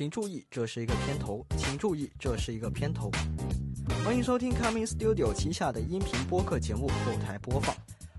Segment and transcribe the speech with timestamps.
[0.00, 1.44] 请注意，这是一个片头。
[1.58, 3.10] 请注意，这是一个片头。
[4.02, 7.74] 欢迎收听 Coming Studio 旗下的音频播客节目《后台播放》。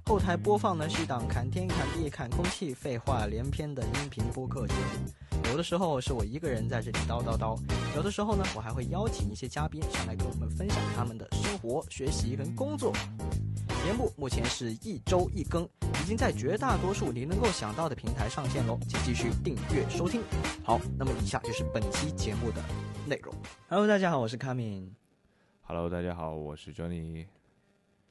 [0.05, 5.49] 后台播放呢是一档看天看地看空气、废话连篇的音频播客节目。
[5.49, 7.59] 有的时候是我一个人在这里叨叨叨，
[7.95, 12.93] 有的时候呢，我还会邀请一些嘉宾上来跟我们分享他们的生活、学习跟工作。
[13.83, 15.63] 节目目前是一周一更，
[16.03, 20.21] 已经在绝大多数你能够想到的平台上线喽，请继续订阅收听。
[20.63, 22.61] 好，那么以下就是本期节目的
[23.07, 23.33] 内容。
[23.67, 24.91] Hello，大家好，我是 Coming。
[25.63, 27.25] Hello，大家好，我是 Johnny。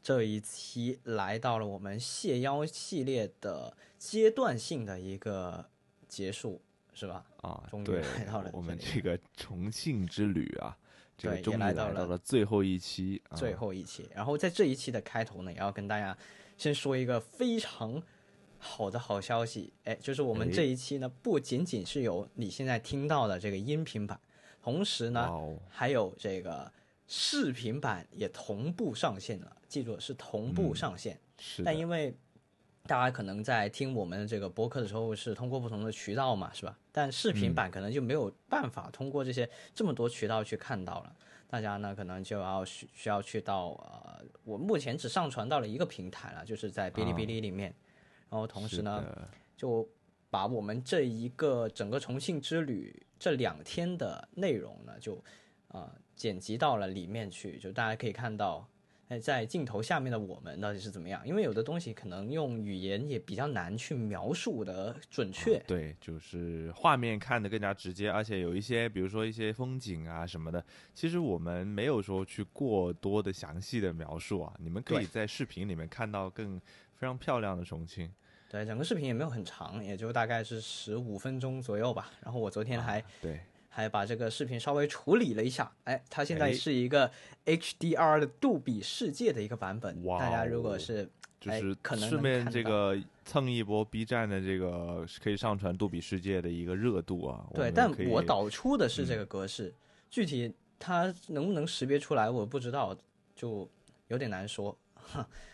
[0.02, 5.70] 这一期来到了我们谢邀系列的阶段性的一个
[6.08, 6.60] 结束，
[6.92, 7.24] 是吧？
[7.42, 10.76] 啊，终于来到了，我们这个重庆之旅啊，
[11.20, 14.08] 这个对终于来也来到了最后一期，啊、最后一期。
[14.14, 16.16] 然后在这一期的开头呢，也要跟大家
[16.56, 18.02] 先说一个非常
[18.58, 24.18] 好的好消息，哎，就是我们哎这一期呢，不仅仅是有你现在听到的这个音频版，
[24.62, 26.72] 同时呢，哦还有这个
[27.06, 29.56] 视频版也同步上线了。
[29.68, 32.12] 记住是同步上线，是，但因为
[32.90, 36.76] 大家可能在听我们这个播客的时候是通过不同的渠道嘛，是吧？
[36.90, 41.16] 但视频版可能就没有办法通过这些这么多渠道去看到了。
[41.46, 47.72] 大家呢可能就要需需要去到呃，我目前只上传到了一个平台了，就是在哔哩哔哩里面。
[48.28, 49.04] 然后同时呢，
[49.56, 49.88] 就
[50.28, 55.22] 把我们这一个整个重庆之旅这两天的内容呢，就
[55.68, 58.68] 呃剪辑到了里面去，就大家可以看到，
[59.10, 61.20] 哎，在镜头下面的我们到底是怎么样？
[61.26, 65.58] 因为有的东西可能用语言也比较难去描述的准确。
[65.66, 70.64] 对，就是画面看得更加直接，而且有一些，比如说一些风景啊什么的，
[70.94, 76.60] 其实我们没有说去过多的详细的描述啊，你们可以在视频里面看到更
[76.94, 78.08] 非常漂亮的重庆。
[78.48, 82.12] 对，整个视频也没有很长，也就大概是十五分钟左右吧。
[82.22, 83.40] 然后我昨天还、对，
[83.72, 87.10] 还把这个视频稍微处理了一下，哎，它现在哎是一个
[87.46, 90.04] HDR 的杜比世界的一个版本。
[90.04, 91.08] 哇大家如哦果是
[91.46, 97.46] 哎就是可能能顺便这个蹭一波 B 站的这个可以上传杜比世界的一个热度啊。
[97.54, 99.72] 对，们但我导出的是这个格式，
[100.10, 102.94] 具体它能不能识别出来，我不知道，
[103.34, 103.66] 就
[104.08, 104.76] 有点难说。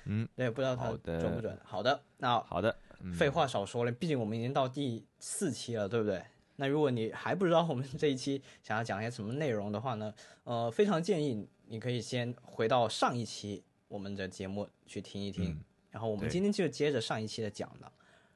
[0.06, 1.56] 嗯，对，不知道它准不准。
[1.62, 6.20] 好的，那好的，嗯废话少说了，毕竟我们已经到第四期了，对不对？
[6.56, 10.12] 那如果你还不知道我们这一期想要讲些什么内容的话呢，
[10.44, 17.90] 呃，非常建议你可以先回到上一期我们的节目去听一听，嗯然后我们今天就接着上一期的讲的，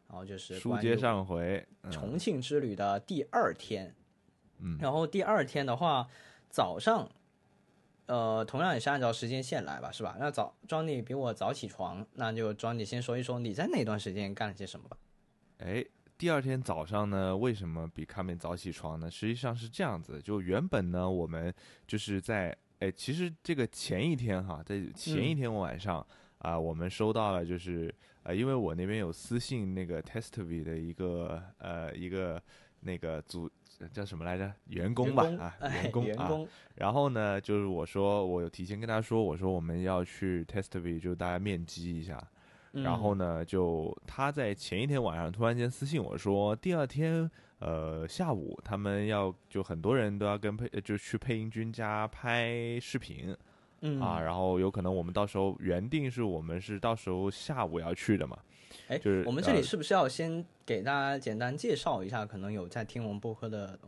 [0.09, 3.95] 然后就是书接上回，嗯重庆之旅的第二天，
[4.59, 6.09] 嗯然后第二天的话，
[6.49, 7.11] 早上，
[8.07, 10.17] 呃，同样也是按照时间线来吧，是吧？
[10.19, 14.97] 那早庄你比我早起床，那就庄你先说一说你在那段时间干了些什么吧。
[15.59, 15.85] 哎，
[16.21, 19.11] 第二天早上呢，为什么比卡面早起床呢？
[19.11, 21.51] 实际上是这样子，就原本呢，我们
[21.87, 26.07] 就是在哎，其实这个前一天哈，在前一天晚上
[26.41, 27.95] 啊、我们收到了就是
[28.25, 32.43] 呃，因为我那边有私信那个 Testv 的一个呃一个
[32.81, 33.51] 那个组
[33.91, 34.53] 叫什么来着？
[34.67, 42.23] 员工吧啊，哎员工啊，员工，然后呢，就是我说我有提前跟他说，我说我们要去 Testv，就大家面基一下。
[42.73, 42.83] 嗯。
[42.83, 53.37] 然后呢，就他在前一天晚上突然间私信我说，第二天呃下午他们要就很多人都要跟配呃就去配音君家拍视频。
[53.83, 54.01] 嗯。
[54.01, 58.39] 啊，然后有可能我们到时候原定是我们是到时候下午要去的嘛，
[58.89, 62.27] 哎，就是我们这里呃是不是要先给大家简单介绍一下？
[62.27, 63.79] 可能有在听我们播客的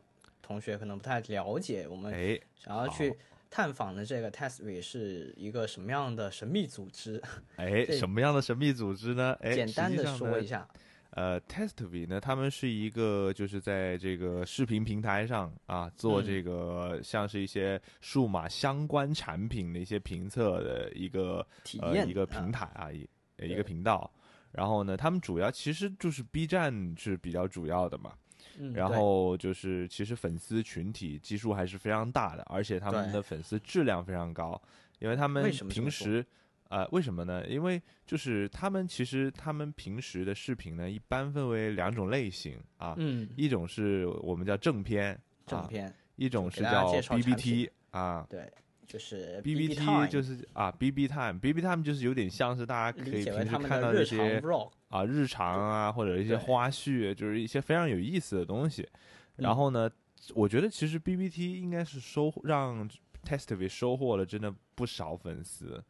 [0.40, 3.14] 同学可能不太了解，我们哎想要去
[3.52, 7.22] 探访的这个 TestV 是一个什么样的神秘组织？
[7.56, 9.36] 哎什么样的神秘组织呢？
[9.42, 10.66] 哎，简单的说一下。
[11.10, 24.10] 呃，Testv 呢，他们是一个就是在这个视频平台上啊，做嗯这个像是一些数码相关产品的一些评测的一个呃体验啊一个平台啊，一呃一个频道。
[24.50, 28.14] 然后呢，他们主要其实就是 B 站是比较主要的嘛。
[28.58, 34.60] 然嗯然后就是其实粉丝群体基数还是非常大的，而且他们的粉丝质量非常高，
[34.98, 36.24] 因为他们平时。
[36.68, 37.46] 呃，为什么呢？
[37.46, 48.50] 因为就是他们其实他们平时的视频呢，一般分为两种类型啊，嗯，一种是我们叫正片，啊，正片，一种是叫介绍产 BBT 啊对，
[48.86, 58.82] 就是，BBT 就是啊，BB Time，BB Time 就是有点像是大家可以平时看到的日常这些 vlog，啊日常啊，或者一些花絮，就是一些非常有意思的东西。
[58.82, 59.90] 嗯然后呢，
[60.34, 62.88] 我觉得其实 BBT 应该是收让
[63.24, 65.82] Testv 收获了真的不少粉丝。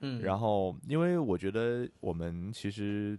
[0.00, 3.18] 嗯，然后，因为我觉得我们其实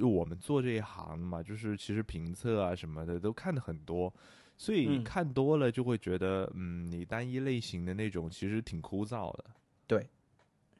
[0.00, 4.12] 我们做这一行嘛，就是其实评测啊什么的都看的很多，
[4.56, 9.44] 所以嗯看多了就会觉得，嗯，你单一类型的那种其实挺枯燥的。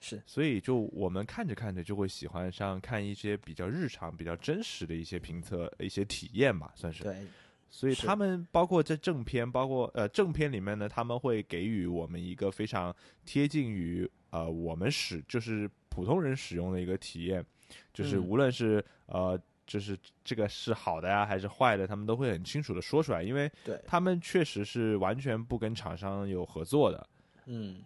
[0.01, 7.05] 对，是，所以就我们看着看着就会喜欢上看一些比较日常、比较真实的一些评测、一些体验吧，算是。
[7.05, 7.27] 对，
[7.71, 17.45] 所以他们包括在正片，包括呃正片里面呢，他们会给予我们一个非常贴近于呃我们使就是普通人使用的一个体验，
[17.93, 18.25] 就是嗯。
[18.25, 23.53] 无论是呃就是这个是好的呀还是坏的，他们都会很清楚的说出来，因为，
[23.87, 27.07] 他们确实是完全不跟厂商有合作的。
[27.45, 27.83] 嗯，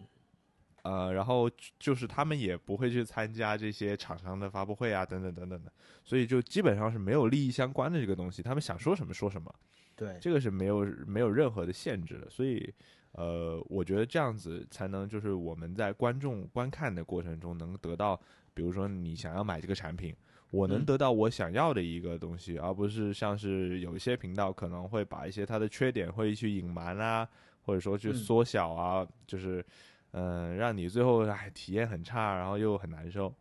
[0.83, 1.49] 呃，然后
[1.79, 5.71] 就是他们也不会去参加这些厂商的发布会啊，等等等等的，
[6.03, 9.53] 所以就基本上是没有利益相关的这个东西，他们想说什么说什么。
[9.95, 12.73] 对，这个是没有没有任何的限制的，所以
[13.11, 18.19] 呃，我觉得这样子才能就是我们在观众观看的过程中能得到，
[18.55, 20.13] 比如说你想要买这个产品，
[20.49, 20.85] 我能嗯。
[20.85, 27.29] 得到我想要的一个东西，而不是像是有一些频道可能会把一些它的缺点会去隐瞒啊，
[27.61, 28.15] 或者说去嗯。
[28.15, 29.63] 缩小啊，就是
[30.13, 33.31] 嗯、呃让你最后哎体验很差，然后又很难受。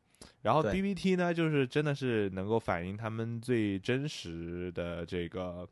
[0.42, 5.68] 然后对 BBT 呢，就是真的是能够反映他们最真实的这个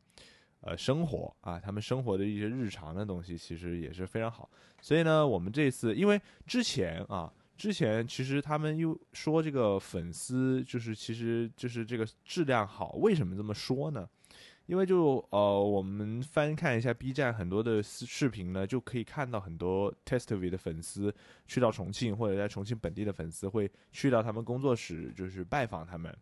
[0.60, 4.50] 呃生活啊，他们生活的一些日常的东西，其实也是非常好。
[4.80, 14.08] 所以呢，我们这次因为之前啊，之前其实他们又说这个粉丝就是其实就是这个质量好，为什么这么说呢？
[14.70, 21.12] 因为就呃，我们翻看一下 B 站很多的视视频呢，就可以看到很多 Testovi 的粉丝
[21.44, 26.16] 去到重庆或者在重庆本地的粉丝会去到他们工作室，就是拜访他们。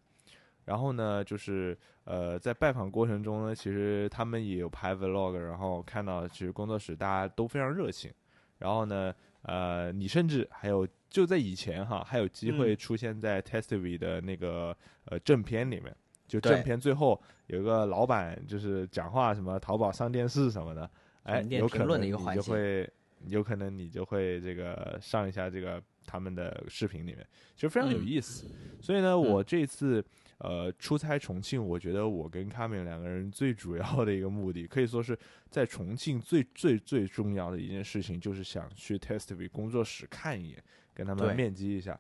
[0.65, 8.11] 然后呢，就是呃，在拜访过程中呢，其实他们也有拍 vlog，然后看到其实工作室大家都非常热情。
[8.57, 14.75] 然后呢，呃，你甚至还有就在以前哈，还有机会嗯出现在 Testovi 的那个
[15.05, 15.95] 呃正片里面。
[16.29, 20.89] 就正片最后有一个老板就是讲话什么淘宝上电视什么的，
[21.25, 22.89] 哎，有可能你就会，
[23.27, 28.07] 有可能你就会这个上一下这个他们的视频里面，其实非常有嗯。
[28.07, 28.47] 意思。
[28.81, 30.05] 所以呢，我这次
[30.39, 35.19] 呃出差重庆，我觉得我跟卡敏两个人最主要的一个目的，可以说是
[35.51, 40.63] 在重庆最最最重要的一件事情，就是想去 Testv 工作室看一眼，
[40.95, 41.99] 跟他们面基一下。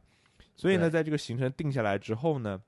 [0.54, 2.60] 所以呢，在这个行程定下来之后呢，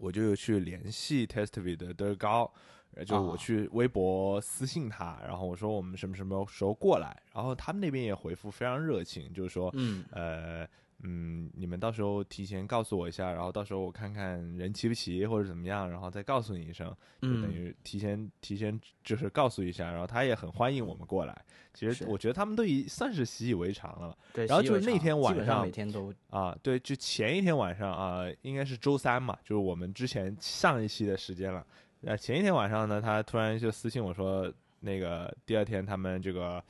[0.00, 2.52] 我就去联系 Testv 的德高，
[2.94, 10.66] 呃就我啊去微博私信他，然后我说我们什么什么时候过来，然后他们那边也回复非常热情，就是说，嗯，呃，
[11.02, 16.88] 嗯，你们到时候提前告诉我一下，然后到时候我看看人齐不齐或者怎么样，然后再告诉你一声，
[17.22, 21.44] 就等嗯于提前提前就是告诉一下，然后他也很欢迎我们过来。
[21.72, 24.16] 其实我觉得他们都已算是习以为常了。
[24.32, 24.46] 对。
[24.46, 31.64] 然后就是那天晚上每天都啊，对，就前一天晚上啊，应该是周三嘛，就是我们之前上一期的时间了。
[32.02, 36.62] 呃，前一天晚上呢，他突然就私信我说，那个第二天他们这个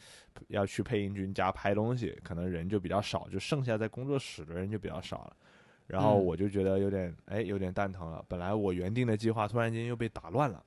[0.48, 5.36] 要去配音君家拍东西，可能人就比较少，就剩下在工作室的人就比较少了。
[5.86, 8.24] 然后嗯我就觉得有点哎，有点蛋疼了。
[8.28, 10.64] 本来我原定的计划突然间又被打乱了。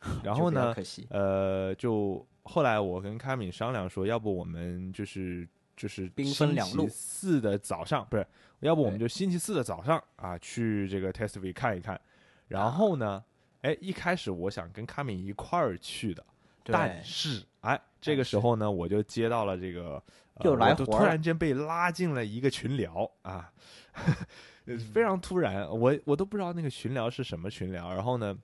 [0.22, 5.46] 然后呢，可惜，呃，就后来我跟卡敏商量说，要不我们就是
[5.76, 8.24] 就是兵分星期两路四的早上不是，
[8.60, 12.00] 要不我们就星期四的早上啊去这个 Testv 看一看。
[12.46, 13.24] 然后呢，
[13.62, 16.24] 哎，一开始我想跟卡敏一块儿去的，
[16.62, 20.02] 但是哎，这个时候呢，我就接到了这个，
[20.34, 23.52] 呃就来我就突活儿了然间被拉进了一个群聊啊，
[24.66, 27.92] 嗯非常突然，我我都不知道那个群聊是什么群聊。
[27.92, 28.36] 然后呢，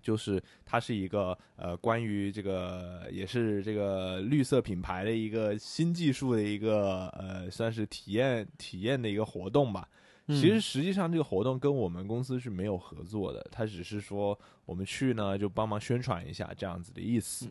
[0.00, 9.88] 就是它是一个呃关于这个也是这个绿色品牌的一个新技术的一个呃算是体验体验的一个活动吧。
[10.28, 17.50] 其实嗯实际上这个活动跟我们公司是没有合作的，他只是说我们去呢就帮忙宣传一下这样子的意思。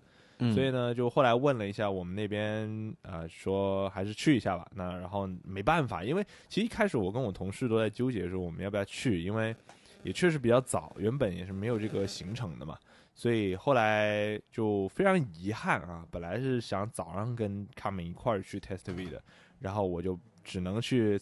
[0.54, 4.68] 所以呢，就后来问了一下我们那边，呃，说还是去一下吧。
[4.74, 9.56] 那然后没办法，因为其实一开始我跟我同事都在纠结说我们要不要去，因为
[10.04, 12.78] 也确实比较早，原本也是没有这个行程的嘛。
[13.14, 19.22] 所以后来就非常遗憾啊，本来是想早上跟他们一块儿去 Test V 的，
[19.60, 21.20] 然后我就只能去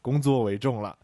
[0.00, 0.96] 工作为重了。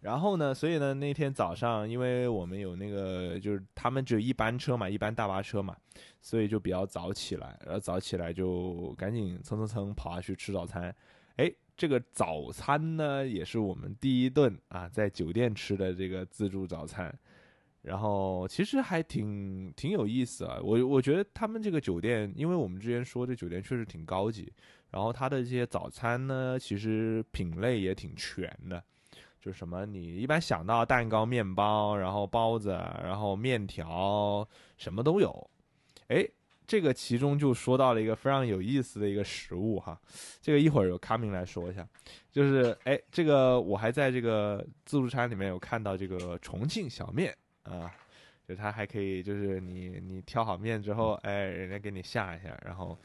[0.00, 5.76] 然后呢，所以呢，那天早上，因为我们有那个，就是他们只有一班车嘛，一班大巴车嘛，
[6.20, 10.94] 所以就比较早起来，然后早起来就赶紧蹭蹭蹭跑下去吃早餐。
[11.36, 17.16] 哎，这个早餐呢，也是我们第一顿啊，在酒店吃的这个自助早餐。
[17.82, 24.52] 然后其实还挺挺有意思啊，我我觉得他们这个酒店，因为我们之前说这酒店确实挺高级，
[24.90, 28.84] 然后它的这些早餐呢，其实品类也挺全的。
[29.40, 32.68] 就什么你一般想到蛋糕、面包，然后包子，
[33.02, 34.46] 然后面条，
[34.76, 35.50] 什么都有。
[36.10, 36.28] 哎，
[36.66, 39.98] 这个其中就说到了一个非常有意思的一个食物哈，
[40.40, 41.86] 这个一会儿由卡明来说一下，
[42.30, 47.90] 就是哎，这个我还在这个自助餐里面有看到这个重庆小面啊，
[48.46, 52.98] 就它还可以就是你你挑好面之后，哎，人家给你下一下，然后。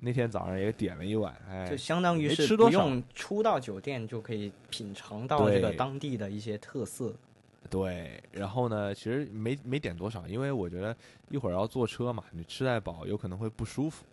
[0.00, 7.12] 那天早上也点了一碗，哎，就相当于是不用出到酒店就可以品尝到这个当地的一些特色。
[7.70, 10.96] 对，然后呢，其实没没点多少，因为我觉得
[11.28, 14.04] 一会儿要坐车嘛，你吃太饱有可能会不舒服。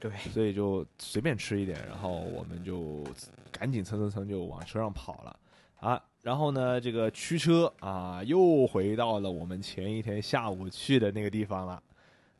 [0.00, 3.04] 对，所以就随便吃一点，然后我们就
[3.50, 5.38] 赶紧蹭蹭蹭就往车上跑了
[5.80, 6.02] 啊。
[6.22, 11.82] 然后呢，这个驱车啊，又回到了我们前一天下午去的那个地方了。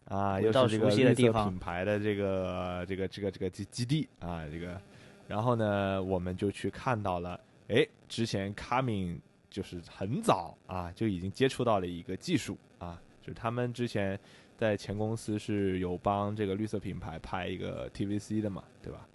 [0.06, 4.78] 啊，又是这个绿色品牌的这个这个这个这个基基地啊，这个，
[5.26, 9.18] 然后呢，我们就去看到了，哎，之前卡敏
[9.54, 14.18] 就是很早啊就已经接触到了一个技术啊，就是他们之前
[14.56, 19.06] 在前公司是有帮这个绿色品牌拍一个 TVC 的嘛，对吧？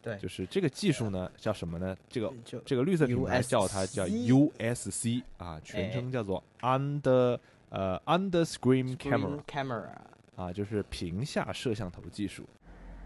[0.00, 1.94] 对，就是这个技术呢叫什么呢？
[2.08, 2.32] 这个
[2.64, 7.38] 这个绿色品牌叫它叫 USC 啊，全称叫做 Under。
[7.68, 9.90] 呃，under screen camera，
[10.36, 12.44] 啊，就是屏下摄像头技术。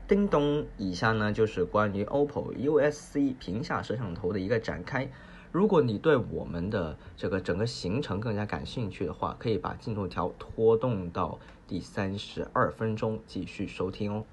[0.06, 5.10] 叮咚，以下呢就是关于 OPPO USC 屏下摄像头的一个展开。
[5.52, 14.24] 如果你对我们的这个整个行程更加感兴趣的话，可以把进度条拖动到第三十二分钟继续收听哦。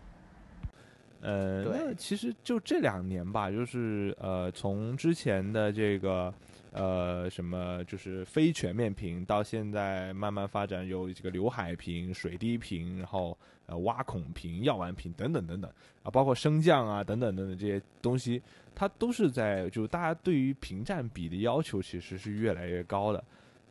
[1.21, 6.33] 呃，那其实就这两年吧，就是呃，从之前的这个。
[6.73, 13.35] 呃，什么就是非全面屏，到现在慢慢发展有这个刘海屏、水滴屏，然后
[13.67, 15.71] 呃挖孔屏、药丸屏等等等等
[16.03, 18.41] 啊，包括升降啊等等等等这些东西，
[18.73, 23.23] 它都是在就大家对于屏占比的要求其实是越来越高的。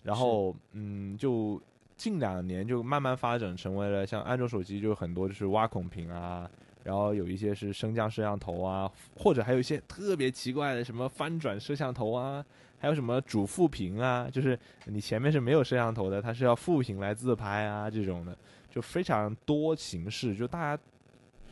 [0.03, 1.61] 然后嗯，就
[1.97, 6.49] 近两年就慢慢发展成为了像安卓手机就很多就是挖孔屏啊，
[6.85, 12.45] 然后有一些是升降摄像头啊，或者还有一些特别奇怪的什么翻转摄像头啊。
[12.79, 14.29] 还有什么主副屏啊？
[14.31, 18.37] 就是你前面是没有摄像头的，它是要副屏来自拍啊，这种的
[18.77, 20.37] 就非常多形式。
[20.37, 20.83] 就大家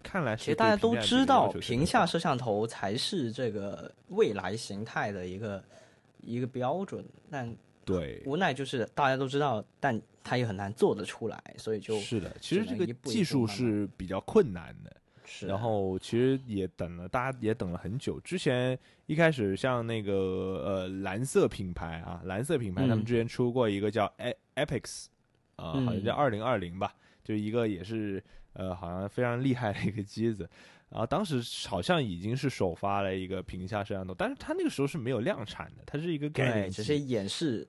[0.03, 5.65] 看来，其实大家都知道，屏下摄像头才是这个未来形态的一个
[6.21, 7.03] 一个标准。
[7.31, 12.31] 但对，无奈就是大家都知道，但它也很难做得出来，所以就是的。
[12.43, 14.95] 其实这个技术是比较困难的。
[15.27, 18.21] 是然后其实也等了，大家也等了很久。
[18.21, 25.07] 之前一开始像那个呃蓝色品牌啊，蓝色品牌他们之前出过一个叫 E Epics，
[25.57, 30.49] 啊，好像叫二零二零吧，就一个也是呃好像非常厉害的一个机子。
[30.91, 37.67] 然后当时好像已经是首发了一个屏下摄像头，但是它那个时候是没有量产的，它是一个概念，只是演示。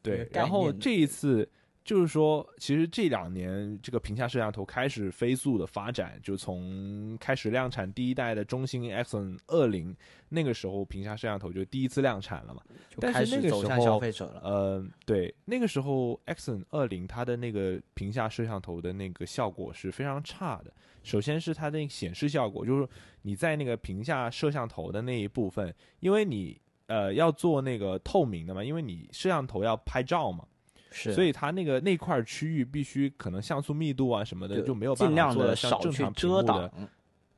[0.00, 1.46] 对，然后这一次。
[1.90, 9.92] 就是说，其实这两年这个屏下摄像头开始飞速的发展，就从开始量产第一代的中兴 Axon 二零
[10.28, 12.62] 那个时候，屏下摄像头就第一次量产了嘛。
[13.00, 14.40] 但是那个时候，消费者了。
[14.44, 20.72] 呃，对，那个时候 Axon 二零它的那个屏下摄像头的那个效果是非常差的。
[21.02, 22.88] 首先是它的显示效果，就是
[23.22, 26.56] 你在那个屏下摄像头的那一部分，因为你
[26.86, 30.46] 呃要做那个透明的嘛，因为你摄像头要拍照嘛。
[30.90, 36.72] 是，所以它那个那块区域必须可能像素密度啊什么的就没有办法做的像正常屏幕的，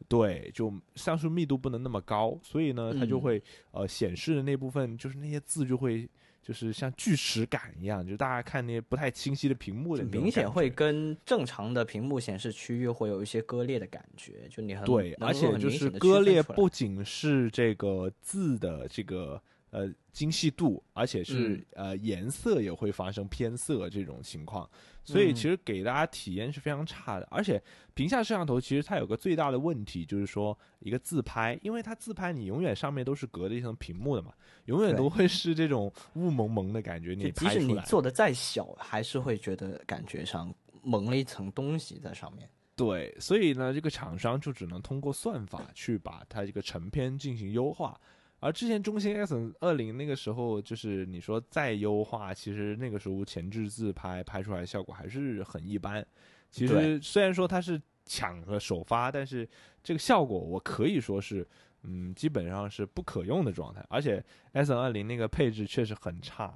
[0.09, 6.09] 对，就像素密度不能那么高，所以呢，它就会呃显示的那部分就是那些字就会
[6.43, 19.41] 就是像锯齿感一样，就大家看那些不太清晰的屏幕的明显会跟正常的屏幕显示区域会有一些割裂的感觉，就你很对，而且就是割裂不仅是这个字的这个。
[19.73, 24.69] 呃，精细度，而且是呃颜色也会发生偏色这种情况，
[25.03, 27.27] 所以其实给大家体验是非常差的。
[27.31, 27.59] 而且
[27.95, 34.35] 屏下摄像头其实它有个最大的问题，就是说一个自拍，因为它自拍你永远上面都是隔着一层屏幕的嘛，
[34.67, 37.15] 永远都会是这种雾蒙蒙的感觉。
[37.15, 42.47] 你即使你做的再小，还是会觉得感觉上蒙了一层东西在上面。
[42.77, 47.99] 对，所以呢，这个厂商就只能通过算法去把它这个成片进行优化。
[48.43, 56.05] 而之前中兴 S 二零那个时候，就是你说再优化，其实那个时候前置自拍拍出来效果还是很一般。
[56.51, 59.49] 其实虽然说它是抢和首发，但是
[59.81, 61.47] 这个效果我可以说是，
[61.85, 63.87] 嗯，基本上是不可用的状态。
[63.89, 64.21] 而且
[64.55, 66.53] S 二零那个配置确实很差，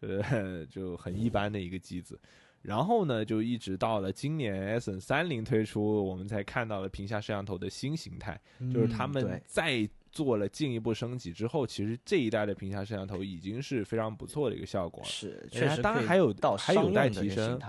[0.00, 2.18] 就是 就很一般的一个机子。
[2.62, 8.40] 然后呢，就一直到了今年 S 三零推出，我们才看到了屏下摄像头的新形态，
[8.72, 9.86] 就是他们在。
[10.16, 15.08] 做了进一步升级之后，其实这一代的屏下摄像头已经是非常不错的一个效果了。
[15.08, 17.60] 是，确实当然还有还有待提升。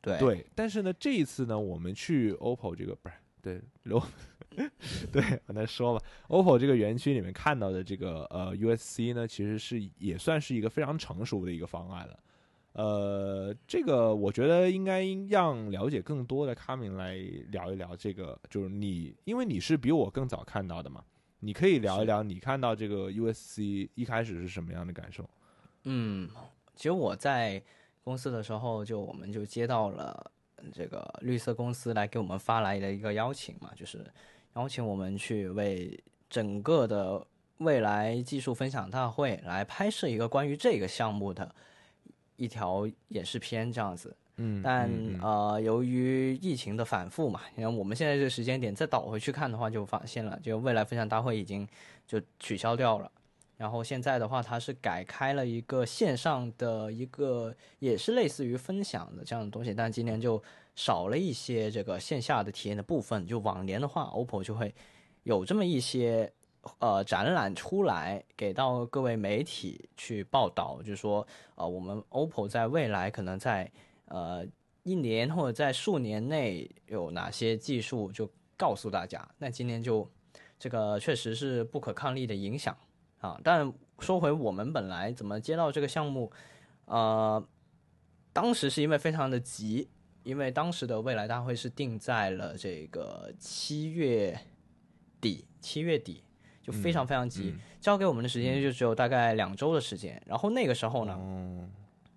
[0.00, 4.00] 对对，但是呢，这一次呢，我们去 OPPO 这个不是对刘，
[5.10, 12.18] 对 我再说吧，OPPO 这个园区里面看到的这个呃 USC 呢，其实是也算是一个非常成熟的一个方案了。
[12.74, 17.16] 呃，这个我觉得应该让了解更多的卡明来
[17.50, 21.04] 聊一聊这个，就是你，因为你是比我更早看到的嘛，
[21.40, 25.28] 你可以聊一聊你看到这个 USC 一开始是什么样的感受？
[25.84, 26.28] 嗯，
[26.74, 27.62] 其实我在
[28.02, 30.32] 公司的时候，就我们就接到了
[30.72, 34.04] 这个绿色公司来给我们发来的一个邀请嘛，就是
[34.54, 37.24] 邀请我们去为整个的
[37.58, 41.54] 未来技术分享大会来拍摄一个关于这个项目的
[42.36, 44.16] 一条演示片这样子。
[44.40, 44.90] 嗯，但
[45.20, 51.68] 呃，由于疫情的反复嘛，然后我们现在这个时间点再倒回去看的话，就发现了，就未来分享大会已经
[52.06, 53.10] 就取消掉了。
[53.56, 60.40] 然后现在的话，它是改开了一个线上的一个，也是类似于分享的这样的东西，但今年就
[60.76, 63.26] 少了一些这个线下的体验的部分。
[63.26, 64.72] 就往年的话，OPPO 就会
[65.24, 66.32] 有这么一些
[66.78, 71.26] 呃展览出来，给到各位媒体去报道，就是说
[71.56, 73.68] 呃我们 OPPO 在未来可能在
[74.08, 74.46] 呃
[74.82, 79.26] 一年或者在数年内有哪些技术，就告诉大家。
[79.38, 80.10] 那今年就
[80.58, 82.76] 这个确实是不可抗力的影响。
[83.20, 86.30] 啊，但说回我们本来怎么接到这个项目，
[86.84, 87.44] 呃，
[88.32, 89.88] 当时是因为非常的急，
[90.22, 94.38] 因为当时的未来大会是定在了这个七月
[95.20, 96.22] 底，七月底
[96.62, 100.22] 就非常非常急，嗯交给我们的时间就只有大概两周的时间。
[100.24, 101.68] 然后那个时候呢，哦，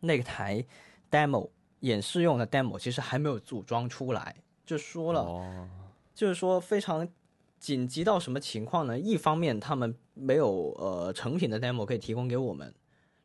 [0.02, 0.64] 那个台
[1.10, 1.50] demo
[1.82, 4.36] 演示用的 demo 其实还没有组装出来，
[4.66, 5.22] 就说了。
[5.22, 5.70] 哦，
[6.16, 7.08] 就是说非常
[7.60, 8.98] 紧急到什么情况呢？
[8.98, 12.74] 一方面他们没有呃成品的 demo 可以提供给我们，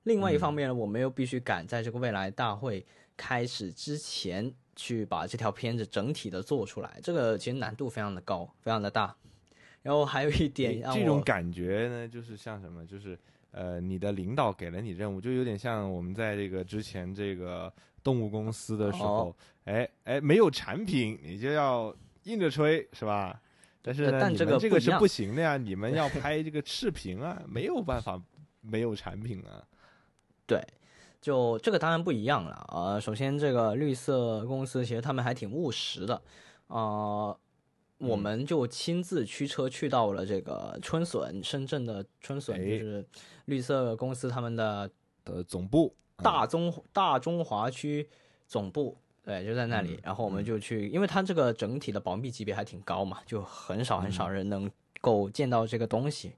[0.02, 2.84] 另外一方面呢，我们又必须赶在这个未来大会
[3.16, 9.14] 开始之前去把这条片子整体的做出来，这个其实难度非常的高，非常的大。
[9.82, 13.18] 然后还有一点让我这种感觉呢，就是像什么，就是
[13.52, 17.72] 呃，你的领导给了你任务，就有点像我们在这个之前这个
[18.06, 21.92] 动物公司的时候，哎哎，没有产品，你就要
[22.22, 23.42] 硬着吹，是吧？
[23.82, 28.22] 但是但这个这个是不行的呀，你们要 拍这个视频啊，没有办法
[28.60, 29.66] 没有产品啊。
[30.46, 30.62] 对，
[31.20, 32.66] 就这个当然不一样了。
[32.72, 36.22] 呃，首先这个绿色公司其实他们还挺务实的，
[36.68, 37.36] 呃，
[37.98, 43.04] 我嗯们就亲自驱车去到了这个春笋，深圳的春笋哎就是
[43.46, 44.88] 绿色公司他们的
[45.24, 48.08] 的总部啊大中大中华区
[48.46, 48.96] 总部。
[49.22, 56.36] 对，就在那里，嗯然后我们就去，因为它这个整体的保密级别还挺高嘛，就很少很嗯少人能够见到这个东西，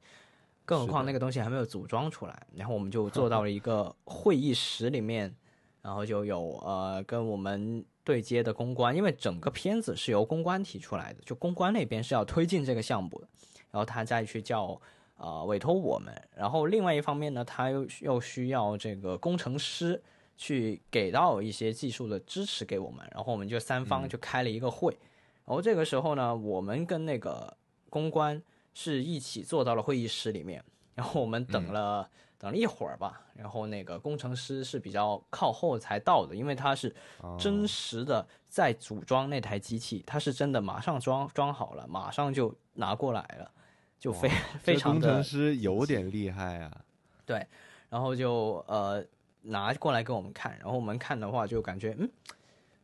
[0.64, 2.46] 更何况那个东西还没有组装出来。
[2.54, 5.36] 然后我们就 坐到了一个会议室里面，
[5.82, 13.28] 然后就有呃跟我们对接的公关，因为整个片子是由公关提出来的，就公关那边是要推进这个项目的，
[13.70, 14.80] 然后他再去叫
[15.18, 20.02] 呃委托我们，然后另外一方面呢，他又又需要这个工程师
[20.36, 24.96] 去给到一些技术的支持给我们，然后我们就三方就开了一个会，
[25.44, 27.56] 然后这个时候呢，我们跟那个
[27.90, 28.40] 公关
[28.72, 30.62] 是一起坐到了会议室里面，
[30.94, 36.94] 然后我们等了、等了一会儿吧，然后那个工程师是比较靠后才到的，因为他是
[37.36, 43.50] 真实的在组装那台机器，他是真的马上装装好了，马上就拿过来了，
[43.98, 44.30] 就非
[44.62, 46.80] 非常的工程师有点厉害啊。
[47.26, 47.46] 对，
[47.90, 49.04] 然后就呃
[49.42, 52.10] 拿过来给我们看，然后我们看的话就感觉嗯，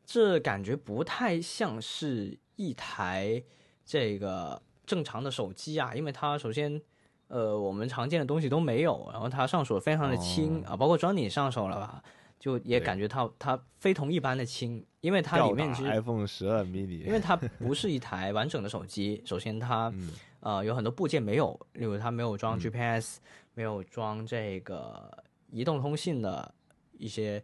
[0.05, 3.43] 这感觉不太像是一台
[3.85, 6.81] 这个正常的手机啊，因为它首先
[7.29, 12.03] 呃我们常见的东西都没有，然后它上手非常的轻、啊，包括专你上手了吧，
[12.39, 20.11] 就也感觉它它非同一般的轻，因为它里面其实 iPhone 十二 mini，因为它不是一台完整的手机，首先它、嗯
[20.45, 23.19] 呃有很多部件没有，例如它没有装 GPS，、
[23.55, 26.55] 没有装这个移动通信的
[26.93, 27.43] 一些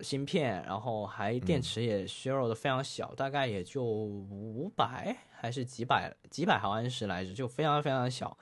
[0.00, 8.36] 芯片，然后还电池也削弱的非常小，大概也就五百还是几百几百毫安时来着，就非常非常小。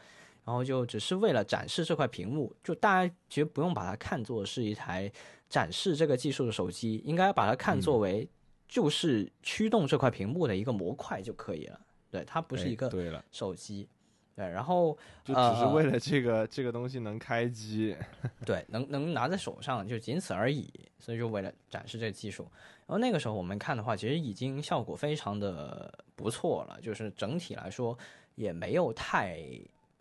[0.45, 5.13] 然后就只是为了展示这块屏幕，就大家其实不用把它看作是一台
[5.51, 8.27] 展示这个技术的手机，应该把它看作为
[8.67, 11.79] 就是驱动这块屏幕的一个模块就可以了。
[12.11, 13.89] 对，它不是哎一个对了，手机。
[14.35, 17.97] 对，然后就只是呃为了这个这个东西能开机。
[18.47, 22.45] 对，能能拿在手上就仅此而已，所以就为了展示这个技术。
[22.87, 27.99] 然后那个时候我们看的话，其实已经效果非常的不错了，就是整体来说
[28.37, 29.41] 也没有太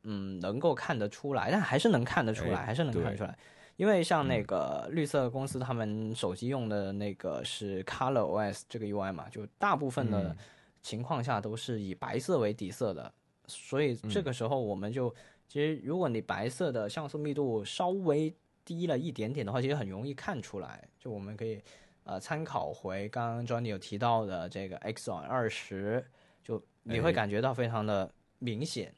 [0.04, 3.36] 嗯能够看得出来，但还是能看得出来，哎还是能看得出来。
[3.76, 10.36] 因为像那个绿色公司他们手机用的那个是 Color OS 这个 UI 嘛，就大部分的
[10.82, 13.14] 情况下都是以白色为底色的，
[13.48, 15.14] 所以这个时候我们就
[15.48, 20.88] 其实如果你白色的像素密度稍微低了一点点的话，其实很容易看出来。
[21.00, 21.62] 就我们可以
[22.04, 26.06] 呃参考回刚刚 Johnny 有提到的这个 Exon 二十，
[26.44, 28.94] 就你会感觉到非常的明显。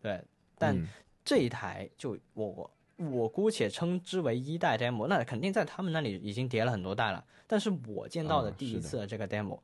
[0.00, 0.22] 对，
[0.56, 0.76] 但
[1.24, 7.24] 这一台就我我姑且称之为一代 demo，那肯定在他们那里已经叠了很多代了。
[7.48, 9.58] 但是我见到的第一次这个 demo，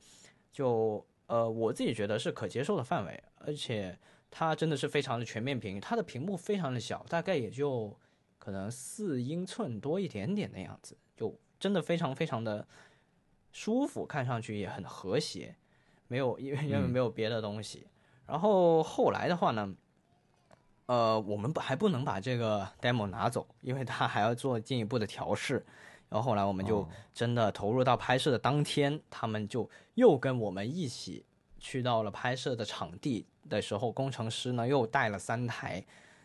[0.50, 3.98] 就呃我自己觉得是可接受的范围，而且
[4.30, 7.96] 它真的是非常的全面屏，它的屏幕非常的小，大概也就
[8.38, 12.68] 可能四英寸多一点点的样子，就真的非常非常的
[13.50, 15.56] 舒服，看上去也很和谐，
[16.06, 17.86] 没有因为因为没有别的东西。
[18.26, 19.74] 然后后来的话呢？
[20.86, 25.64] 呃，我们不还不能把这个 demo 拿走，因为它还要做进一步的调试。
[26.12, 31.24] 然后后来我们就真的投入到拍摄的当天，他们就又跟我们一起
[31.58, 35.82] 去到了拍摄的场地的时候，工程师呢又带了三台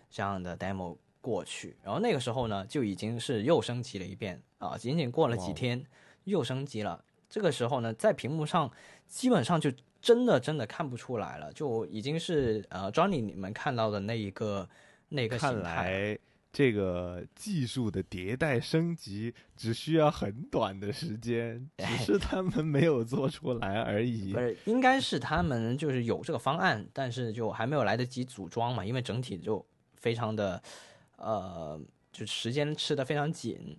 [0.10, 1.78] 这样的 demo 过去。
[1.82, 5.82] 然后那个时候呢，就已经是又升级了一遍啊，仅仅过了几天
[6.26, 7.02] 又升级了。
[7.30, 8.70] 这个时候呢，在屏幕上
[9.08, 9.72] 基本上就。
[10.00, 14.70] 真的真的看不出来了，就已经是呃，Johnny 你们看到的那一个
[15.10, 16.18] 那个看来
[16.58, 24.34] 这个技术的迭代升级只需要很短的时间，只是他们没有做出来而已。
[24.34, 29.64] 不是，应该是他们就是有这个方案，但是就还没有来得及组装嘛，因为整体就
[29.98, 30.60] 非常的
[31.18, 31.80] 呃，
[32.12, 33.78] 就时间吃的非常紧。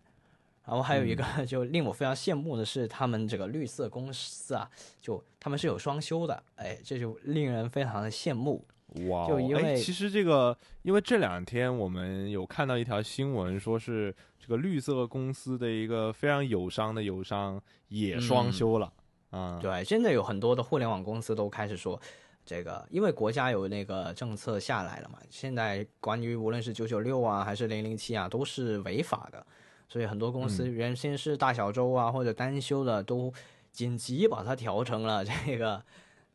[0.64, 8.64] 然后还有一个 就令我非常羡慕的是，他们这个绿色公司啊，就他们是有双休的，哎，这就令人非常的羡慕。
[9.08, 18.92] 哇，就因为其实这个，因为这两天我们有看到一条新闻，说是这个绿色公司的一个非常友商的友商也双休了
[19.30, 19.58] 啊。
[19.60, 22.00] 对，现在有很多的互联网公司都开始说，
[22.46, 29.46] 这个因为国家有那个政策下来了嘛，现在关于无论是九九六啊还是零零七啊，都是违法的。
[29.90, 33.32] 所以很多公司原先是大小周啊或者单休的，都
[33.70, 35.82] 紧急把它调成了这个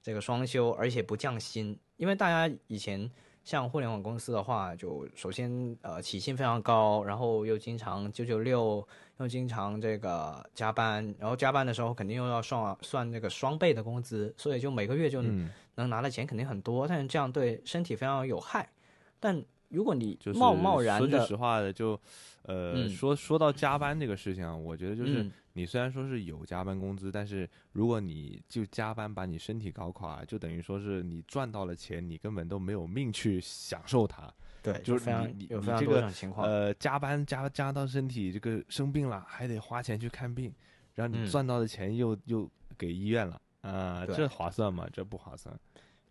[0.03, 1.75] 这个双休，而且不降薪。
[1.97, 3.09] 因为大家以前
[3.43, 8.85] 像互联网公司的话，就首先呃起薪非常高，然后又经常九九六，
[9.19, 15.23] 又经常这个加班，然后加班的时候肯定又要算算那个双倍的工资，所以就每个月就
[15.75, 18.69] 能拿的钱肯定很多，但是这样对身体非常有害。
[19.19, 21.99] 但如果你贸贸然的，说句实话的，就，
[22.43, 34.33] 呃，说说到加班这个事情啊，我觉得就是你虽然说是有加班工资，但是如果你就加班把你身体搞垮，就等于说是你赚到了钱，你根本都没有命去享受它。
[34.61, 40.53] 对，就是你你这个呃加班加加到身体这个生病了，还得花钱去看病，
[40.93, 44.87] 然后你赚到的钱又又给医院了啊，这划算吗？
[44.91, 45.57] 这不划算。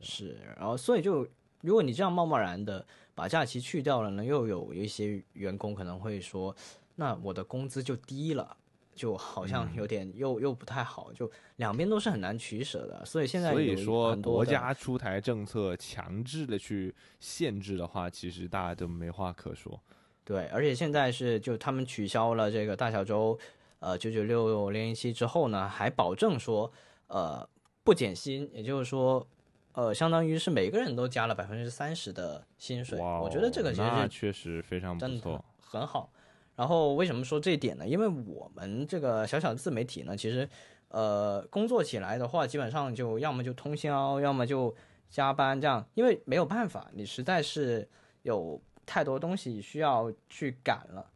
[0.01, 1.29] 是，然后所以就。
[1.63, 6.53] 如果你这样贸贸然的把假期去掉了呢，又有一些员工可能会说，
[6.97, 8.57] 那我的工资就低了，
[8.95, 13.05] 就好像有点又又不太好，就两边都是很难取舍的。
[13.05, 19.81] 所以现在所以说国家出台政策强制的去限制的话，其实大家都没话可说。
[20.25, 23.39] 对，而且现在是就他们取消了这个大小周，
[23.81, 26.71] 呃九九六零零七之后呢，还保证说
[27.07, 27.49] 呃
[27.83, 29.27] 不减薪，也就是说。
[29.75, 36.13] 呃，相当于是每个人都加了百分之三十的薪水，我觉得这个其实确实非常不错，很好。
[36.57, 37.87] 然后为什么说这一点呢？
[37.87, 40.49] 因为我们这个小小的自媒体呢，其实
[40.89, 44.75] 呃工作起来的话，基本上就要么就通宵，要么就
[45.11, 47.89] 加班这样，因为没有办法，你实在是
[48.23, 51.11] 有太多东西需要去赶了，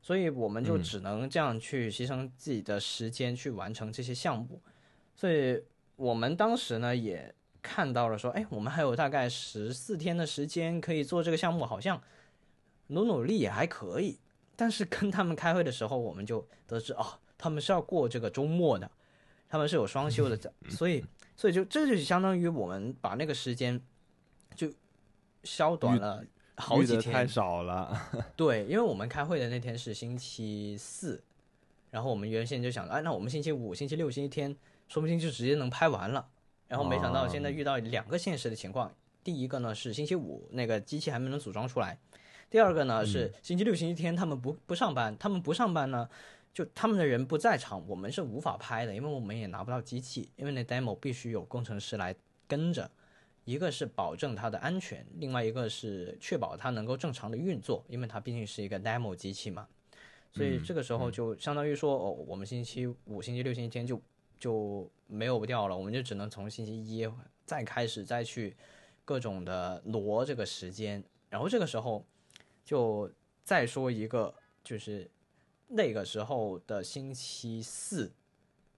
[0.00, 4.60] 所以我们就只能这样去牺牲自己的时间去完成这些项目。
[5.14, 5.62] 所以
[5.96, 7.34] 我们当时呢也。
[7.64, 12.02] 看到了，说，哎，我们还有大概十四天的时间可以做这个项目，好像
[12.88, 14.18] 努努力也还可以。
[14.56, 18.90] 但是跟他们开会的时候，我们就得知，哦，他们是要过这个周末的，
[19.48, 20.38] 他们是有双休的，
[20.68, 21.04] 所以，
[21.36, 23.80] 所以就这就相当于我们把那个时间
[24.54, 24.72] 就
[25.44, 26.24] 削短了
[26.56, 27.98] 好几天，太少了。
[28.36, 31.22] 对，因为我们开会的那天是星期四，
[31.90, 34.54] 然后我们原先就想，哎，那我们星期五、星期六、星期天，
[34.88, 36.28] 说不定就直接能拍完了。
[36.68, 38.90] 然后没想到现在遇到两个现实的情况，
[39.22, 41.98] 第一个呢是星期五那个机器还没能组装出来，
[42.52, 46.06] 第二个呢是星期六、星期天他们不不上班，他们不上班呢，
[46.52, 52.14] 就他们的人不在场，我们是无法拍的，因为我们也拿不到机器，因为那 demo 必须有工程师来
[52.46, 52.90] 跟着，
[53.46, 59.66] 一个是保证它的安全，另外一个是确保它能够正常的运作，因为它毕竟是一个 demo 机器嘛，
[60.34, 63.98] 所以这个时候就相当于说，哦，我们星期五、星期六、星期天就
[64.38, 67.08] 就没有掉了，我们就只能从星期一
[67.46, 68.54] 再开始再去
[69.06, 72.04] 各种的挪这个时间，然后这个时候
[72.64, 73.10] 就
[73.44, 75.10] 再说一个，就是
[75.68, 78.12] 那个时候的星期四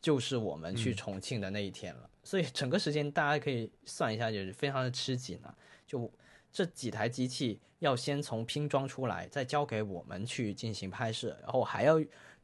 [0.00, 6.10] 就是我们去重庆的那一天了，所以整个时间大家可以算一下，就是非常的吃紧啊，就。
[6.56, 12.00] 这几台机器要先从拼装出来，再交给我们去进行拍摄，然后还要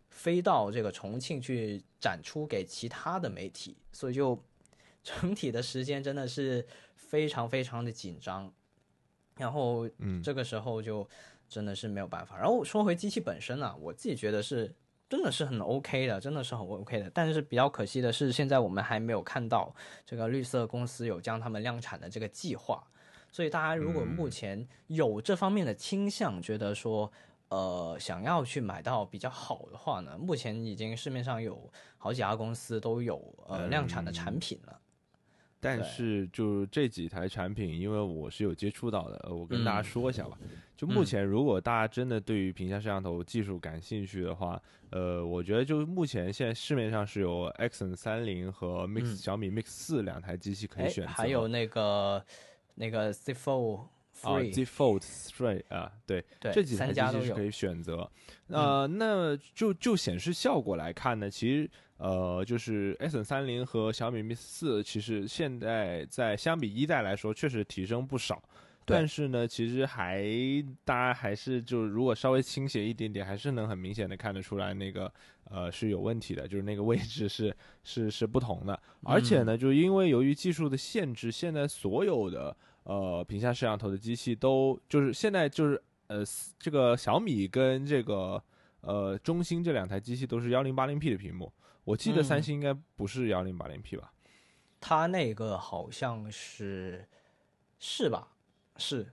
[0.08, 4.36] 飞到这个重庆去展出给其他的媒体，所以就
[5.04, 8.52] 整体的时间真的是非常非常的紧张。
[9.36, 11.08] 然后，嗯，这个时候就
[11.50, 12.38] 真的是没有办法。
[12.38, 14.74] 然后说回机器本身呢，我自己觉得是
[15.08, 17.10] 真的是很 OK 的，真的是很 OK 的。
[17.12, 19.74] 但是比较可惜的是，现在我们还没有看到
[20.06, 22.82] 这个绿色公司有将他们量产的这个计划。
[23.32, 27.10] 所以大家如果目前有这方面的倾向，觉得说，
[27.48, 34.80] 呃，想要去买到比较好的话呢，目前已经市面上有好几家公司都有呃量产的产品了。
[35.60, 40.38] 但是就是这几台产品，因为我是有接触到的，我跟大家说一下吧。
[40.76, 52.24] 就目前，如果大家真的对于屏下摄像头技术感兴趣的话，呃，我觉得就目前现在市面上是有 X30 和 Mix 小米 Mix 四两台机器可以选择，还有那个
[52.74, 53.80] 那个 C4。
[54.22, 58.08] 啊 default straight 啊对这几台机器是可以选择
[58.48, 68.42] 呃那就就显示效果来看呢其实呃就是 sn 三零和小米 mix 四其实现在在相比一代来说确实提升不少。
[68.86, 70.24] 但是呢其实还
[70.84, 75.12] 大家还是就如果稍微倾斜一点点还是能很明显的看得出来那个
[75.44, 77.54] 呃是有问题的就是那个位置是
[77.84, 78.80] 是是不同的。
[79.04, 86.24] 而且呢就因为由于技术的限制现在所有的呃屏下摄像头的机器都就是现在就是呃
[86.58, 88.42] 这个小米跟这个
[88.80, 91.52] 呃中兴这两台机器都是幺零八零 P 的屏幕。
[91.84, 94.12] 我记得三星应该不是幺零八零 P 吧？
[94.80, 97.06] 它那个好像是
[97.78, 98.28] 是吧？
[98.76, 99.06] 是，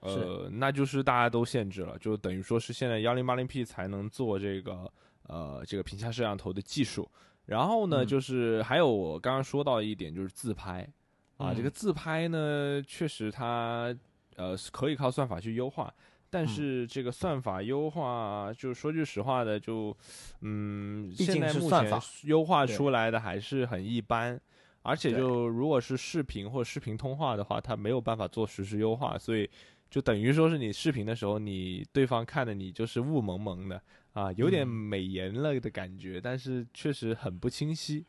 [0.00, 4.90] 呃，那就是大家都限制了，就等于说是现在幺零八零 P 才能做这个
[5.24, 7.10] 呃这个屏下摄像头的技术。
[7.46, 10.88] 然后呢，就是还有我刚刚说到一点，就是自拍
[11.36, 13.94] 啊，这个自拍呢，确实它
[14.36, 15.92] 呃可以靠算法去优化，
[16.30, 19.96] 但是这个算法优化，就说句实话的，就
[20.40, 21.92] 嗯，现在目前
[22.24, 24.40] 优化出来的还是很一般。
[24.82, 29.50] 而且就如果是视频或视频通话的话，它没有办法做实时优化，所以
[29.90, 38.06] 就等于说是你视频的时候，你对方看的你就是雾蒙蒙的啊，有点美颜了的感觉，但是确实很不清晰。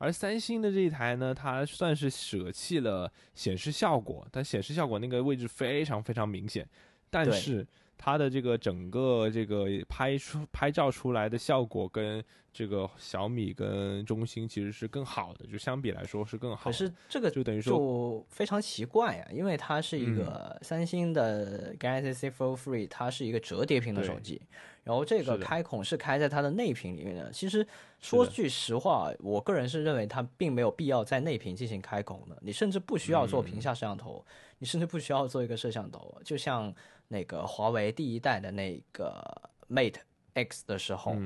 [0.00, 6.68] 而三星的这一台呢，它算是舍弃了显示效果，但显示效果那个位置非常非常明显，
[7.08, 7.64] 但是。
[8.02, 16.70] 它的这个整个这个拍出拍照出来的效果，跟这个小米跟中兴其实是更好的，就相比来说是更好。
[16.70, 24.40] 可是这个就等于说就非常奇怪呀，因为它是一个三星的 Galaxy Fold 3，它是一个折叠屏的手机，
[24.84, 27.30] 然后这个开孔是开在它的内屏里面的。
[27.30, 27.66] 其实
[28.00, 34.24] 说句实话，我个人是认为它并没有必要在内屏进行开孔的，你甚至不需要做屏下摄像头，
[34.58, 36.74] 你甚至不需要做一个摄像头，就像。
[37.12, 39.20] 那个华为第一代的那个
[39.68, 39.96] Mate
[40.34, 41.16] X 的时候，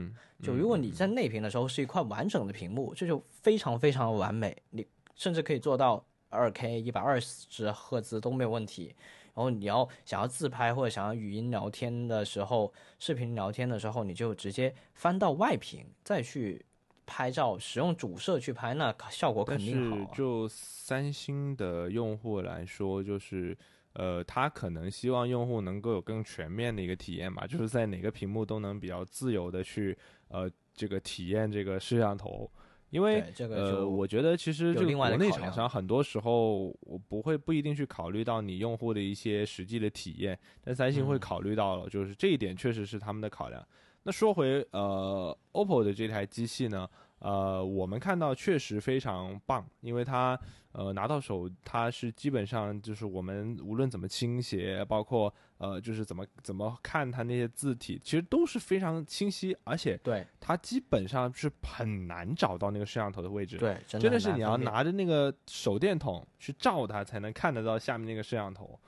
[0.43, 8.95] 就如果你在内屏的时候是一块完整的屏幕，这就非常非常完美，你甚至可以做到二 K 一百二十赫兹都没有问题。
[9.35, 16.65] 然后你要想要自拍或者想要语音聊天的时候，视频聊天的时候，你就直接翻到外屏再去
[17.07, 20.15] 拍照，使用主摄去拍，那效果肯定好。
[20.15, 23.57] 就三星的用户来说，就是。
[23.97, 32.51] 呃，他可能希望用户能够有更全面的一个体验吧，就是在哪个屏幕都能比较自由的去呃这个体验这个摄像头，
[32.95, 43.67] 因为呃，我觉得其实就国内厂商很多时候我不会不一定去考虑到你用户的一些实际的体验，但三星会考虑到了，就是这一点确实是他们的考量。
[44.05, 46.89] 那说回呃，OPPO 的这台机器呢？
[47.25, 50.39] 呃，我们看到确实非常棒，因为它
[50.73, 68.79] 呃拿到手，它是基本上就是我们无论怎么倾斜，包括呃就是怎么怎么看它那些字体，其实都是非常清晰，而且对它基本上是很难找到那个摄像头的位置，对，真的是你要拿着那个手电筒去照它，才能看得到下面那个摄像头，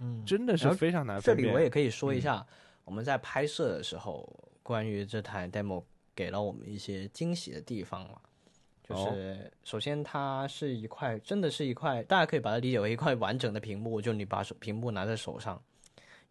[0.00, 1.20] 嗯，真的是非常难。
[1.20, 2.44] 这里我也可以说一下，
[2.84, 4.28] 我们在拍摄的时候，
[4.64, 5.84] 关于这台 demo。
[6.16, 8.18] 给了我们一些惊喜的地方嘛，
[8.82, 15.62] 就是首先它是一块，真的是一块，大家可以把它理解为一块完整的屏幕，就你把手屏幕拿在手上，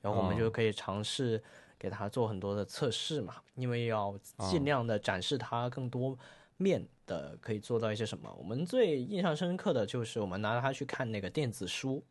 [0.02, 1.42] 然后我们就可以尝试
[1.78, 4.18] 给它做很多的测试嘛，因为要
[4.50, 6.18] 尽量的展示它更多
[6.58, 8.34] 面的可以做到一些什么。
[8.40, 12.04] 我们最印象深刻的就是我们拿它去看那个电子书，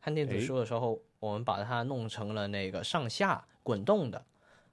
[0.00, 4.24] 看电子书的时候，我们把它弄成了那个上下滚动的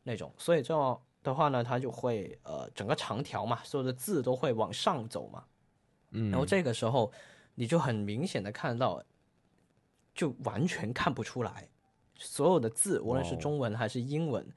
[0.03, 5.43] 那种，所以这样的话呢，它就会呃整个长条嘛，所有的字都会往上走嘛，
[6.11, 7.11] 嗯，然后这个时候
[7.55, 9.03] 你就很明显的看到，
[10.13, 11.67] 就完全看不出来。
[12.15, 14.47] 所有的字，无论是中文还是英文，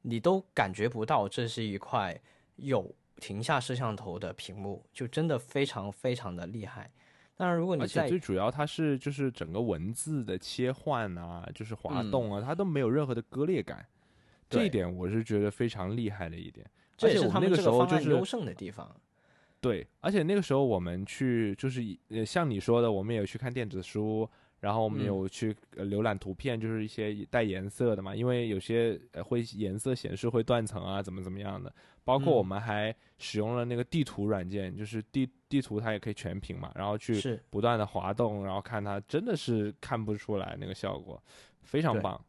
[0.00, 2.20] 你都感觉不到这是一块
[2.56, 6.90] 有停下摄像头的屏幕，就真的非常非常的厉害。
[7.36, 13.86] 当然，如果你在最主要，它是就是整个文字的切换啊，就是滑动啊，它都没有任何的割裂感，
[14.58, 16.64] 这一点我是觉得非常厉害的一点。
[16.96, 18.94] 这也是他们那个时候就是优胜的地方。
[19.60, 24.28] 对，而且那个时候我们去就是呃，像你说的，我们有去看电子书。
[24.60, 31.74] 然后我们有去浏览图片，就是一些带颜色的嘛，因为有些会颜色显示会断层啊，怎么怎么样的。
[32.04, 41.20] 包括我们还使用了那个地图软件，就是地地图它也可以全屏嘛，然后去不断的滑动，然后看它真的是看不出来那个效果，
[41.64, 42.24] 非常棒。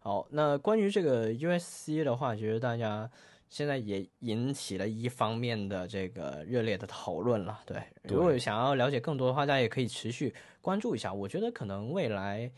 [0.00, 3.08] 好，那关于这个 USC 的话，其实大家。
[3.50, 7.58] 现在也引起了一方面的这个热烈的讨论了。
[7.66, 11.12] 对，如果想要了解更多的话，大家也可以持续关注一下。
[11.12, 12.48] 我觉得可能未来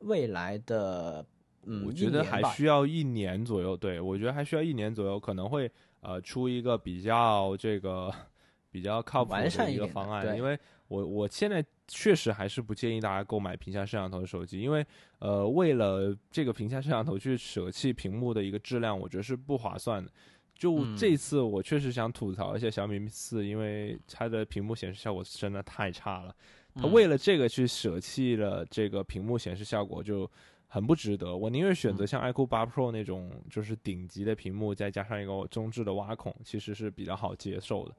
[0.00, 1.24] 未来的，
[1.62, 3.76] 嗯，我觉得还需要一年左右。
[3.76, 8.12] 对，我觉得还需要一年左右，可能会呃出一个比较这个
[8.72, 10.36] 比较靠谱的一个方案。
[10.36, 10.58] 因为
[10.88, 14.86] 我我现在确实还是不建议大家购买屏下摄像头的手机，因为
[15.18, 20.10] 呃为了这个屏下摄像头去舍弃屏幕的一个质量，我觉得是不划算的。
[20.54, 26.34] 就这次，我确实想吐槽一下小米四，因为它的屏幕显示效果真的太差了。
[26.74, 30.30] 它为了这个去舍弃了这个屏幕显示效果，就
[30.68, 31.34] 很不值得。
[31.34, 37.94] 我宁愿选择像 iQOO 八 Pro 那种，就是顶级的屏幕，再加上一个中置的挖孔，其实是比较好接受的。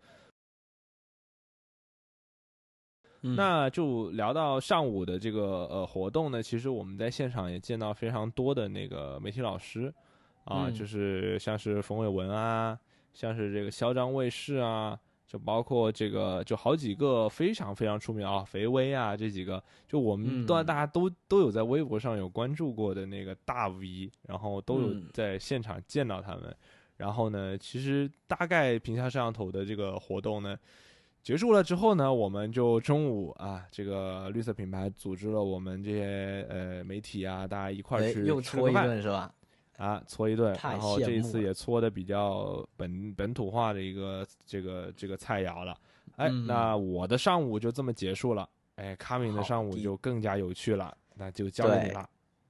[3.22, 9.94] 那就聊到上午的这个呃活动呢，其实我们在现场也见到非常多的那个媒体老师。
[10.44, 12.76] 啊，就是像是冯伟文啊，
[13.14, 26.54] 像是这个嚣张卫视啊，就包括这个，就好几个非常非常出名啊，肥威啊这几个，就我们都大家都都有在微博上有关注过的那个大 V，然后都有在现场见到他们。
[26.98, 30.58] 然后呢，其实大概屏下摄像头的这个活动呢
[31.24, 39.32] 结束了之后呢，我们就中午啊，这个绿色品牌组织了我们这些呃媒体啊，大家一块儿去又搓一顿是吧？
[39.78, 45.78] 啊，搓一顿，然后这一次也搓的比较本本土化的一个这个这个菜肴了。
[46.18, 48.48] 哎，那我的上午就这么结束了。
[48.76, 52.10] 哎，卡明的上午就更加有趣了，那就交给你了。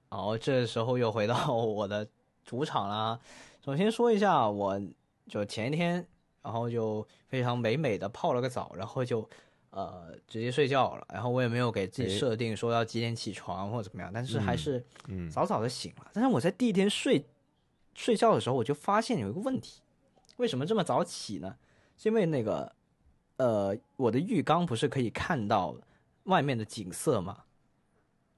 [0.10, 2.08] 好，这时候又回到我的
[2.44, 3.20] 主场了。
[3.64, 4.82] 首先说一下，我
[5.28, 6.06] 就前一天，
[6.44, 9.28] 然后就非常美美的泡了个澡，然后就。
[9.74, 14.84] 呃，直接睡觉了，然后我也没有给自己设定说要几点起床或者怎么样，但是还是
[15.32, 16.12] 早早的醒了。
[16.12, 17.26] 但是我在第一天睡
[17.94, 19.82] 睡觉的时候，我就发现有一个问题，
[20.36, 21.56] 为什么这么早起呢？
[21.98, 22.76] 是因为那个
[23.38, 25.74] 呃，我的浴缸不是可以看到
[26.24, 27.44] 外面的景色吗？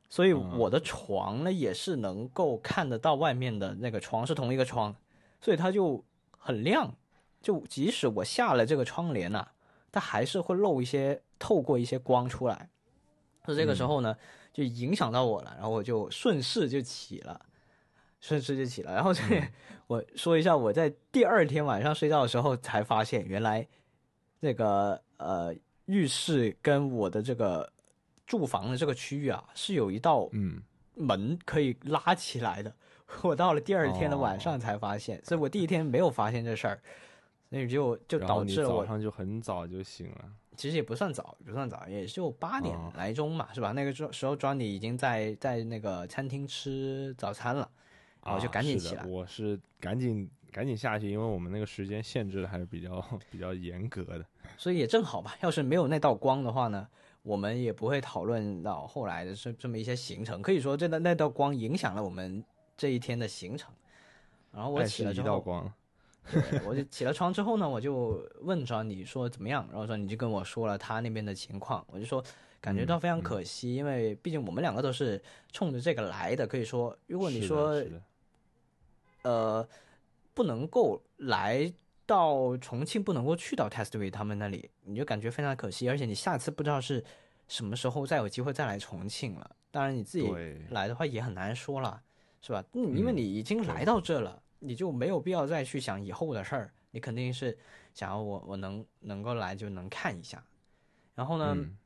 [0.07, 4.95] 所以我的床呢也是能够看得到外面的那个床是同一个窗，
[5.41, 6.05] 所以它就
[6.37, 6.93] 很亮，
[7.43, 9.47] 就即使我下了这个窗帘呐。
[9.95, 12.67] 它还是会漏一些，透过一些光出来，
[13.45, 14.17] 那这个时候呢，
[14.51, 17.39] 就影响到我了，然后我就顺势就起了，
[18.19, 18.91] 顺势就起了。
[18.91, 19.21] 然后这
[19.85, 23.67] 我说一下，我在第二天晚上睡觉的时候才发现，原来
[24.41, 25.53] 这个呃
[25.85, 27.71] 浴室跟我的这个
[28.25, 30.59] 住房的这个区域啊，是有一道嗯
[30.95, 32.75] 门可以拉起来的。
[33.21, 36.81] 我到了第二天的晚上才发现，所以我第一天没有发现这事儿。
[37.55, 40.25] 那就就导致了我早上就很早就醒了，
[40.57, 43.73] 其实也不算早，不算早，也就八点来钟嘛，是吧？
[43.73, 47.69] 那个时时候，Johnny 已经在在那个餐厅吃早餐了，
[48.25, 49.05] 然后就赶紧起来。
[49.05, 52.99] 我是赶紧赶紧下去，因为我们那个时间限制还是比较
[53.29, 54.25] 比较严格的。
[54.57, 56.87] 所以也正好吧，要是没有那道光的话呢，
[57.21, 60.41] 我们也不会讨论到后来的这这么一些行程。
[60.41, 62.43] 可以说，这那那道光影响了我们
[62.75, 63.71] 这一天的行程。
[64.51, 65.39] 然后我起了之后。
[65.39, 65.71] 对，
[66.65, 72.23] 我就起了床之后呢，我就问着你说怎么样，然后说你就跟我说了他那边的情况，我就说
[72.61, 75.21] 感觉到非常可惜，因为毕竟我们两个都是
[75.51, 77.83] 冲着这个来的，可以说如果你说，
[79.23, 79.67] 呃，
[80.33, 81.71] 不能够来
[82.05, 87.03] 到重庆，不能够去到 Testway 他们那里，你就感觉非常可惜，而且你下次不知道是
[87.47, 90.33] 什么时候再有机会再来重庆了，当然你自己
[90.69, 92.01] 来的话也很难说了。
[92.45, 92.61] 是吧？
[92.73, 97.57] 嗯，因为嗯你已经来到这了，你就没有必要再去想以后的事儿，你肯定是
[97.93, 100.43] 想要我我能能够来就能看一下。
[101.15, 101.77] 然后呢，嗯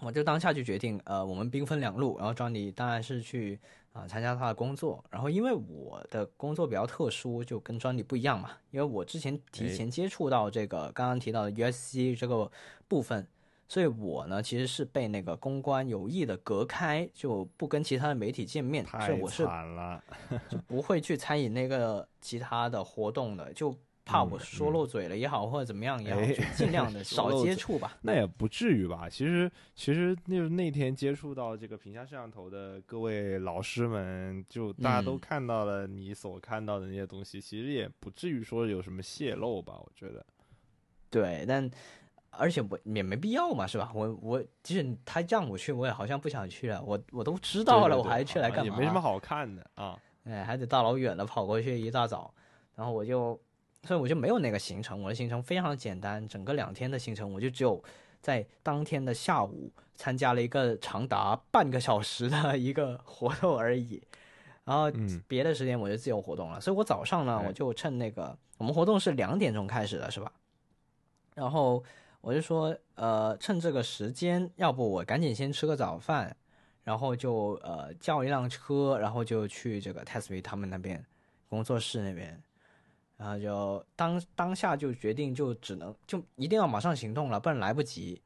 [0.00, 2.18] 我就当下就决定，呃，我们兵分两路。
[2.18, 3.58] 然后 Johnny 当然是去
[3.92, 5.02] 啊、参加他的工作。
[5.08, 8.50] 然后因为我的工作比较特殊，就跟 Johnny 不一样嘛。
[8.70, 12.50] 因为我之前提前接触到这个刚刚提到的 USC 这个
[12.88, 13.26] 部分，
[13.74, 20.00] 所以我呢其实是被那个公关有意的隔开，就不跟其他的媒体见面，所太以我是惨了，
[20.48, 27.98] 就不会去参与那个其他的活动的，就怕我嗯说漏嘴了也好，或者怎么样也好，哎就尽量的 少接触吧。
[28.02, 29.08] 那也不至于吧？
[29.10, 39.74] 其实，其实那那天接触到这个屏下摄像头的各位老师们，就大家都嗯看到了你所看到的那些东西，其实也不至于说有什么泄露吧？
[39.78, 40.24] 我觉得，
[41.10, 41.68] 对，但
[42.38, 43.90] 而且我也没必要嘛，是吧？
[43.94, 46.82] 我我即使他让我去，我也好像不想去了。
[46.82, 48.72] 我我都知道了，对对对我还去来啊干嘛？
[48.72, 49.98] 也没什么好看的啊。
[50.24, 52.32] 哎，还得大老远的跑过去，一大早，
[52.74, 53.38] 然后我就，
[53.82, 55.02] 所以我就没有那个行程。
[55.02, 57.82] 我的行程非常简单，整个两天的行程，我就只有
[58.20, 64.02] 在当天的下午参加了一个长达半个小时的一个活动而已。
[64.64, 70.32] 然后嗯别的时间我就自由活动了，所以我早上呢，哎我就趁那个我们活动是两点钟开始的，是吧？
[71.34, 71.84] 然后
[72.24, 76.34] 我就说，呃，趁这个时间，要不我赶紧先吃个早饭，
[76.82, 81.04] 然后就呃叫一辆车，然后就去这个 t e s t 他们那边
[81.50, 82.42] 工作室那边，
[83.18, 88.22] 然后就当当下就决定就只能就一定要马上行动了，不然来不及。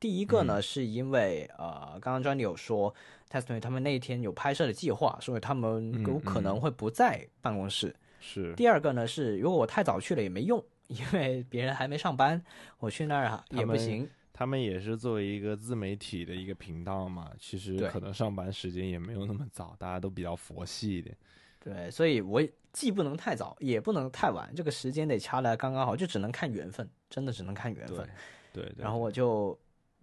[0.00, 2.94] 第一个呢，是因为呃，刚刚 Johnny 有说
[3.28, 7.94] t e s t 他们那一天有拍摄的计划，所以他们有可能会不在办公室。
[8.20, 12.42] 是，第二个呢是，如果我太早去了也没用，因为别人还没上班，
[12.78, 14.08] 我去那儿啊也不行。
[14.32, 21.16] 他们也是作为一个自媒体的一个频道嘛，其实可能上班时间也没有那么早，大家都比较佛系一点。
[21.60, 28.08] 对，所以我既不能太早，也不能太晚，这个时间得掐来刚刚好，就只能看缘分，真的只能看缘分。，
[28.52, 28.74] 对对。
[28.78, 29.56] 然后我就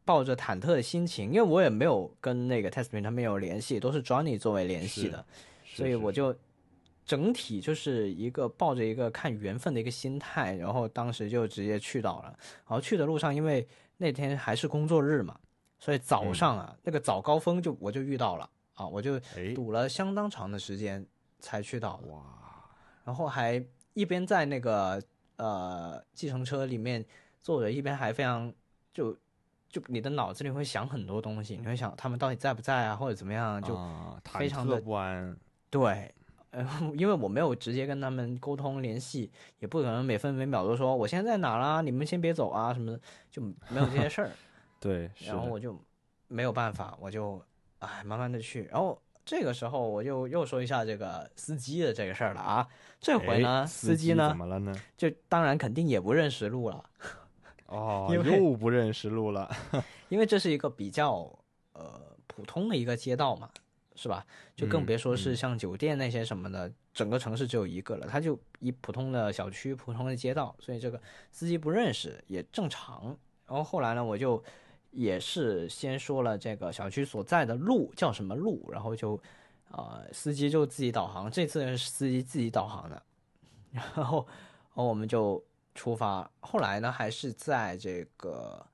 [0.06, 5.26] 抱着忐忑的心情，因为我也没有跟那个 Testman 他们有联系，都是 Johnny 作为联系的，
[5.66, 6.34] 所以我就
[7.06, 12.28] 整体就是一个抱着一个看缘分的一个心态，然后当时就直接去到了。
[12.28, 15.38] 然后去的路上，因为那天还是工作日嘛，
[15.80, 21.06] 所以早嗯上啊、那个早高峰就我就遇到了啊，我就哎堵了相当长的时间
[21.40, 22.08] 才去到的。
[22.08, 22.24] 哇，
[23.04, 25.02] 然后还一边在那个
[25.36, 27.04] 呃计程车里面
[27.42, 28.54] 坐着，一边还非常
[28.94, 29.12] 就
[29.70, 33.78] 就你的脑子里会想很多东西，你会想他们到底在不在啊，或者怎么样，就、
[34.26, 35.36] 非常的不安。
[35.70, 36.14] 对。
[36.52, 43.00] 呃，因为我没有直接跟他们沟通联系，也不可能每分每秒都说我现在在哪啦，你们先别走啊什么的，
[43.30, 44.32] 就没有这些事儿。
[44.80, 45.78] 对，然后我就
[46.28, 47.42] 没有办法，我就
[47.80, 48.64] 哎慢慢的去。
[48.72, 52.68] 然后这个时候我就又说一下这个司机的这个事儿了啊。
[53.00, 54.74] 这回哎呢，司司机呢怎么了呢？
[54.98, 56.84] 就当然肯定也不认识路了，
[57.68, 59.50] 哦，又不认识路了。
[60.10, 61.32] 因为这是一个比较
[61.74, 63.50] 呃普通的一个街道嘛，
[64.02, 64.26] 是吧？
[64.56, 71.00] 就更嗯别说是嗯像酒店那些什么的，整个城市只有一个了，它就一普通的小区、普通的街道，所以这个
[71.32, 73.16] 司机不认识也正常。
[73.46, 74.44] 然后后来呢，我就
[74.90, 79.22] 也是先说了这个小区所在的路叫什么路，然后就
[79.70, 83.04] 呃司机就自己导航，这次是司机自己导航的，
[83.70, 85.44] 然后然后我们就
[85.76, 86.28] 出发。
[86.40, 88.66] 后来呢，还是在这个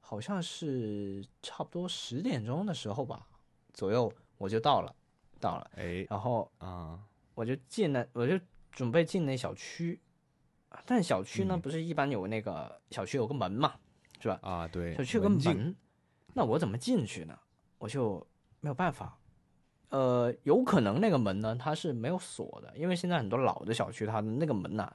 [0.00, 3.26] 好像是差不多十点钟的时候吧
[3.72, 4.96] 左右，我就到了，
[5.38, 6.98] 到了，哎然后啊，
[7.34, 8.40] 我就进了，我就
[8.72, 10.00] 准备进那小区，
[10.86, 13.74] 但小区呢、嗯不是一般有那个小区有个门嘛，
[14.18, 14.38] 是吧？
[14.40, 15.76] 啊，对，小区有个门，
[16.32, 17.38] 那我怎么进去呢？
[17.76, 18.26] 我就
[18.60, 19.18] 没有办法。
[19.90, 24.90] 呃，有可能那个门呢，它是没有锁的，因为现在很多老的小区，它的那个门呐、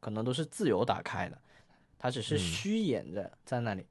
[0.00, 1.40] 可能都是自由打开的，
[1.96, 3.86] 它只是嗯虚掩着在那里。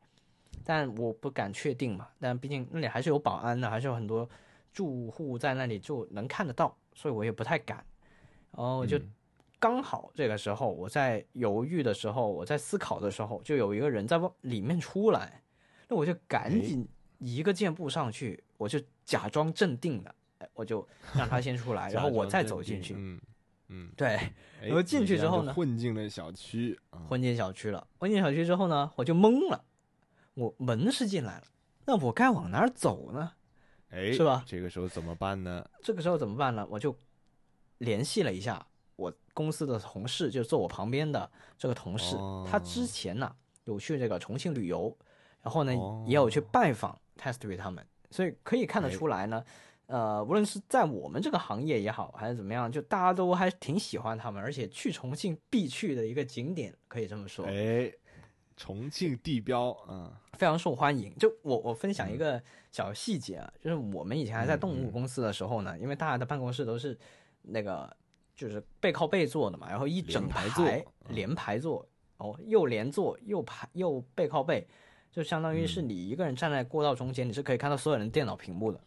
[0.65, 4.29] 但我不敢确定嘛，但毕竟那里还是有保安的，还是有很多
[4.77, 7.83] 住户在那里就能看得到，所以我也不太敢。
[8.51, 9.11] 然后就嗯
[9.57, 15.41] 刚好这个时候，我在犹豫的时候，我在思考的时候，就有一个人在往里面出来，
[15.87, 22.93] 那我就赶哎紧一个箭步上去，我就假装镇定了，哎我就让他先出来，然后我再走进去。
[22.95, 23.19] 嗯
[23.69, 27.87] 嗯，对，哎然后进去之后呢混进了小区啊，混进小区了。
[27.97, 29.65] 混进小区之后呢，我就懵了，
[30.35, 31.47] 我门是进来了，
[31.85, 33.33] 那我该往哪儿走呢？
[33.89, 35.67] 哎，是吧这个时候怎么办呢？
[35.81, 36.67] 这个时候怎么办呢？
[36.69, 36.95] 我就
[37.79, 38.65] 联系了一下
[38.95, 42.15] 我公司的同事，就坐我旁边的这个同事，
[42.49, 43.35] 他之哦前呢
[43.65, 44.95] 有去这个重庆旅游，
[45.41, 49.43] 然后呢、哦也有去拜访 Testry 他们，所以可以看得哎出来呢，
[49.85, 57.45] 呃，无论是在我们这个行业也好，还是怎么样，就大家都还挺喜欢他们，而且去重庆必去的一个景点，可以这么说。
[57.45, 57.91] 哎，
[58.57, 61.15] 重庆地标啊，非常受欢迎。
[61.17, 62.41] 就我我分享一个
[62.71, 66.97] 小细节啊，就是我们以前还在动物公司的时候呢，因为大家的办公室都是
[67.43, 67.95] 那个
[68.35, 70.67] 就是背靠背坐的嘛，然后一整排坐
[71.09, 71.87] 连排坐，
[72.17, 74.67] 哦，又连坐又排又背靠背，
[75.11, 78.81] 就相当于是你一个人站在过道中间，你是可以看到所有人电脑屏幕的。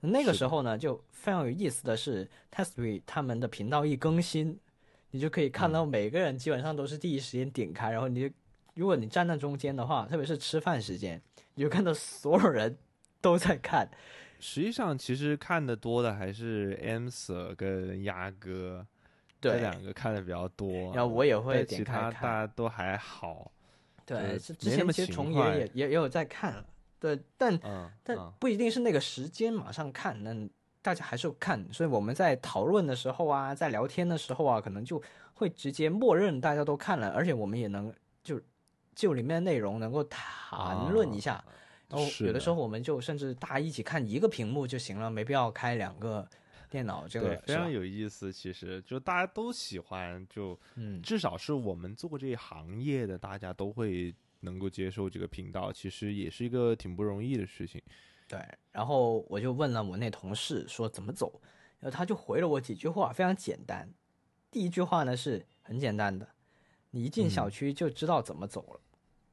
[0.00, 4.56] 那个时候呢，就非常有意思的是，Testry 他们的频道一更新，
[5.10, 8.30] 你就可以看到每个人基本上都是第一时间点开，然后你
[8.78, 11.20] 如果你站在中间的话，特别是吃饭时间，
[11.54, 12.78] 你就看到所有人
[13.20, 13.88] 都在看。
[14.38, 18.86] 实际上，其实看的多的还是 m Sir 跟鸭哥，
[19.40, 20.94] 这两个看的比较多。
[20.94, 23.50] 然后我也会点开看，大家都还好。
[24.06, 26.64] 对，之前其实重爷也也也有在看了。
[27.00, 27.58] 对，但
[28.04, 30.32] 但不一定是那个时间马上看，那
[30.80, 31.66] 大家还是看。
[31.72, 35.02] 所以我们在讨论的时候啊，在聊天的时候啊，可能就
[35.34, 38.40] 会直接默认大家都看了，而且我们也能就
[38.98, 41.42] 就里面的内容能够谈论一下。
[41.88, 46.28] 然后有的时候我们就甚至大家一起看一个屏幕就行了，没必要开两个
[46.68, 47.06] 电脑。
[47.06, 54.14] 这个非常有意思，其实就大家都喜欢，就嗯，至少是我们做这一行业的，大家都会。
[54.40, 57.82] 能够接受这个频道，其实也是一个挺不容易的事情。
[58.28, 58.38] 对，
[58.70, 61.40] 然后我就问了我那同事说怎么走，
[61.80, 63.92] 然后他就回了我几句话，非常简单。
[64.48, 66.28] 第一句话呢是很简单的，
[66.92, 68.80] 你一进小区就知道怎么走了。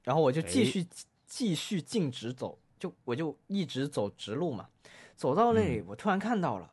[0.06, 0.88] 然后我就继续
[1.26, 4.70] 继续径直走，就我就一直走直路嘛。
[5.16, 6.72] 走到那里，我突然看到了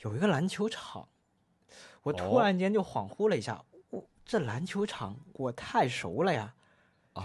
[0.00, 1.08] 有一个篮球场，
[2.02, 6.54] 我突然间就恍惚了一下，我这篮球场我太熟了呀。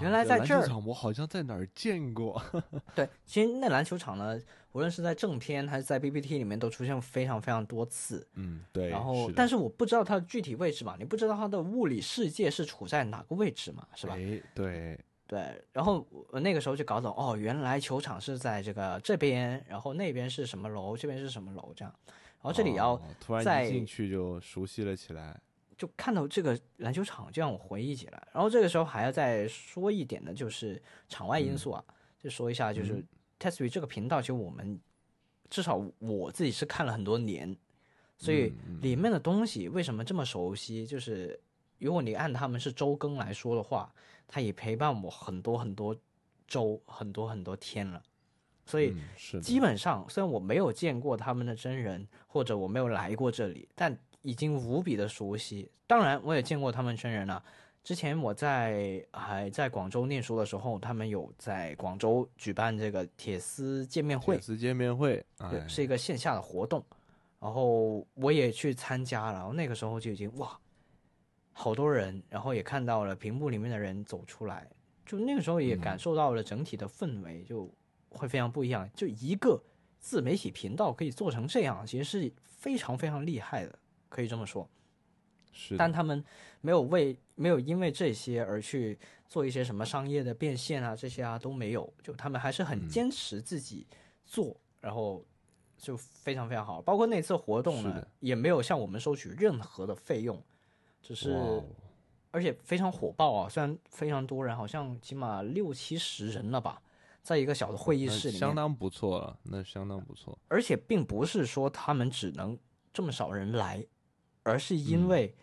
[0.02, 2.42] 原来在这儿，我好像在哪儿见过。
[2.94, 4.40] 对，其实那篮球场呢，
[4.72, 8.28] 无论是在正片还是在 B P T 里面，都出现非常非常多次。
[8.36, 8.90] 嗯，对。
[8.90, 14.14] 然后，但是我不知道它的具体位置嘛，你不知道它的物理世界是处在哪个位置嘛，是吧？
[14.16, 15.62] 哎，对对。
[15.74, 21.94] 然后我那个时候就搞懂，哦，原来球场是在这个这边，然后那边是什么楼，这边是什么楼，这样。
[22.42, 25.40] 然后这里要突然一进去就熟悉了起来。
[25.80, 28.28] 就看到这个篮球场，就让我回忆起来。
[28.34, 31.82] 然后这个时候还要再说一点的，就是场外因素啊，
[32.20, 32.96] 就说一下，就是
[33.40, 34.78] t e s t r y 这个频道，其实我们
[35.50, 37.56] 至少我自己是看了很多年，
[38.18, 38.52] 所以
[38.82, 40.86] 里面的东西为什么这么熟悉？
[40.86, 41.40] 就是
[41.78, 43.90] 如果你按他们是周更来说的话，
[44.28, 45.96] 它也陪伴我很多很多
[46.46, 48.04] 周，很多很多天了。
[48.66, 48.94] 所以
[49.42, 57.44] 基本上，虽然我没有见过他们的真人，或者我没有来过这里，但已经无比的熟悉，当然我也见过他们真人了。
[57.82, 66.84] 之前我在还在广州念书的时候，他们有在广州举办这个铁丝见面会，铁丝见面会，对，是一个线下的活动。
[67.40, 70.60] 然后我也去参加了，然后那个时候就已经哇，
[71.54, 74.70] 好多人，然后也看到了屏幕里面的人走出来，
[75.06, 77.74] 就那个时候也感受到了整体的氛围，就
[78.10, 78.88] 会非常不一样。
[78.94, 79.60] 就一个
[80.00, 83.80] 自媒体频道可以做成这样，其实是非常非常厉害的。
[84.10, 84.68] 可以这么说，
[85.54, 86.24] 是，但他们
[86.62, 88.98] 没有为没有因为这些而去
[89.28, 93.86] 做一些什么商业的变现啊，这些啊都没有，就他们还是很坚持自己
[94.26, 95.24] 做，然后
[95.78, 96.82] 就非常非常好。
[96.82, 100.42] 包括那次活动呢，也没有向我们收取任何的费用，
[101.02, 101.64] 只是
[102.32, 106.82] 而且非常火爆啊，虽然非常多人，好像起码六七十人了吧，
[107.22, 110.38] 在一个小的会议室里面，相当不错了，那相当不错。
[110.48, 112.58] 而且并不是说他们只能
[112.92, 113.86] 这么少人来。
[114.50, 115.34] 而是因为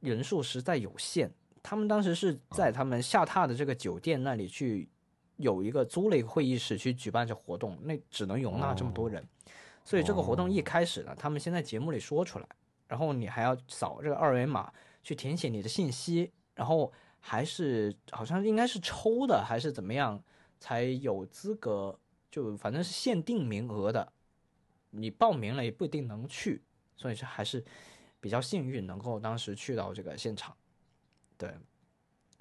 [0.00, 1.32] 人数实在有限，
[1.62, 4.88] 他们当时是在他们下榻的这个酒店那里去
[5.38, 9.26] 有一个租了一个会议室去举办这活动，那只能容纳这么多人，
[9.84, 12.46] 所以这个活动一开始呢，他们先在节目里说出来，
[12.86, 14.72] 然后你还要扫这个二维码
[15.02, 20.22] 去填写你的信息，然后还是好像应该是抽的还是怎么样
[20.60, 21.98] 才有资格，
[22.30, 24.12] 就反正是限定名额的，
[24.90, 26.62] 你报名了也不一定能去，
[26.96, 27.64] 所以这还是。
[28.26, 30.52] 比较幸运能够当时去到这个现场，
[31.38, 31.48] 对，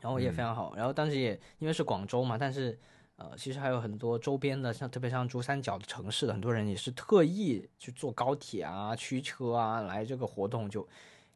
[0.01, 0.75] 然后也非常好。
[0.75, 2.75] 然后当时也因为是广州嘛，但是
[3.17, 10.87] 呃，其实还有很多周边的，像特别像珠三角的城市的很多人也是特意去坐高铁啊、驱车啊来这个活动，就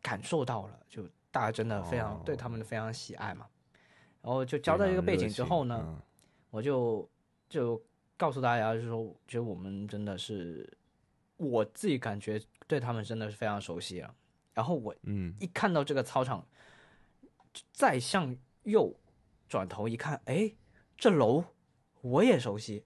[0.02, 3.45] 感受到了，就大家真的非常对他们的非常喜爱嘛。
[4.24, 6.02] 然后就交代这个背景之后呢，
[6.50, 7.08] 我就
[7.47, 7.80] 就
[8.18, 10.68] 告诉大家，就是说，觉得我们真的是
[11.38, 14.16] 我自己感觉对他们真的是非常熟悉了。
[14.60, 16.45] 然后我嗯一看到这个操场，
[17.72, 18.93] 再向右
[19.47, 20.51] 转头一看，哎，
[20.97, 21.45] 这楼
[22.01, 22.84] 我也熟悉。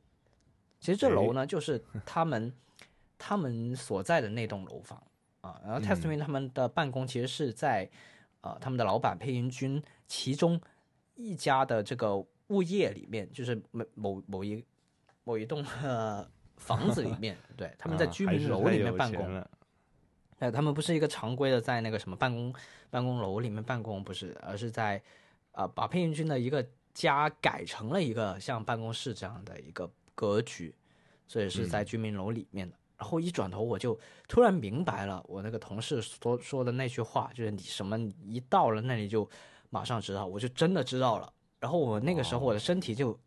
[0.80, 2.54] 其实这楼呢，就是他们
[3.18, 5.02] 他们所在的那栋楼房
[5.42, 5.60] 啊。
[5.64, 7.90] 然后嗯 Testmin 他们的办公其实是在
[8.42, 10.62] 呃他们的老板配音君其中
[11.16, 12.16] 一家的这个
[12.50, 14.64] 物业里面，就是某某某一
[15.24, 19.44] 某一栋呃房子里面， 对，他们在啊居民楼里面办公。
[20.52, 22.54] 他们不是一个常规的在那个什么办公
[22.90, 25.02] 办公楼里面办公，不是，而是在
[25.52, 30.74] 呃把配音君的一个家改成了一个像办公室这样的一个格局，
[31.28, 32.76] 所以是在居民楼里面的。
[32.96, 39.30] 然后一转头我就突然明白了，我那个同事说说的那句话，就是你什么一到了那里就
[39.70, 41.34] 马上知道，我就真的知道了。
[41.60, 43.18] 然后我那个时候我的身体就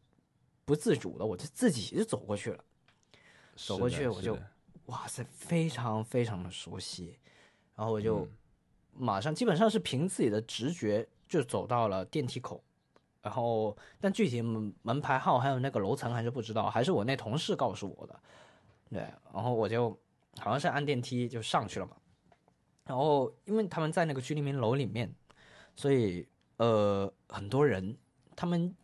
[0.65, 2.65] 不自主的，我就自己就走过去了。
[3.57, 4.39] 走过去我就
[4.87, 7.19] 哇塞，非常非常的熟悉，
[7.75, 8.33] 然后我就嗯。
[8.99, 12.65] 马上基本上是凭自己的直觉就走到了电梯口，
[13.21, 18.19] 然后但具体门门牌号还有那个楼层还是不知道，还是我那同事告诉我的，
[18.89, 19.01] 对，
[19.35, 19.91] 然后我就
[20.39, 21.95] 好像是按电梯就上去了嘛，
[22.85, 25.15] 然后因为他们在那个居民楼里面，
[25.75, 26.27] 所以
[26.57, 27.99] 呃很多人，
[28.35, 28.75] 他们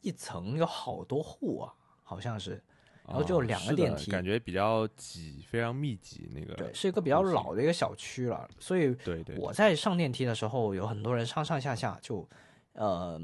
[0.00, 2.60] 一层有好多户啊，好像是。
[3.06, 6.54] 然后就两个电梯感觉比较挤，非常密集那个。
[6.54, 12.26] 对，是一个比较老的一个小区了，所以对对，我在上电梯的时候，有很多人上上下下就，
[12.72, 13.20] 呃，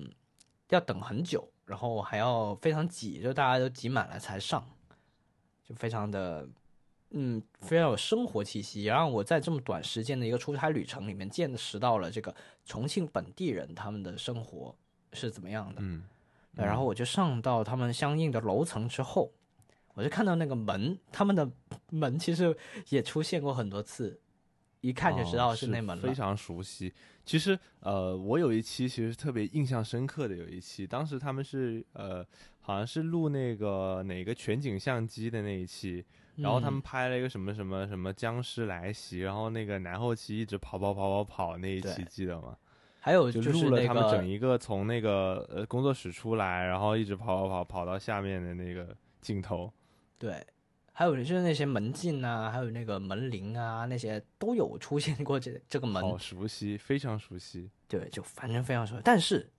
[0.69, 4.63] 要等很久，然后还要非常挤，就大家都挤满了才上，
[5.65, 6.47] 就非常的，
[7.13, 12.35] 嗯，非常有生活气息，也让我在这么短时间的一个出差旅程里面见识到了这个
[12.67, 14.77] 重庆本地人他们的生活
[15.15, 15.77] 是怎么样的。
[15.79, 16.05] 嗯，
[16.55, 19.33] 对然后我就上到他们相应的楼层之后，
[19.95, 21.51] 我就看到那个门，他们的
[21.91, 22.57] 门其实
[22.89, 24.21] 也出现过很多次，
[24.81, 26.03] 一看就知道哦是那门了。
[26.03, 26.93] 非常熟悉。
[27.25, 32.25] 其实，呃，我有一期其实特别印象深刻的有一期，当时他们是呃，
[32.61, 36.05] 好像是录那个哪个全景相机的那一期，
[36.37, 42.57] 然后他们嗯拍了一个什么什么什么僵尸来袭，然后那个男后期一直跑跑跑跑跑那一期记得吗？
[42.99, 49.73] 还有就是录了那他们整一个从那个呃工作室出来，然后一直跑跑跑跑到下面的那个镜头。
[50.21, 50.47] 对，
[50.93, 56.03] 还有就是那些门禁啊，还有那个门铃啊，那些都有出现过这这个门。
[56.03, 57.71] 好熟悉，非常熟悉。
[57.89, 59.03] 对，就反正非常熟悉。
[59.03, 59.51] 但是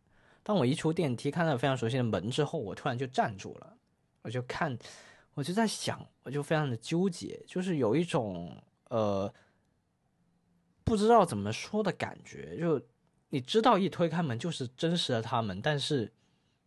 [0.43, 3.75] 当我一出电梯看到非常熟悉的门之后，我突然就站住了，
[4.21, 4.77] 我就看，
[5.33, 8.55] 我就在想，我就非常的纠结，就是有一种
[8.89, 9.33] 呃
[10.83, 12.79] 不知道怎么说的感觉，就
[13.29, 16.13] 你知道一推开门就是真实的他们，但是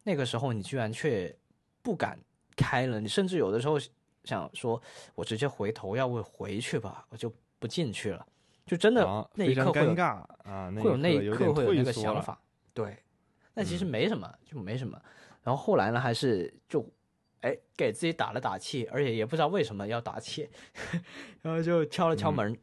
[0.02, 1.32] 那个时候你居然却
[1.80, 2.18] 不敢
[2.56, 3.78] 开了，你甚至有的时候
[4.24, 4.80] 想说，
[5.14, 8.26] 我直接回头，要不回去吧，我就不进去了，
[8.66, 11.92] 就真的啊，那一刻尴尬啊，那会有那一刻会有那个。
[11.92, 12.40] 想法，
[12.72, 12.96] 对，
[13.52, 13.88] 但其实嗯。
[13.88, 15.00] 没什么，就没什么。
[15.42, 16.84] 然后后来呢，还是就
[17.42, 20.48] 哎给自己打了打气，而且也不知道为什么要打气，
[21.42, 22.34] 然后就敲了敲嗯。
[22.34, 22.58] 门，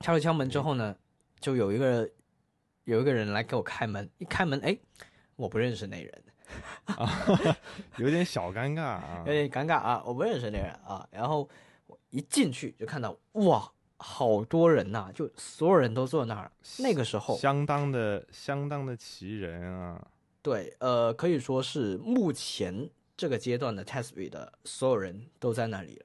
[0.00, 0.94] 敲了敲门之后呢，
[1.40, 2.08] 就有一个
[2.84, 4.76] 有一个人来给我开门，一开门，哎，
[5.36, 6.24] 我不认识那人，
[7.98, 9.32] 有点小尴尬啊有。
[9.32, 11.06] 点尴尬啊，我不认识那人啊。
[11.10, 11.48] 然后
[11.86, 16.50] 我一进去就看到哇，好多人呐、就所有人都坐那儿。
[16.78, 20.06] 那个时候，相当的相当的齐人啊，
[20.42, 26.04] 对，呃，可以说是目前这个阶段的 test 的所有人都在那里了，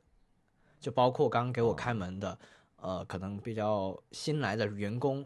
[0.79, 2.39] 就包括刚给我开门的，
[2.77, 5.25] 呃，可能比较新来的员工，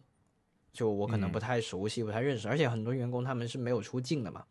[0.73, 4.43] 就我可能不嗯太熟悉、不太认识，而且很多员工他们是没有出镜的嘛，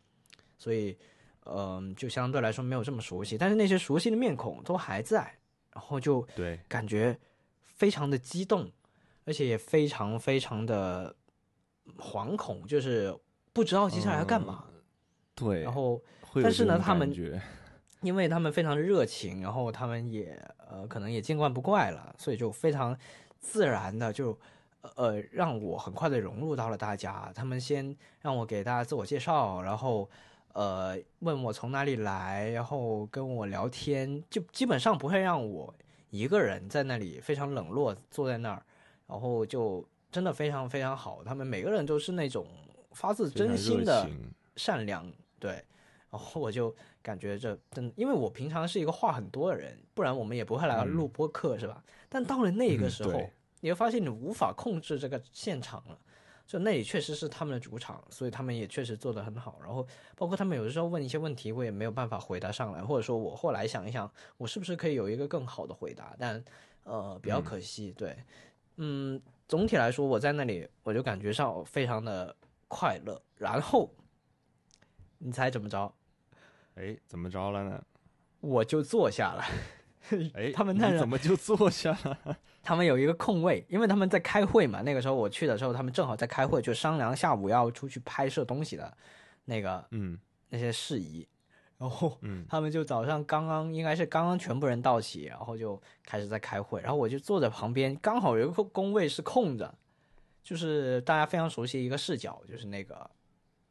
[0.57, 0.97] 所以，
[1.45, 5.37] 嗯、就相对来说没有这么熟悉，但是那些熟悉的面孔都还在，
[5.73, 7.17] 然后就对，感觉
[7.61, 8.71] 非常的激动，
[9.25, 11.15] 而且也非常非常的
[11.97, 13.15] 惶恐，就是
[13.53, 14.65] 不知道接下来要干嘛。
[15.35, 17.13] 对，然后，会但是呢他们
[18.01, 20.39] 因为他们非常热情，然后他们也
[20.69, 22.97] 呃可能也见惯不怪了，所以就非常
[23.39, 24.37] 自然的就
[24.95, 27.31] 呃让我很快的融入到了大家。
[27.33, 30.07] 他们先让我给大家自我介绍，然后
[30.55, 35.73] 呃问我从哪里来，然后跟我聊天，就基本上不会让我
[36.09, 38.65] 一个人在那里非常冷落坐在那儿，
[39.05, 41.23] 然后就真的非常非常好。
[41.23, 42.47] 他们每个人都是那种
[42.93, 44.09] 发自真心的。
[44.57, 45.05] 善良，
[45.37, 45.51] 对，
[46.09, 51.83] 然后我就感觉这真，因为我平常是一个话很多的人，不然我们也不会来嗯录播客，是吧？
[52.07, 53.29] 但到了那个嗯时候，对
[53.59, 55.99] 你会发现你无法控制这个现场了。
[56.45, 59.59] 就那里确实是他们的主场，所以他们也确实做得很好。
[59.63, 59.85] 然后
[60.15, 66.15] 包括他们有的时候问一些问题，我也没有办法回答上来，或者说我后来想一想，我是不是可以有一个更好的回答？
[66.19, 66.43] 但
[66.83, 68.15] 呃，比较嗯可惜，对，
[68.75, 72.35] 嗯，总体来说我在那里我就感觉上非常的
[72.67, 73.19] 快乐。
[73.37, 73.91] 然后
[75.17, 75.91] 你猜怎么着？
[76.75, 77.83] 哎，怎么着了呢？
[78.41, 79.43] 我就坐下了。
[80.33, 82.37] 哎， 他们那怎么就坐下了？
[82.61, 84.81] 他们有一个空位，因为他们在开会嘛。
[84.81, 88.97] 那个时候我去的时候，他们正好在开会，就商量下午要出去拍摄东西的
[89.45, 90.17] 那个嗯
[90.49, 91.27] 那些事宜。
[91.77, 99.75] 然后嗯他们就早上刚刚应该是刚刚全部人到齐，然后就开始在开会，然后我就坐在旁边，刚好有一个工位是空着，
[100.41, 103.09] 就是大家非常熟悉一个视角，就是那个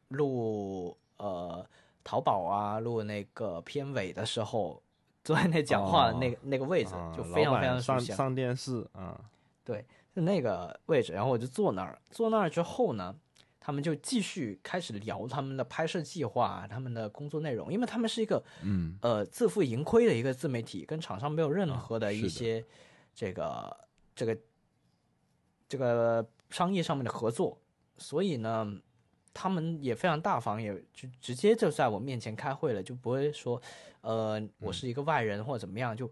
[0.09, 1.67] 录呃
[2.03, 4.81] 淘宝啊，录那个片尾的时候
[5.25, 8.15] 坐在那讲话的那个、那个位置，啊就非常非常熟悉啊。
[8.15, 9.19] 上上电视啊，
[9.65, 9.83] 对，
[10.15, 13.13] 就那个位置，然后我就坐那儿，坐那儿之后呢，
[13.59, 18.99] 他们就继续开始聊他们的拍摄计划、他们的工作内容，因为他们是一个嗯。
[19.01, 22.63] 呃自负盈亏的一个自媒体，跟厂商没有任啊何的一些
[23.15, 23.75] 这个
[24.15, 24.37] 这个
[25.67, 27.57] 这个商业上面的合作，
[27.97, 28.71] 所以呢，
[29.33, 33.59] 他们也非常大方，也就直接就在我面前开会了，就不会说
[34.05, 36.09] 呃我是一个外人或者怎么样，就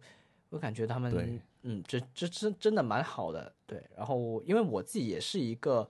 [0.50, 3.82] 我感觉他们嗯这这真真的蛮好的，对。
[3.96, 5.90] 然后因为我自己也是一个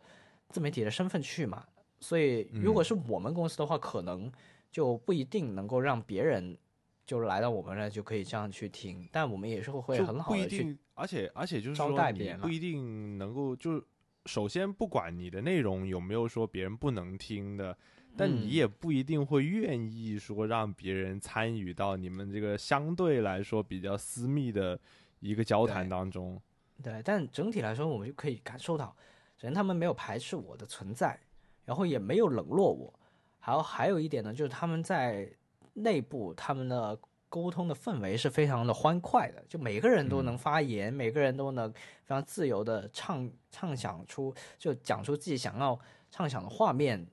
[0.49, 1.65] 自媒体的身份去嘛，
[1.99, 4.31] 所以如果是我们公司的话，可能
[4.69, 6.57] 就不一定能够让别人
[7.05, 13.83] 就来到我们那就可以这样去听，但我们也是会就很好的去而且而且就是招说你不一定能够就
[14.25, 17.75] 首先不管你的内容有没有说别人不能听的，
[18.15, 18.41] 但嗯。
[18.41, 24.79] 你也不一定会愿意说让别人参与到你们这个相对来说比较私密的
[25.19, 26.41] 一个交谈当中。
[26.81, 28.95] 对，但整体来说，我们就可以感受到，
[29.37, 31.17] 首先他们没有排斥我的存在，
[31.65, 32.93] 然后也没有冷落我，
[33.39, 35.31] 还有还有一点呢，就是他们在
[35.73, 36.99] 内部他们的
[37.29, 45.79] 沟通的氛围是非常的欢快的，就每个人都能发言，每个人都能非常自由的畅畅想出，就讲出自己想要
[46.11, 47.12] 畅想的画面，就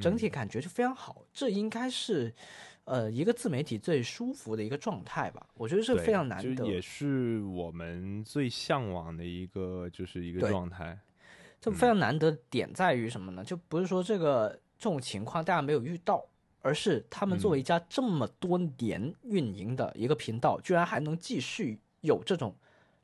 [0.00, 1.24] 整体感觉就非常好。
[1.32, 2.32] 这应该是。
[2.84, 6.64] 呃，一个自媒体最舒服的一个状态吧，我觉得是非常难得。
[6.64, 10.98] 就也是我们最向往的一个，就是一个状态。
[11.60, 13.44] 这非常难得的点在于什么呢？
[13.44, 16.26] 就不是说这个这种情况大家没有遇到，
[16.60, 22.52] 而是他们作为一家这么多年运营的一个频道，居然还能继续有这种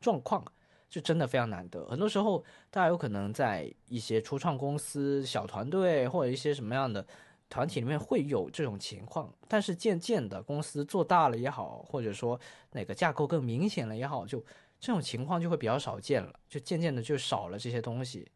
[0.01, 0.45] 状况，
[0.89, 1.86] 就真的非常难得。
[1.86, 7.07] 很多时候，大家有可能在一些初创公司、小团队或者一些什么样的
[7.49, 12.39] 团体里面会有这种情况，但是渐渐的公司做大了也好，或者说
[12.72, 14.39] 哪个架构更明显了也好，就
[14.80, 18.30] 这种情况就会比较少见了，就渐渐的就少了这些东西。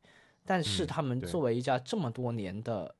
[0.44, 2.94] 但是嗯他们作为一家这么多年的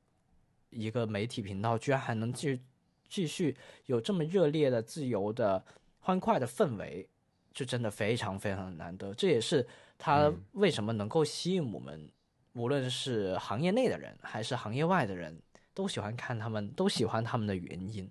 [0.69, 2.61] 一个媒体频道，居然还能继续
[3.09, 5.63] 继续有这么热烈的、自由的、
[5.99, 7.07] 欢快的氛围，
[7.53, 9.13] 就真的非常非常的难得。
[9.13, 9.65] 这也是
[9.97, 12.09] 他嗯为什么能够吸引我们，
[12.53, 15.39] 无论是行业内的人还是行业外的人，
[15.73, 18.09] 都喜欢看他们，都喜欢他们的原因。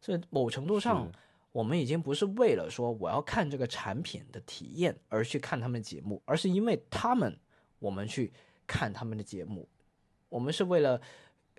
[0.00, 1.10] 所以某程度上，
[1.50, 7.36] 我们已经不是为了说我要看这个产品的体验而去看他们节目，而是因为他们，
[7.78, 8.32] 我们去
[8.66, 9.68] 看他们的节目。
[10.28, 11.00] 我们是为了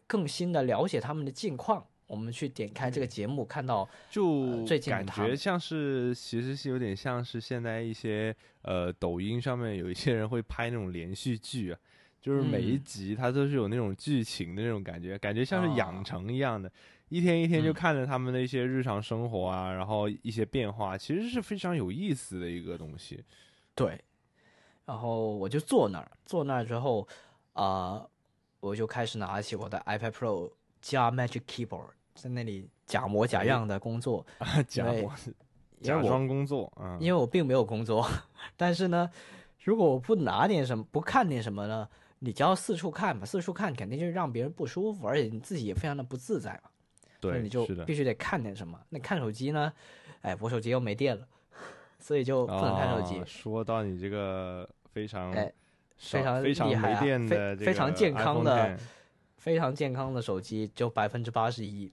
[0.06, 11.80] 更新的了解他们的近况，我们去点开这个节目，看到就最近感觉像是，其实是有点像是现在一些呃抖音上面有一些人会拍那种连续剧啊，
[12.20, 12.84] 就是每一嗯。
[12.84, 16.72] 集它都是有那种剧情的那种感觉，感觉像是养啊成一样的，
[17.10, 17.74] 一天一天就嗯。
[17.74, 23.24] 看着他们的一些日常生活啊，然后一些变化，其实是非常有意思的一个东西。
[23.76, 24.02] 对，
[24.86, 27.08] 然后我就坐那儿，坐那儿之后，
[27.54, 28.04] 啊、
[28.60, 30.52] 我就开始拿起我的 iPad Pro
[30.82, 31.92] 加 Magic Keyboard，
[32.22, 34.26] 在那里假模假样的工作，
[34.68, 35.12] 假为模
[35.82, 38.06] 假装工作啊，因为我并没有工作，
[38.58, 39.10] 但是呢，
[39.64, 41.88] 如果我不拿点什么，不看点什么呢，
[42.20, 46.70] 你就要四处看嘛，四处看肯定就是让别人不舒服，而且你自己也非常的不自在嘛，
[47.22, 48.78] 对，你就必，须得看点什么。
[48.90, 49.72] 那看手机呢？
[50.22, 51.26] 哎，我手机又没电了，
[51.98, 53.24] 所以就不能看手机啊。
[53.26, 55.50] 说到你这个非常哎
[55.98, 58.78] 非常非常没厉害啊非电的这非常健康的
[59.38, 61.90] 非常健康的手机就百分之八十一，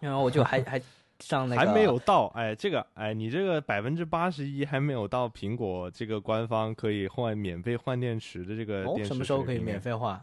[0.00, 0.80] 然后我就还还
[1.20, 10.22] 上那个还没有到，哎，这个，哎，你这个百分之八十一还没有到苹果这个官方可以换免费换电池的这个哦，电池什么时候可以免费换？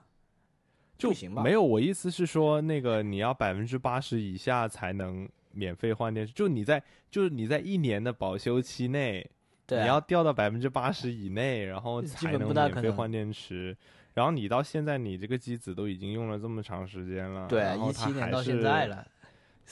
[0.97, 1.41] 就行吧？
[1.41, 9.27] 没有，我意思是说，那个你要百分之八十以下才能免费换电池，就你在就是你在一年的保修期内，
[9.65, 13.75] 对啊、你要掉到百分之八十以内，然后基才能免费换电池。
[14.13, 19.20] 然后你到现在，你这个机子都已经用了这么长时间了，对，一七年到现是在了，四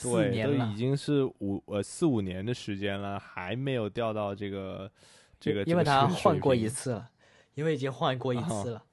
[0.02, 0.76] 对，年了都已。
[0.76, 4.92] 经是五呃四五年的时间了，还没有掉到这个
[5.40, 7.10] 这个，因为这个他换过一次了，
[7.56, 8.84] 因为已经换过一次了，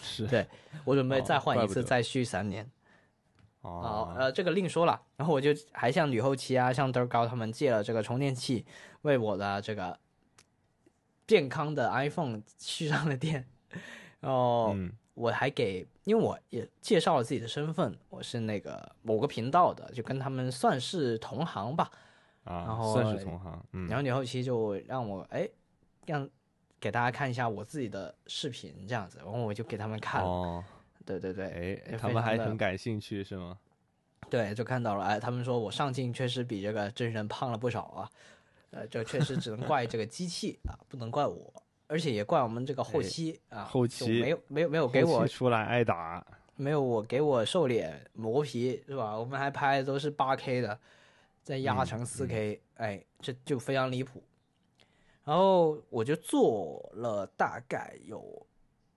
[0.00, 0.46] 平是对
[0.84, 2.70] 我准备哦再换一次，再续三年。
[3.62, 5.00] 哦，呃，这个另说了。
[5.16, 8.66] 然后我就还向吕后期啊，向德高他们借了这个充电器，
[9.02, 9.96] 为我的这个
[11.28, 13.46] 健康的 iPhone 续上了电。
[14.18, 21.90] 然后嗯我还给，因为我也介绍了自己的身份，我是那个某个频道的，就跟他们算是同行吧。
[22.44, 25.48] 啊，然后算是同行，嗯，然后你后期就让我哎，
[26.06, 26.28] 让
[26.80, 30.28] 给大家看一下我自己的视频这样子，然后我就给他们看了。
[30.28, 30.64] 哦，
[31.06, 33.56] 对对对，哎，他们还很感兴趣是吗？
[34.28, 38.10] 对，就看到了，哎，他们说我上镜确实比这个真人胖了不少啊，
[38.70, 41.61] 呃，这确实只能怪这个机器啊，不能怪我，
[41.92, 46.26] 而且也怪我们这个后哎期啊，后期没有没有没有给我出来挨打，
[46.56, 49.14] 没有我给我瘦脸磨皮是吧？
[49.14, 50.80] 我们还拍的都是八 K 的，
[51.42, 54.22] 再压嗯成四 K，、哎，这就非常离谱。
[55.22, 58.46] 然后我就做了大概有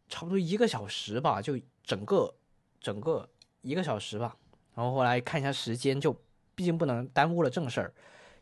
[0.07, 2.33] 差不多一个小时吧，就整个
[2.79, 3.27] 整个
[3.61, 4.37] 一个小时吧。
[4.73, 6.15] 然后后来看一下时间，就
[6.55, 7.93] 毕竟不能耽误了正事儿，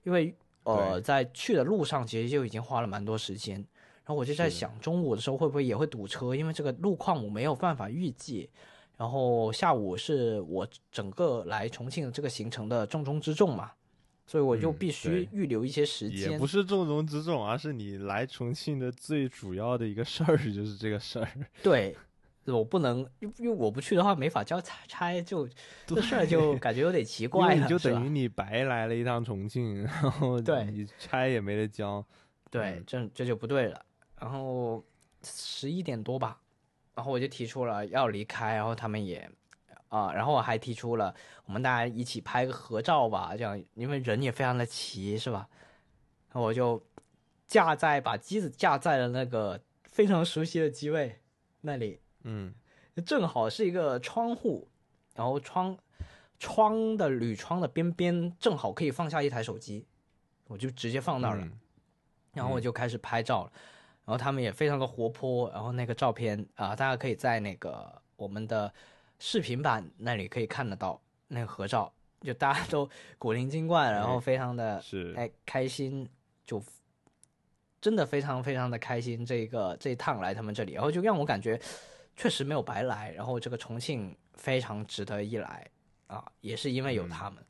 [0.04, 3.66] 因为呃在去的路上其实就已经花了蛮多时间。
[4.06, 6.36] 然后我就在想，中午的时候会不会也会堵车？
[6.36, 8.50] 因为这个路况我没有办法预计。
[8.96, 13.72] 然后下午是我整个来重庆的这个行程的重中之重嘛，
[14.28, 16.40] 所以我就嗯必须预留一些时间也间。
[16.40, 21.28] 不是重中之重，而是你来重庆的最主要的一个事儿就是这个事儿。
[21.64, 21.98] 对，
[22.46, 25.50] 我不能，因因为我不去的话没法交差，差就
[25.88, 32.06] 这事儿就感觉有点奇怪了，你就等于你白来了一趟重庆，然后对你差也没得交。
[32.52, 33.84] 对嗯，这这就不对了。
[34.24, 34.82] 然后
[35.22, 36.40] 十一点多吧，
[36.96, 39.30] 然后我就提出了要离开，然后他们也
[39.90, 41.14] 啊、然后我还提出了
[41.46, 45.50] 我们大家一起拍个合照吧，这样因为人也非常的齐，是吧？
[46.30, 46.82] 然后我就
[47.46, 51.20] 架在把机子架在了那个非常熟悉的机位
[51.60, 52.56] 那里，嗯
[53.06, 54.70] 正好是一个窗户，
[55.16, 55.78] 然后窗
[56.40, 59.86] 窗的铝窗的边边正好可以放下一台手机，
[60.48, 61.46] 我就直接放那儿了。
[61.46, 61.60] 嗯
[62.34, 63.52] 然后我就开始拍照了，
[64.06, 68.72] 然后他们也非常的活泼，然后那个照片啊、大家可以在那个我们的
[69.20, 71.92] 视频版那里可以看得到那个合照，
[72.22, 76.08] 就大家都 古灵精怪，然后哎非常的是哎开心，
[76.46, 76.62] 就
[77.80, 81.60] 真的非常非常的开心，这个这一趟来他们这里，然后就让我感觉
[82.16, 85.66] 确实没有白来，然后这个重庆非常值得一来
[86.08, 87.44] 啊，也是因为有他们。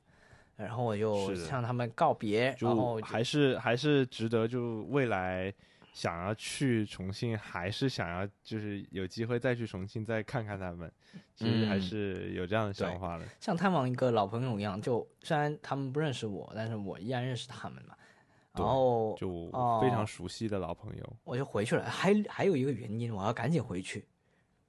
[0.56, 5.52] 然后我就向他们告别，然后还是还是值得，就未来
[5.94, 10.92] 想要去重庆，还是想要就是有机会再去重庆再看看他们，
[11.36, 13.26] 其实还嗯是有这样的想法的。
[13.40, 17.96] 像探望一个老朋友一样，就虽然他们不认识我，但是我依然认识他们嘛。
[18.56, 21.90] 对然后就哦非常熟悉的老朋友我就回去了。
[21.90, 24.06] 还还有一个原因，我要赶紧回去，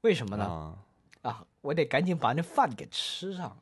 [0.00, 0.44] 为什么呢？
[0.46, 3.54] 啊，啊，我得赶紧把那饭给吃上，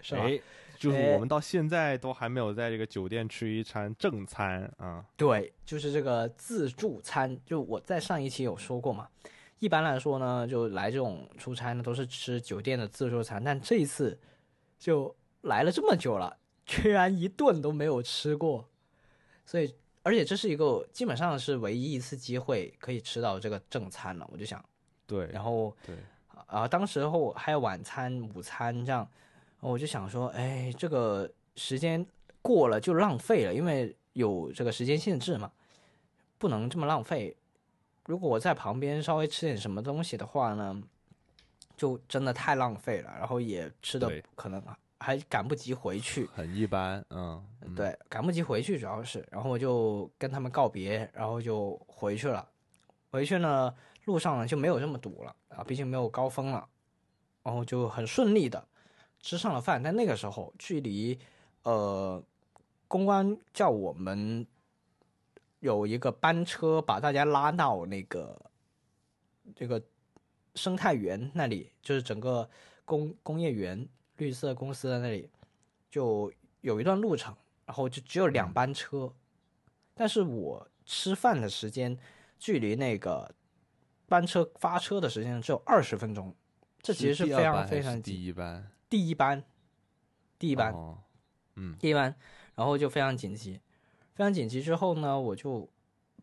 [0.00, 0.22] 是吧？
[0.24, 0.40] 哎，
[0.80, 5.04] 就是哎我们到现在都还没有在这个酒店吃一餐正餐啊。
[5.14, 9.06] 对，就是这个自助餐，就我在上一期有说过嘛。
[9.58, 14.18] 一般来说呢，就来这种出差呢，都是吃酒店的自助餐，但这一次
[14.78, 18.66] 就来了这么久了，居然一顿都没有吃过，
[19.44, 24.64] 所以而且这是一个基本上是唯一一次机会可以吃到这个正餐了，我就想，
[25.06, 25.94] 对，然后对，
[26.46, 29.06] 啊，当时候还有晚餐、午餐这样，
[29.60, 32.04] 我就想说，哎，这个时间
[32.42, 35.52] 过了就浪费了，因为有这个时间限制嘛，
[36.38, 37.36] 不能这么浪费。
[38.06, 40.82] 如果我在旁边稍微吃点什么东西的话呢，
[41.76, 44.62] 就真的太浪费了，然后也吃的可能
[44.98, 46.26] 还赶不及回去。
[46.34, 52.48] 很一般，嗯，嗯，对，赶不及回去主要是，然后我就跟他们告别，然后就回去了。
[53.10, 53.72] 回去呢，
[54.06, 56.66] 路上呢就没有这么堵了啊，毕竟没有高峰了，
[57.42, 58.66] 然后就很顺利的
[59.20, 59.82] 吃上了饭。
[59.82, 61.18] 但那个时候距离
[61.62, 62.22] 呃
[62.88, 64.46] 公安叫我们
[65.60, 68.40] 有一个班车把大家拉到那个
[69.54, 69.82] 这个
[70.54, 72.48] 生态园那里，就是整个
[72.84, 75.30] 工工业园绿色公司的那里，
[75.90, 77.34] 就有一段路程，
[77.66, 79.12] 然后就只有两班车，
[79.94, 81.96] 但是我吃饭的时间
[82.38, 83.32] 距离那个
[84.08, 86.34] 班车发车的时间只有二十分钟，
[86.82, 88.14] 这其实是非常非常紧。
[88.14, 89.42] 第一班，第一班，
[90.38, 90.98] 第一班，哦，
[91.54, 92.14] 嗯，第一班，
[92.56, 93.60] 然后就非常紧急，
[94.12, 95.66] 非常紧急之后呢，我就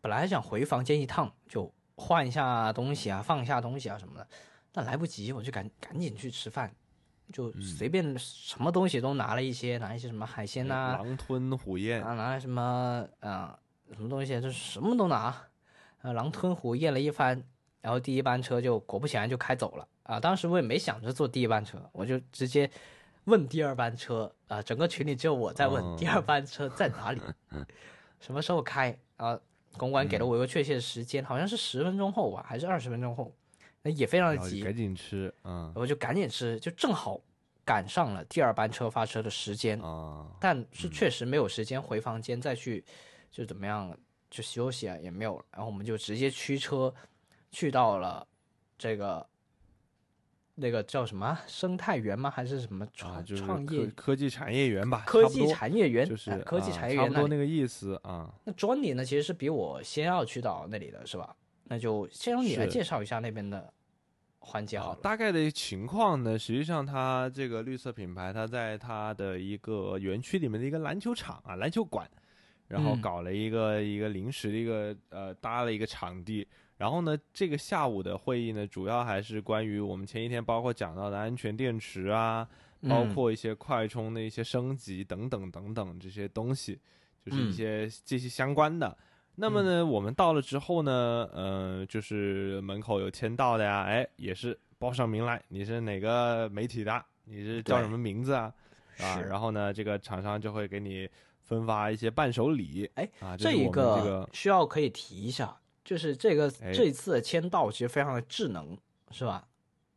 [0.02, 4.28] 本来还想回房间一趟，就换一下东西啊，放一下东西啊什么的，
[4.70, 6.70] 但来不及，我就赶赶紧去吃饭，
[7.32, 13.58] 就嗯随便什么东西都拿了一些，拿一些什么海鲜呐、狼吞虎咽，啊，拿来什么啊、
[13.92, 15.34] 什么东西，就是什么都拿，
[16.02, 17.42] 呃，狼吞虎咽了一番，
[17.80, 19.88] 然后第一班车就果不其然就开走了。
[20.02, 20.20] 啊。
[20.20, 22.70] 当时我也没想着坐第一班车，我就直接
[23.24, 27.20] 问第二班车啊、整个群里只有我在问哦第二班车在哪里，
[28.20, 29.38] 什么时候开啊、
[29.76, 33.32] 公关给了我一个确切的时间，好像是十分钟后吧，还是二十分钟后，
[33.82, 35.70] 那也非常的急，赶紧吃，嗯。
[35.74, 37.20] 我就赶紧吃，就正好
[37.64, 42.82] 赶上了第二班车发车的时间，啊，但是确实没有时间回房间再去
[43.30, 43.94] 就怎么样
[44.30, 46.92] 就休息啊，也没有了，然后我们就直接驱车
[47.50, 48.26] 去到了
[48.76, 49.26] 这个
[50.54, 52.28] 那个叫什么啊生态园吗？
[52.28, 56.08] 还是什么啊创、就是创业科科技产业园吧，科技产业园？
[56.08, 58.34] 就是哎科技啊产业园多那个意思啊。
[58.44, 61.34] 那 Johnny 呢，其实是比我先要去到那里的，是吧？
[61.64, 63.72] 那就先由你来介绍一下那边的
[64.38, 64.94] 环节好。
[64.96, 72.10] 大概的情况呢，实际上它这个绿色品牌，它在它的一个园区里面的一个篮球场啊，篮球馆，
[72.66, 76.48] 然后嗯搞了一个、一个临时的一个呃搭了一个场地。
[76.78, 82.48] 然后呢，这个下午的会议呢，主要还是关于我们前一天包括讲到的安全电池啊，
[82.88, 86.78] 包嗯括一些快充的一些升级等等等等这些东西，
[87.26, 88.96] 就是一嗯些这些相关的。
[89.34, 98.52] 那么呢，我们到了之后呢，呃，就是门口有签到的呀，哎，也是报上名来，你是哪个媒体的，你是叫什么名字啊？
[99.00, 101.08] 啊，然后呢，这个厂商就会给你
[101.42, 102.88] 分发一些伴手礼。
[102.94, 105.56] 哎啊，这一个需要可以提一下，
[105.88, 108.76] 就是这个哎这一次的签到其实非常的智能，
[109.10, 109.48] 是吧？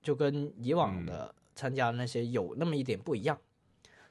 [0.02, 3.38] 就跟以往嗯的参加的那些有那么一点不一样。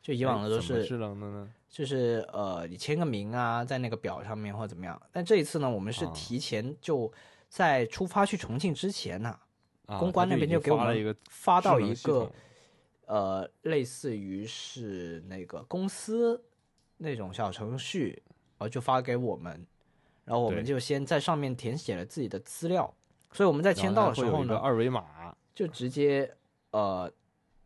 [0.03, 1.51] 就以以往的都是智能的呢？
[1.71, 5.01] 就是呃，你签个名啊，在那个表上面或者怎么样。
[5.11, 7.11] 但这一次呢，我们是啊提前就
[7.49, 9.35] 在出发去重庆之前呢、
[9.87, 12.31] 啊，公关那边就给我们发了一个发到一个
[13.07, 16.45] 呃，类似于是那个公司
[16.99, 18.23] 那种小程序，
[18.59, 19.67] 然后就发给我们，
[20.31, 22.95] 然后我们就先在上面填写了自己的资料，
[23.33, 26.33] 所以我们在签到的时候呢，二维码，就直接
[26.71, 27.13] 呃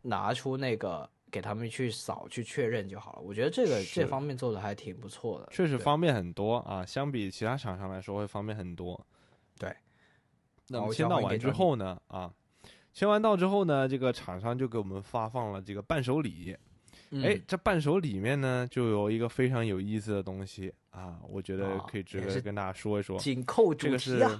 [0.01, 3.21] 拿出那个给他们去扫去确认就好了。
[3.21, 8.99] 我觉得这个这方面做的还挺不错的，确实方便很多啊，相比其他厂商来说会方便很多。
[9.59, 9.71] 对。
[10.69, 12.33] 那我交签到完之后呢，啊，
[12.91, 16.57] 签完到之后呢，这个厂商就给我们发放了这个伴手礼。
[17.17, 23.17] 嗯哎，这伴手里面呢，就有一个非常有意思的东西啊，我觉得啊可以值得跟大家说一说。
[23.17, 24.39] 紧扣主这个是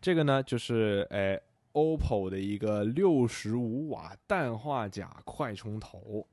[0.00, 1.40] 这个呢，就是哎
[1.72, 6.26] ，OPPO 的一个六十五瓦氮化钾快充头。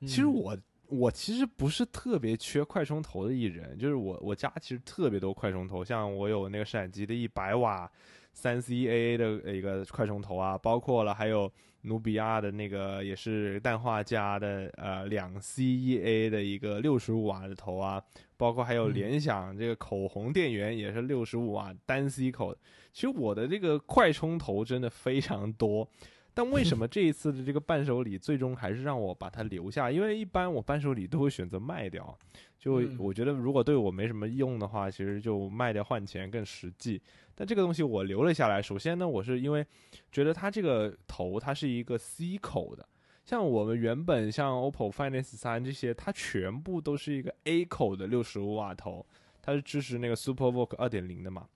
[0.00, 7.90] 其实嗯我我其实不是特别缺快充头的艺人，就是我我家其实特别多快充头，像我有那个闪击的一百瓦
[8.32, 11.50] 三 CAA 的一个快充头啊，包括了还有
[11.86, 18.02] 努比亚的那个也是氮化镓的呃两 CEA 的一个六十五瓦的头啊，
[18.36, 22.54] 包括还有嗯联想这个口红电源也是六十五瓦单 C 口。
[22.92, 25.88] 其实我的这个快充头真的非常多，
[26.36, 29.90] 但为什么 这一次的这个伴手礼最终还是让我把它留下？
[29.90, 32.16] 因为一般我伴手礼都会选择卖掉，
[32.58, 37.00] 就嗯我觉得如果对我没什么用的话，其实就卖掉换钱更实际。
[37.34, 39.64] 但这个东西我留了下来，首先呢，我是因为
[40.12, 42.86] 觉得它这个头它是一个 C 口的。
[43.24, 49.04] 像我们原本像 OPPO Find X 三这些，它全部都是一个 A 口的六十五瓦头，
[49.40, 51.48] 它是支持那个 SuperVOOC 二点零的嘛。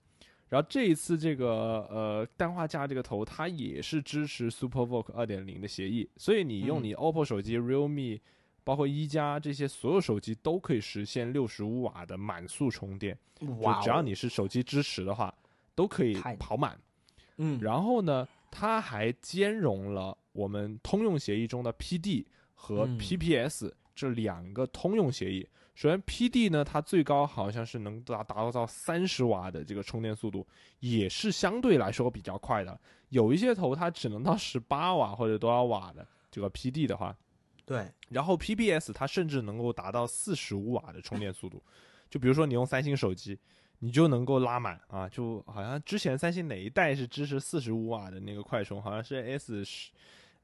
[0.51, 6.83] 然后这一次这个呃氮化镓这个头，它也是支持 SuperVOOC 二点零的协议，所以你用嗯。
[6.83, 8.19] 你 OPPO 手机、Realme，
[8.65, 13.47] 包括一加这些所有手机都可以实现六十五瓦的满速充电，就
[13.81, 15.33] 只要你是手机支持的话，
[15.73, 16.77] 都可以跑满。
[17.37, 22.25] 嗯，然后呢，它还兼容了我们通用协议中的 PD
[22.55, 22.99] 和嗯。
[22.99, 25.47] PPS 这两个通用协议。
[25.73, 30.45] 首先，PD 呢，它最高好像是能达达到到三十瓦的这个充电速度，
[30.79, 32.79] 也是相对来说比较快的。
[33.09, 37.15] 有一些头它只能到十八瓦或者多少瓦的这个 PD 的话，
[37.65, 41.63] 对，然后 PBS 它甚至能够达到四十五瓦的充电速度，
[42.09, 43.39] 就比如说你用三星手机，
[43.79, 49.91] 你就能够拉满啊，就好像之前三星哪一代是支持四十五瓦的那个快充，好像是 S 十，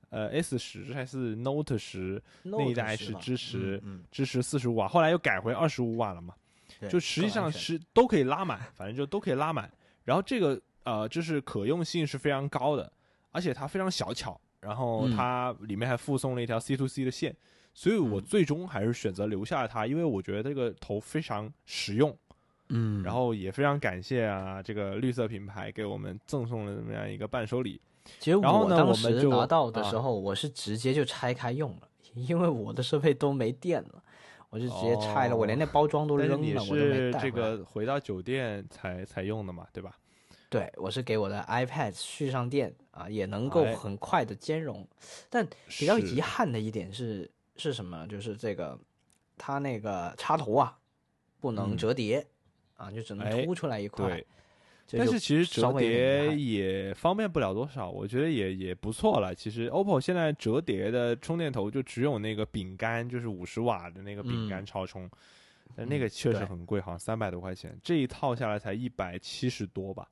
[0.10, 6.34] 呃 S 十还是 Note 十那一代是支持嗯，支持四十五瓦，后来又改回二十五瓦了嘛，
[6.80, 9.70] 对就实际上是都可以拉满，反正就都可以拉满。
[10.06, 12.90] 然后这个呃，就是可用性是非常高的，
[13.32, 17.36] 而且它非常小巧，然后嗯它里面还附送了一条 C to C 的线，
[17.74, 22.18] 所以我嗯最终还是选择留下了它，因为我觉得这个头非常实用，
[22.70, 27.82] 嗯，然后也非常感谢啊这个绿色品牌给我们赠送了这么样一个伴手礼。
[28.20, 34.04] 其实我们就时拿到的啊时候，我是直接就拆开用了，因为我的设备都没电了，
[34.50, 39.98] 我就直接拆了，我连那包装都扔了，我都没带这个回到酒店才才用的嘛，对吧？
[40.50, 44.88] 对我是给我的 iPad 续上电啊，也能够哎很快的兼容。
[45.30, 48.08] 但比较遗憾的一点是是什么？
[48.08, 48.80] 就是这个
[49.38, 50.78] 它那个插头啊
[51.42, 52.26] 不能嗯折叠、
[52.78, 54.24] 啊，就只能哎凸出来一块。
[54.90, 59.36] 但是其实折叠也方便不了多少，我觉得也也不错了。
[59.36, 65.10] 其实 OPPO 现在折叠的充电头就只有那个饼干，就是五十瓦的那个饼干嗯超充，
[65.76, 70.08] 但那个确实很贵，好像三百多块钱，这一套下来才一百七十多吧，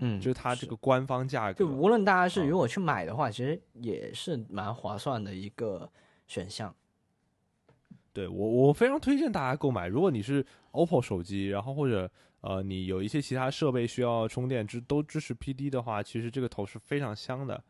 [0.00, 1.64] 嗯，就是它这个官方价格。
[1.64, 5.90] 就无论大家是啊如果去买的话，其实也是蛮划算的一个
[6.26, 6.74] 选项。
[8.12, 9.86] 对我我非常推荐大家购买。
[9.86, 12.10] 如果你是 OPPO 手机，然后或者
[12.46, 17.62] 呃你有一些其他设备需要充电支都支持 PD 的话，其实这个头是非常香的。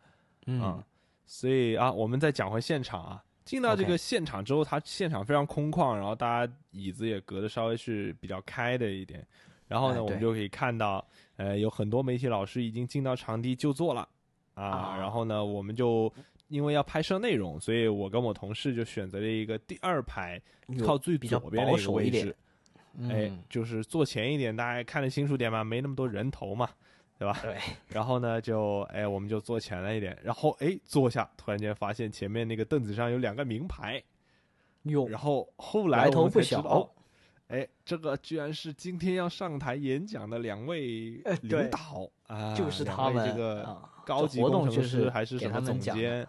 [0.47, 0.85] 嗯，啊，
[1.25, 3.25] 所以啊，我们再讲回现场啊。
[3.45, 9.27] 进到这个现场之后，它现场非常空旷，然后大家椅子也隔得稍微是比较开的一点。
[9.67, 11.05] 然后呢，哎我们就可以看到，
[11.37, 14.07] 呃，有很多媒体老师已经进到场地就座了
[14.55, 14.65] 啊。
[14.65, 16.13] 啊然后呢，我们就
[16.49, 20.41] 因为要拍摄内容，所以我跟我同事就选择了一个第二排
[20.85, 22.37] 靠最左边的一个位置。
[23.03, 26.69] 哎嗯，，就是坐前一点，大家看得清楚点嘛，没那么多人头嘛，
[27.19, 27.39] 对吧？
[27.43, 27.57] 对，
[27.89, 34.03] 然后呢，就哎，我们就坐前了一点，然后哎，坐下，突然间发现前面那个凳子上有两个名牌，
[34.83, 36.91] 有然后后来我们才知道哦
[37.49, 46.27] 哎，这个居然是今天要上台演讲的两位领导啊，就是他们这个啊高级工程师就是还是什么总监，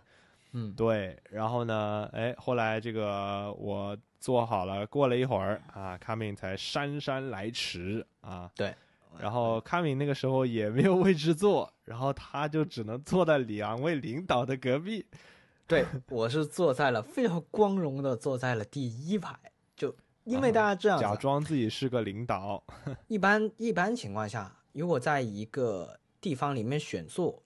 [0.51, 8.51] 嗯，对，然后呢，哎，后来这个我做好了，过了一会儿啊，卡敏才姗姗来迟啊。
[8.55, 8.73] 对。
[9.19, 15.03] 然后卡敏那个时候也没有位置坐，然后他就只能坐在两位领导的隔壁。
[15.65, 19.35] 对，我是坐在了非常光荣的坐在了第一排，
[19.75, 22.63] 就因为大家这样假装自己是个领导。
[23.07, 27.41] 一般一般情况下，如果在一个地方里面选座，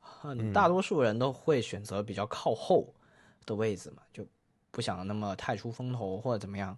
[0.00, 2.94] 很嗯大多数人都会选择比较靠后
[3.44, 4.26] 的位置嘛，就
[4.70, 6.76] 不想那么太出风头或者怎么样。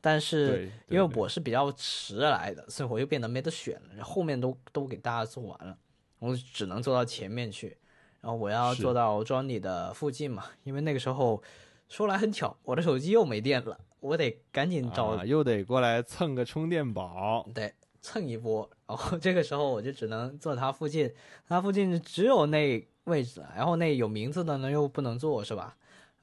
[0.00, 5.78] 但是因为我是比较迟来的，所以我就变得没得选了，后面都都给大家做完了，
[6.18, 7.76] 我只能坐到前面去。
[8.20, 11.42] 然后我要是坐到 Johnny 的附近嘛，因为那个时候
[11.88, 17.46] 说来很巧，我的手机又没电了，我得赶紧找啊，又得过来蹭个充电宝。
[17.54, 17.72] 对，
[18.02, 18.68] 蹭一波。
[18.86, 21.10] 然后这个时候我就只能坐他附近，
[21.48, 25.74] 他附近只有那位置，然后那有名字的呢又不能坐，是吧？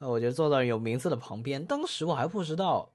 [0.02, 1.64] 呃我就坐到有名字的旁边。
[1.64, 2.92] 当时我还不知道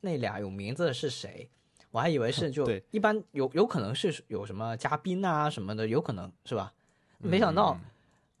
[0.00, 1.48] 那俩有名字的是谁，
[1.92, 6.74] 我还以为是 就一般有有可能是有什么嘉宾啊什么的，有可能是吧？
[7.18, 7.90] 没想到嗯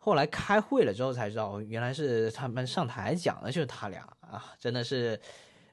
[0.00, 5.20] 后来开会了之后才知道，原来是他们上台讲的就是他俩啊，真的是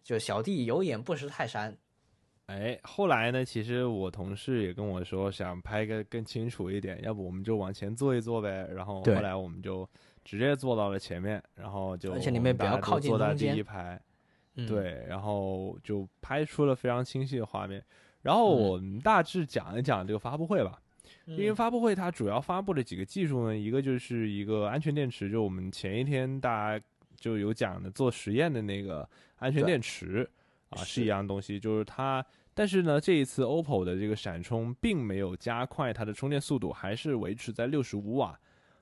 [0.04, 1.76] 就小弟有眼不识泰山。
[2.48, 8.68] 哎，后来呢，其实我同事也跟我说，想拍个更清楚一点，要不我们就往前坐一坐呗。
[8.74, 9.88] 然后后来我们就
[10.26, 14.01] 直接坐到了前面，然后就而且你我们比较靠近坐在第中间一排，
[14.55, 17.82] 嗯，对，然后就拍出了非常清晰的画面。
[18.23, 20.82] 然后嗯我们大致讲一讲这个发布会吧，
[21.28, 29.07] 嗯，因为发布会它主要发布的几个技术呢，一个就是一个安全电池，就我们前一天大家就有讲的做实验的那个
[29.38, 30.28] 安全电池
[30.69, 32.26] 啊，是是一样东西，就是它。
[32.57, 38.39] 但是呢，这一次 OPPO 的这个闪充并没有加快它的充电速度，还是维持在六十五瓦。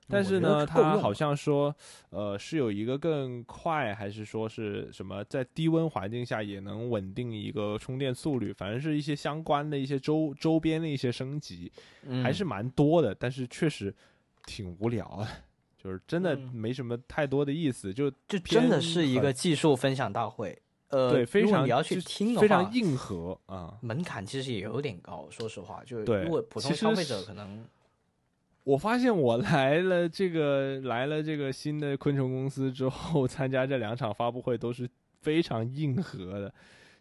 [0.08, 1.74] 但是呢，它好像说，
[2.10, 11.72] 呃，是有一个更快，还是说是什么，在低温环境下也能稳定一个充电速率，反正是一些相关的一些周周边的一些升级，
[12.22, 13.14] 还是嗯蛮多的。
[13.14, 13.94] 但是确实
[14.44, 15.26] 挺无聊的，
[15.82, 20.58] 就是真的嗯没什么太多的意思，就就真的是一个技术分享大会。
[20.88, 23.76] 呃，对，非常你要去听的话，非常硬核啊。
[23.80, 27.66] 门槛其实也有点高，说实话，就是如果普通消费者可能
[28.64, 34.88] 我发现我来了这个来了这个新的昆虫公司之后， 参加这两场发布会都是
[35.20, 36.52] 非常硬核的。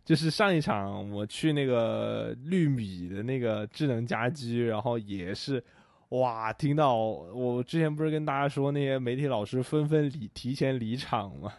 [0.05, 5.63] 就是上一场我去那个绿米的那个智能家居，然后也是，
[6.09, 11.53] 哇，听到我之前不是跟大家说那些媒体老师纷纷离提前离场嘛，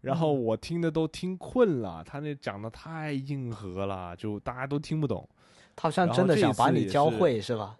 [0.00, 5.28] 然后我听的都听困了，他那讲的太硬核了，就大家都听不懂。
[5.76, 7.76] 他好像真的想把你教会是吧？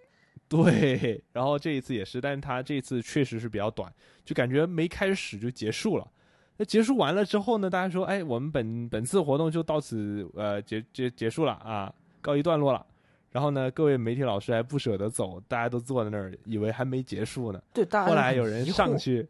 [0.64, 3.93] 对，然后这一次也是，但是他这次确实是比较短，
[4.24, 6.06] 就感觉没开始就结束了。
[6.56, 12.86] 那结束完了之后呢，大家说，哎，我们本本次活动就到此呃结结结束了啊，告一段落了。
[13.32, 17.60] 然后呢，各位媒体老师还不舍得走，大家都坐在那儿，以为还没结束呢。
[17.74, 19.28] 对，大家后来有人，上去，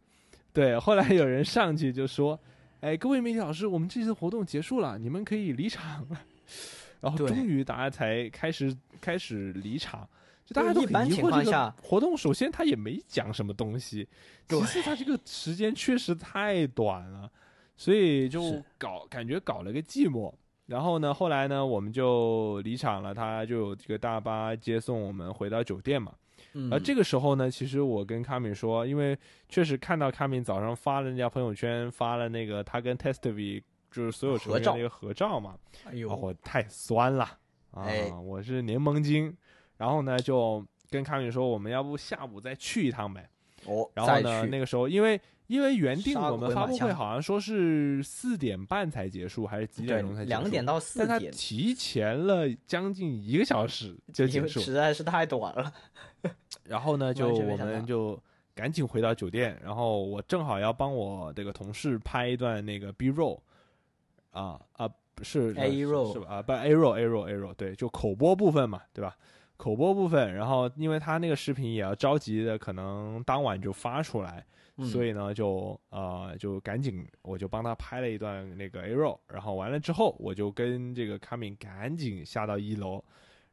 [0.52, 2.38] 对，后来有人上去就说
[2.80, 6.20] ：“哎，各位媒体老师，我们这次活动结束了，你们可以离场了。
[7.00, 10.08] ”然后终于大家才开始开始离场，
[10.46, 14.08] 就大家都一般很疑惑这个情况下活动，首先他也没讲什么东西，
[14.48, 17.28] 其对次他这个时间确实太短了，
[17.76, 20.32] 所以就搞感觉搞了个寂寞。
[20.66, 26.12] 然后呢，后来呢，我们就离场了，他就有这个大巴接送我们回到酒店嘛。
[26.54, 29.16] 嗯，而这个时候呢，其实我跟卡米说，因为
[29.48, 37.24] 确实看到卡米早上发了那条朋友圈，发了那个他跟 Testovi 就是所有成员那个合照嘛，哎呦，啊，我太酸了
[37.70, 37.84] 啊！
[37.84, 39.34] 哎我是柠檬精，
[39.76, 43.28] 然后呢就跟卡敏说，我们要不下午再去一趟呗。
[43.66, 50.28] 哦，然后呢，那个时候因为因为原定我们发布会好像说是四点半才结束，还是几点钟才结束？
[50.28, 54.60] 两点到四点但他点，提前了将近一个小时 就结束。
[54.60, 55.72] 实在是太短了。
[56.64, 58.20] 然后呢，就我们就
[58.54, 63.38] 赶紧回到酒店，然后我正好要帮我这个同事拍一段那个 B roll，
[64.30, 66.26] 啊啊不是 A roll 是吧？
[66.36, 69.16] 啊不 A roll A roll A roll 对，就口播部分嘛，对吧？
[69.56, 74.44] 口播部分，然后因为他那个视频也要着急的，可能当晚就发出来，
[74.76, 83.02] 嗯所以呢，就呃就赶紧我就帮他拍了一段那个 A roll，然后完了之后，我就跟这个卡敏赶紧下到一楼，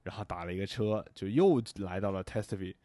[0.04, 2.76] 然后打了一个车，就又来到了 Testive。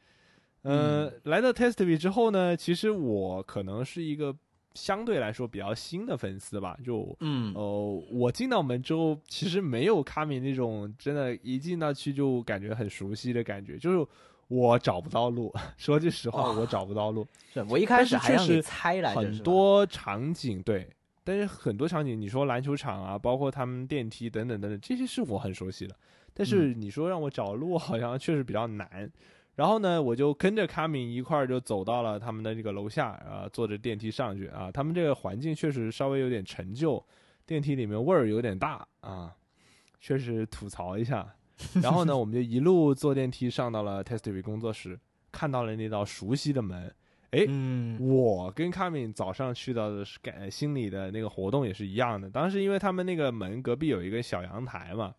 [0.62, 4.36] 呃，来到 Testive 之后呢，其实我可能是一个
[4.78, 14.06] 相对来说比较新的粉丝吧，就嗯，哦，我进到门之后，其实没有卡米那种真的，一进到去就感觉很熟悉的感觉，就是
[14.46, 15.52] 我找不到路。
[15.76, 17.26] 说句实话，哦我找不到路。
[17.52, 20.88] 是我一开始还是猜来着，很多场景对，
[21.24, 25.96] 但是很多场景，你说篮球场啊，包括他们电梯等等等等，这些是我很熟悉的。
[26.32, 29.10] 但是嗯你说让我找路，好像确实比较难。
[29.59, 34.70] 然后呢，我就跟着卡敏一块儿就走到了他们的这个楼下，啊，坐着电梯上去啊。
[34.70, 37.05] 他们这个环境确实稍微有点陈旧，
[37.44, 39.35] 电梯里面味儿有点大啊，
[39.98, 41.26] 确实吐槽一下。
[41.82, 44.97] 然后呢，我们就一路坐电梯上到了 Testive 工作室，
[45.32, 46.94] 看到了那道熟悉的门。
[47.32, 52.30] 哎，嗯，我跟卡敏早上去到的是感心里的那个活动也是一样的。
[52.30, 55.12] 当时因为他们那个门隔壁有一个小阳台嘛，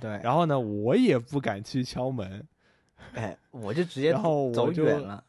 [0.00, 2.42] 对，然后呢，我也不敢去敲门
[3.14, 5.24] 哎，我就直接然后我走就远了，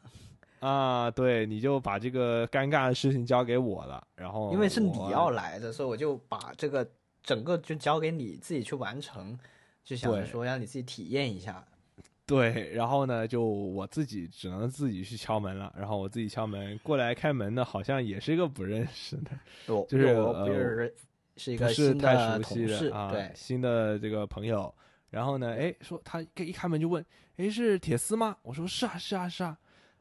[0.60, 1.10] 啊。
[1.10, 4.06] 对，你就把这个尴尬的事情交给我了。
[4.16, 6.88] 然后因为是你要来的，所以我就把这个
[7.22, 9.38] 整个就交给你自己去完成，
[9.84, 11.64] 就想着说让你自己体验一下。
[12.26, 15.70] 对，然后呢，就我自己只能自己去敲门了。
[15.76, 19.30] 然后我自己敲门过来开门的，好像也是一个不认识的，
[19.74, 20.94] 我就是我呃不是
[21.36, 24.74] 是一个新的熟悉同事，对，新的这个朋友。
[25.14, 27.04] 然后呢，哎，说他一开门就问，
[27.36, 28.36] 哎，是铁丝吗？
[28.42, 29.56] 我说是啊，是啊，是啊。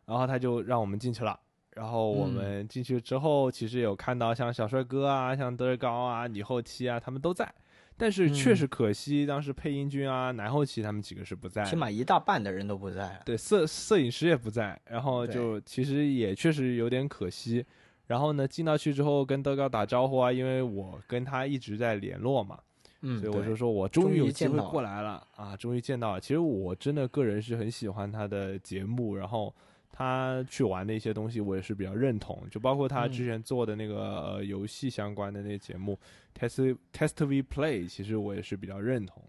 [0.05, 1.39] 然后他就让我们进去了。
[1.75, 7.47] 然后我嗯们进去之后，其实有看到像小帅哥啊、像德尔高啊、女后期啊，他们都在。
[7.95, 11.63] 但是确嗯实可惜，当时配音君啊、男后期他们几个是不在。
[11.63, 13.21] 起码一大半的人都不在。
[13.23, 17.63] 对，摄摄影师也不在，然后就其实也确实有点可惜。
[18.07, 22.59] 然后呢，进到去之后跟德高打招呼啊，因为我跟他一直在联络嘛，
[23.05, 26.21] 嗯，所以我就说我终于有机会过来了啊，终于见到了。
[26.21, 29.53] 其实我真的个人是很喜欢他的节目，然后
[29.91, 35.99] 他去玩的一些东西我也是比较认同，就包括他之嗯前做的那个、呃游戏相关的那些节目
[36.39, 39.21] ，Test Test V Play，其实我也是比较认同。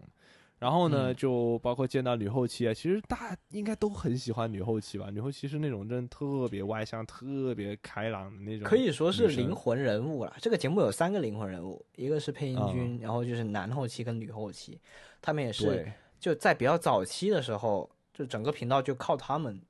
[0.57, 5.09] 然后呢，嗯就包括见到女后期啊，其实大家应该都很喜欢女后期吧？
[5.11, 10.33] 女后期是那种真的特别外向、特别开朗的那种，可以说是灵魂人物了。
[10.39, 14.79] 这个节目有三个灵魂人物，一个是配音嗯君，然后就是男后期跟女后期，
[15.21, 19.61] 他们也是就在比较早期的时候，就整个频道就靠他们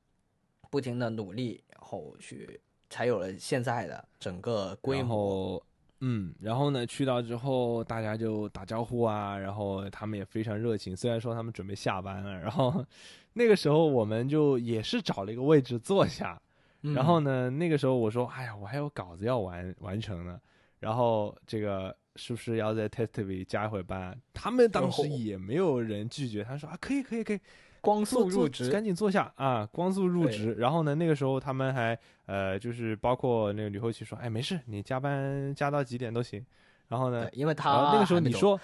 [0.70, 5.62] 不停的努力，然后去才有了现在的整个规然模。
[6.06, 10.96] 后，嗯，然后呢，去到之后，大家就打招呼啊，然后他们也非常热情。
[10.96, 12.86] 虽然说他们准备下班了，然后
[13.34, 16.40] 那个时候我们就也是找了一个位置坐下。
[16.84, 20.40] 嗯然后呢，那个时候我说，哎呀，我还有稿子要完完成呢。
[20.80, 24.16] 然后这个是不是要在 Testive 加一会班啊？
[24.34, 27.40] 他们当时哦也没有人拒绝，他说啊，可以，可以，可以。
[27.86, 29.66] 光速速入职，赶紧坐下啊！
[29.72, 30.54] 光速入职。
[30.56, 36.44] 然后呢，那个时候他们还呃，就是包括那个吕后期说，哎，没事，你加班加到几点都行。
[36.88, 38.60] 然后呢，，因为他后那个时候你说，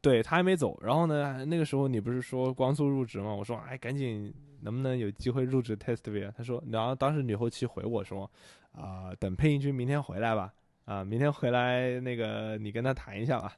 [0.00, 0.78] 对他还没走。
[0.82, 3.34] 然后呢，那个时候你不是说光速入职吗？
[3.34, 4.32] 我说，哎，赶紧
[4.62, 6.32] 能不能有机会入职 Testive 啊？
[6.36, 8.30] 他说，然后当时吕后期回我说，
[8.72, 10.52] 啊、等配音君明天回来吧。
[10.84, 13.52] 啊，明天回来那个你跟他谈一下吧。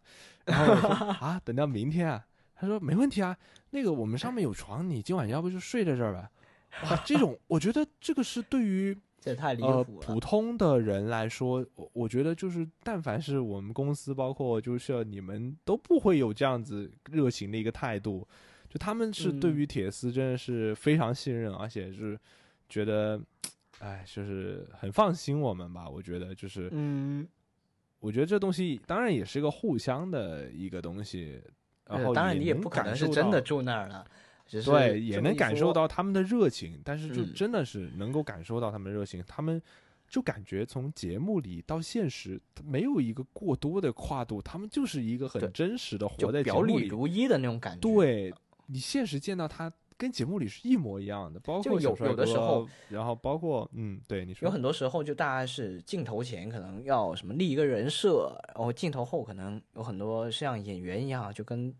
[0.44, 0.88] 然后我说
[1.20, 2.24] 啊，等到明天啊。
[2.56, 3.36] 他说没问题啊，
[3.70, 6.30] 那个我们上面有床，你今晚要不就睡在这儿吧。
[6.84, 10.06] 哇，这种我觉得这个是对于这太离呃谱了。
[10.06, 18.26] 普通的人来说，我我觉得就是但凡是我们公司，包括就是你们都不会有这样子热情的一个态度。
[18.68, 22.18] 就就他们是对嗯于铁丝真的是非常信任，而且是
[22.68, 23.18] 觉得，
[23.78, 25.88] 哎，就是很放心我们吧。
[25.88, 27.26] 我觉得就是，嗯，
[27.98, 31.40] 我觉得这东西当然也是一个互相的一个东西，
[31.88, 34.04] 然后呃当然你也不可能是真的住那儿了，
[34.46, 39.60] 只是对，也能感受到他们的热情，但是就嗯真的是能够感受到他们的热情，他们
[40.08, 46.86] 就感觉从节目里到现实没有一个过多的跨度，他们就是一个很真实的活在节表里目里。
[46.86, 47.80] 如一的那种感觉。
[47.80, 48.32] 对
[48.66, 61.74] 你现实见到他跟节目里是一模一样的，包括有括有的时候，然后包括嗯，对你说有很多时候，就大家是镜头前可能要什么立一个人设，然后镜头后可能有很多像演员一样，就跟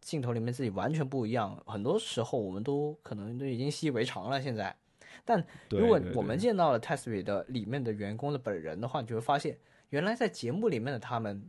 [0.00, 1.62] 镜头里面自己完全不一样。
[1.66, 4.40] 很多时候我们都可能都已经习以为常了。
[4.40, 4.74] 现在，
[5.24, 9.58] 但如果我们见到了 Testby 的里面的员工的本人的话，你就会发现，
[9.90, 11.48] 原来在节目里面的他们，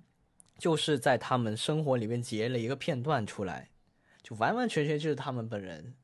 [0.58, 3.70] 就是在他们生活里面截了一个片段出来，
[4.22, 5.96] 就完完全全就是他们本人，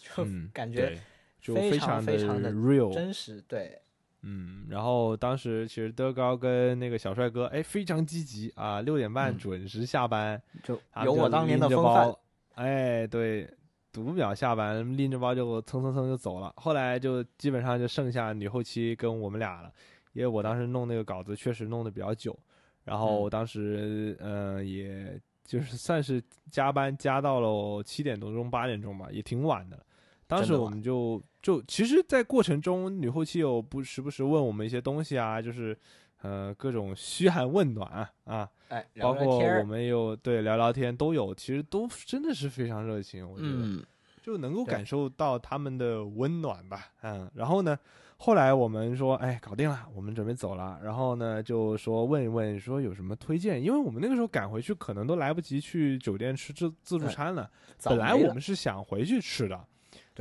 [0.00, 0.98] 就嗯，感觉对
[1.40, 3.40] 就非常常非常的 real，真实。
[3.48, 3.78] 对，
[4.22, 12.20] 嗯，然后当时其实德高跟那个小帅哥哎非常积极啊，六点半嗯准时下班，就就有我当年的风范包。
[12.54, 13.48] 哎，对，
[13.92, 16.52] 读秒下班拎着包就蹭蹭蹭就走了。
[16.56, 19.72] 后来就基本上就剩下女后期跟我们俩了，
[20.12, 22.38] 因为我当时弄那个稿子确实弄得比较久，
[22.84, 29.82] 然后嗯当时嗯、呃也就是算是加班加到了七点多钟八点钟吧，也挺晚的。
[30.30, 35.76] 当时我们就就其实，在过程中，女后期有不时不时问我们一些东西啊，就是
[36.22, 43.82] 呃各种嘘寒问暖啊，哎，包括我们有对聊聊天都有，其实都真的是非常热情，我觉得、嗯，
[44.22, 47.76] 就能够感受到他们的温暖吧，嗯，然后呢，
[48.18, 57.50] 后来我们说，哎，搞定了，我们准备走了，然后呢，就说问一问，说有什么推荐，因为我们那个时候赶回去，可能都来不及去酒店吃自自助餐了，
[57.82, 59.64] 本来我们是想回去吃的，对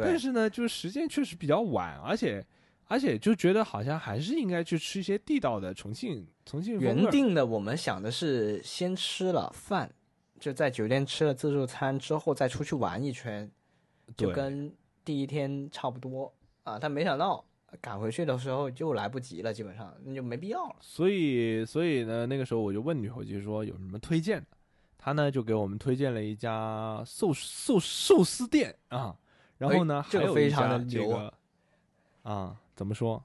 [0.03, 2.45] 但是呢，就是时间确实比较晚，而且
[2.85, 9.91] 而且就觉得好像还是应该去吃一些地道的重庆重庆原定的我们想的是先吃了饭，
[10.39, 13.49] 就在酒店吃了自助餐之后再出去玩一圈，
[14.17, 14.73] 就跟
[15.05, 16.79] 第一天差不多啊。
[16.79, 17.45] 但没想到
[17.79, 20.75] 赶回去的时候就来不及了，基本上那就没必要了。
[20.81, 24.47] 所以，所以呢，那个时候我就问女伙计说有什么推荐的，
[24.97, 29.15] 她呢就给我们推荐了一家寿寿寿司店啊，
[29.59, 31.31] 然后呢、哎这个还非常的牛啊
[32.23, 33.23] 个啊，怎么说？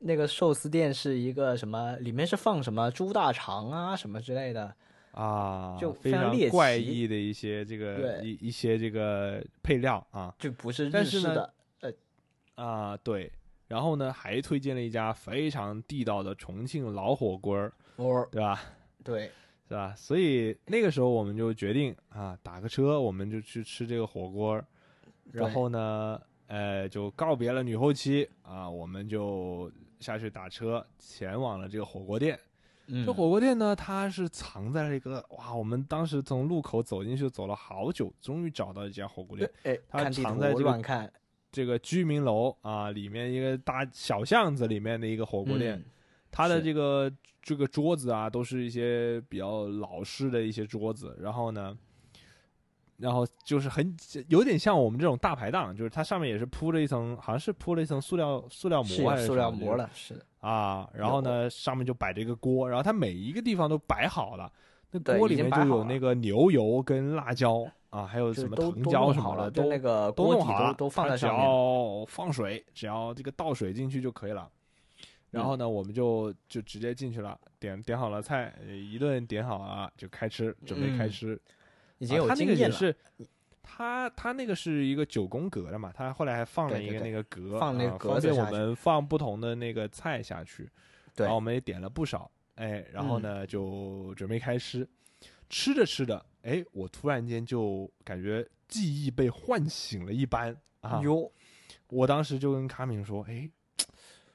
[0.00, 1.94] 那个寿司店是一个什么？
[1.96, 4.74] 里面是放什么猪大肠啊什么之类的，
[5.12, 11.54] 啊，就非非常怪异的一些这个对一一些这个配料啊就不是日式的。
[12.54, 13.30] 啊对，
[13.68, 18.60] 然后呢还推荐了一家非常地道的重庆老火锅儿，哦，对吧？
[19.04, 19.30] 对，
[19.68, 19.94] 是吧？
[19.96, 24.64] 所以那个时候我们就决定啊，打个车，我们就去吃这个火锅儿。
[25.32, 29.70] 然后呢，呃，就告别了女后期啊，我们就
[30.00, 32.38] 下去打车前往了这个火锅店。
[32.86, 39.50] 嗯，这火锅店呢，它是藏在了一个哇，我们当时从路口走进去走了好久，终于找到一家火锅店。
[39.62, 41.12] 哎，它藏在这个乱看
[41.52, 45.78] 这个居民楼啊，里面一个大小巷子里面的一个火锅店。
[45.78, 45.84] 嗯
[46.32, 47.12] 它的这个
[47.42, 51.76] 这个桌子啊，都是一些比较老式的一些桌子，然后呢，
[53.00, 53.96] 然后就是很
[54.28, 60.24] 有点像我们这种大排档，就是它上面也是铺了一层，好像是铺了一层塑料塑料膜还是塑料膜了，是的。
[60.40, 64.50] 啊，然后呢，上面就摆着一个锅，然后它每一个地方都摆好了，
[64.90, 71.46] 那锅里面就有那个牛油跟辣椒啊，还有什么藤椒弄好了，什么的，都那个锅底都弄好了，都都放在上面只。
[71.46, 74.48] 要放水，只要这个倒水进去就可以了。
[75.30, 81.40] 然后呢，我们就就直接进去了，点点好了菜，呃一顿点好啊就开吃，准备开嗯吃。
[82.00, 82.96] 已经有啊他那经验了，个也是，
[83.62, 90.68] 他他那个是一个九宫格的嘛，他后来还放了一个对对对那个格，放那个啊方便我格子下去们放不同的那个菜下去。
[91.14, 94.88] 对然后我们也点了不少，哎，然后嗯呢、就准备开吃，
[95.50, 101.00] 吃着吃着，哎，我突然间就感觉记忆被唤醒了一般啊！
[101.02, 101.30] 哟，
[101.88, 103.50] 我当时就跟卡敏说，哎，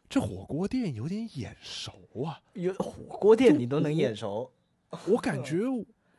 [0.10, 1.94] 这火锅店有点眼熟
[2.26, 4.52] 啊，有火锅店你都能眼熟，
[5.08, 5.62] 我感觉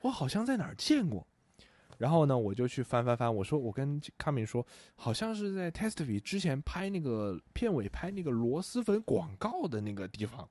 [0.01, 1.27] 我好像在哪儿见过。
[1.99, 10.49] 然后呢，我就去翻翻翻，我说我跟卡敏说，好像是在 Testify 之前拍那个片尾拍那个螺蛳粉广告的那个地方。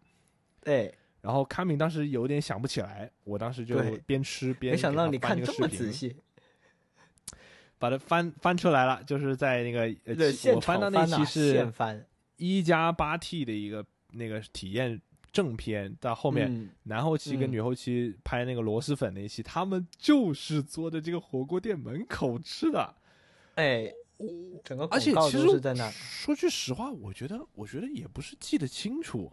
[0.61, 6.15] 对，然后卡敏当时有点想不起来，我当时就边吃边没想到你看这么仔细，
[7.77, 11.71] 把它翻翻出来了，就是在那个呃对，我翻到那期是，
[12.37, 14.99] 一加八 T 的一个那个体验
[15.35, 22.95] 正片，到后面嗯男后期跟嗯女后期拍那个螺蛳粉那一期，他们就是坐在这个火锅店门口吃的。
[23.55, 23.91] 哎，
[24.63, 25.45] 整个而且其实。
[25.91, 29.29] 说句实话，我觉得我觉得也不是记得清楚，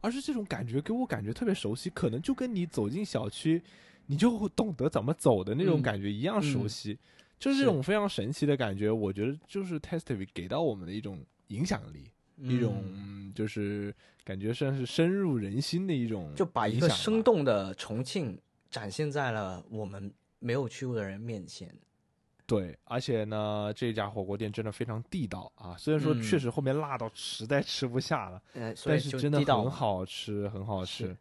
[0.00, 3.60] 而是这种感觉给我感觉特别熟悉，可能就跟你走进小区，
[4.06, 6.96] 你就会懂得怎么走的那种嗯感觉一样熟嗯悉。
[7.40, 11.18] 就是这种非常神奇的感觉，我觉得就是 Testive 给到我们的一种
[11.48, 12.04] 影响力，
[12.42, 13.94] 一种嗯就是
[14.24, 17.22] 感觉算是深入人心的一种，就把一个生。
[17.22, 18.38] 动的重庆
[18.70, 21.72] 展现在了我们没有去过的人面前。
[22.46, 25.76] 对，而且呢，这家火锅店真的非常地道啊！
[25.78, 28.42] 虽然说确嗯实后面辣到实在吃不下了，
[28.84, 29.70] 但是真的很。
[29.70, 31.16] 好吃，很好吃，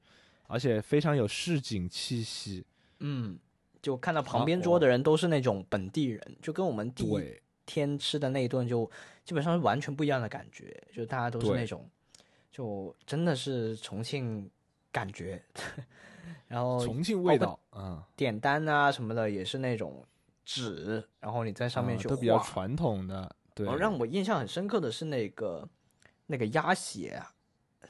[0.48, 2.66] 而且非常有市井气息。
[2.98, 3.38] 嗯，
[3.80, 8.90] 就看到旁啊边桌的人都是那种本地人，就跟我们第一对，天吃的那一顿就
[9.24, 11.88] 基本上是完全不一样的感觉，就大家都是那种，
[12.52, 14.50] 就真的是重庆
[14.92, 15.40] 感觉。
[16.48, 20.04] 然后重庆味道嗯，点单啊什么的也是那种
[20.44, 23.36] 纸，然后你在上面去啊都比较画传统的。
[23.54, 25.68] 对，然后，让我印象很深刻的是那个
[26.26, 27.32] 那个鸭血啊，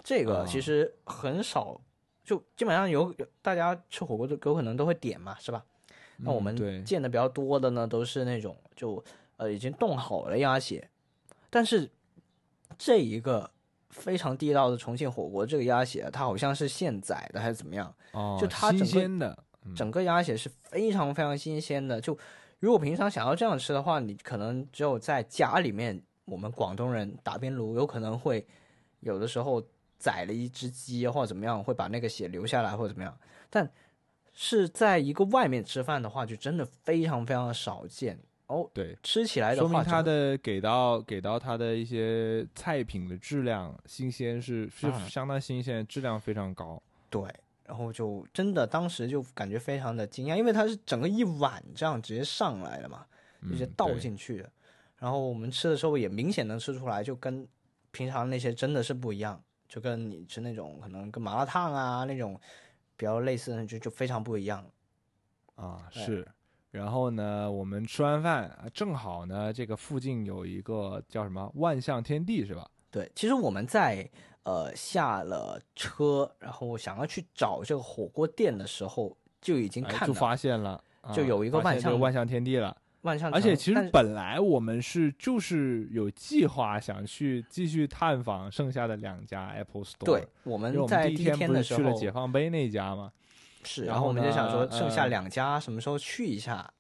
[0.04, 1.80] 这个啊其实很少，
[2.24, 5.64] 就基本上有有大家吃火锅都有可能都会点嘛，是吧？
[6.18, 9.02] 那我们见的比较多的呢，都是那种就
[9.40, 10.90] 呃已经冻好了鸭血，
[11.50, 11.90] 但是
[12.78, 13.50] 这一个
[13.90, 17.96] 非常地道的重庆火锅，这个鸭血它好像是现宰的还是怎么样？
[18.12, 22.00] 哦，就它整个鲜的，嗯整个鸭血是非常非常新鲜的。
[22.02, 22.18] 就
[22.60, 28.46] 如果平常想要这样吃的话，你可能只有在家里面，我们广东人打边炉有可能会
[29.00, 29.64] 有的时候
[29.98, 33.18] 宰了一只鸡或者怎么样，会把那个血留下来或者怎么样。
[33.50, 33.72] 但
[34.34, 38.20] 是在一个外面吃饭的话，就真的非常非常的少见
[38.50, 38.70] 哦。
[38.72, 46.80] 对，吃起来的话，说明它的给到给到它的一些菜品的质量新鲜是是啊相当新鲜，质量非常高。
[47.10, 47.24] 对，
[47.66, 53.06] 然后就真的当时就感觉非常的惊讶，因为它是整个一碗这样直接上来的嘛。
[53.48, 54.52] 直接倒进去的。
[54.98, 57.48] 然后我们吃的时候也明显能吃出来，就跟
[57.90, 62.38] 平常那些真的是不一样，就跟你吃那种可能跟麻辣烫啊那种
[62.98, 64.70] 比较类似的，就就非常不一样。
[65.56, 66.28] 啊，对是。
[66.72, 72.70] 然后呢，我们吃完饭，啊正好呢，这个附近有一个叫什么万象天地是吧？
[72.92, 74.08] 对，其实我们在
[74.44, 82.76] 呃下了车，然后想要去找这个火锅店的时候，就已经哎就发现了，啊就有一个万象万象天地了。
[83.02, 90.04] 万象而且其实本来我们是就是有计划想去继续探访剩下的两家 Apple Store。
[90.04, 93.10] 对，我们在第一天不是去了天的时候解放碑那家吗？
[93.64, 96.74] 是，然后我们就想说剩下呃两家什么时候去一下，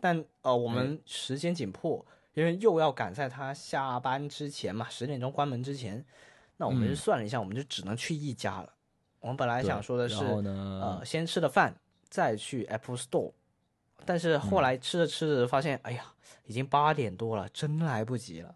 [0.00, 2.04] 但呃我们时间紧迫，
[2.34, 6.04] 因为又要赶在他下班之前嘛，十点钟关门之前，
[6.56, 8.72] 那我们就嗯算了一下，我们就只能去一家了。
[9.20, 11.74] 我们本来想说的是，呃，先吃了饭
[12.10, 13.32] 再去 Apple Store，
[14.04, 16.12] 但是后嗯来吃着吃着发现，哎呀，
[16.44, 18.54] 已经八点多了，真来不及了。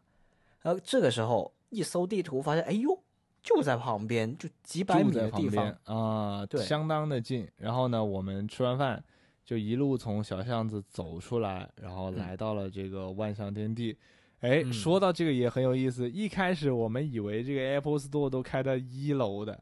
[0.60, 3.02] 然后这个时候一搜地图，发现，哎呦，
[3.48, 5.78] 就在旁边，就几百米的地方边。
[5.84, 7.48] 啊，对相当的近。
[7.56, 9.02] 然后呢，我们吃完饭
[9.42, 13.96] 就一路从小巷子走出来，然后来到了这个万象天地。
[14.40, 16.10] 哎，嗯说到这个也很有意思。
[16.10, 19.58] 一开始我们以为这个 Apple Store 都开在一楼的，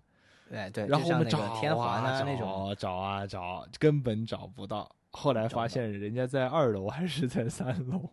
[0.50, 4.90] 哎，对，然后我们找个天环啊那种，找找啊找，根本找不到。
[5.12, 8.10] 后来发现人家在二楼还是在三楼，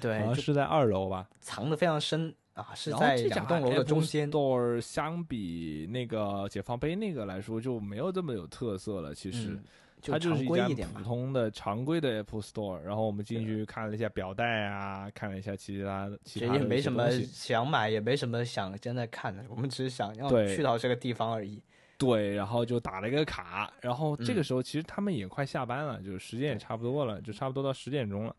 [0.00, 1.28] 对好，像是在二楼吧。
[1.40, 4.32] 藏的非常深啊，是在两栋楼的中间。
[4.32, 9.14] Store 相比那个解放碑那个来说，就没有这么有特色了。
[9.14, 9.62] 其实，嗯，
[10.00, 11.02] 它就是一家普。
[11.02, 12.80] 通的常规的 Apple Store。
[12.80, 21.62] 然后我们进去看了一下表带啊，看了一下其他的其实也没什么想买，也没什么想真的看的，我们只是想要去到这个地方而已。
[21.98, 28.34] 对，然后就打了一个卡，然后这个嗯时候其实他们也快下班了，就是时间也差不多了，就差不多到十点钟了。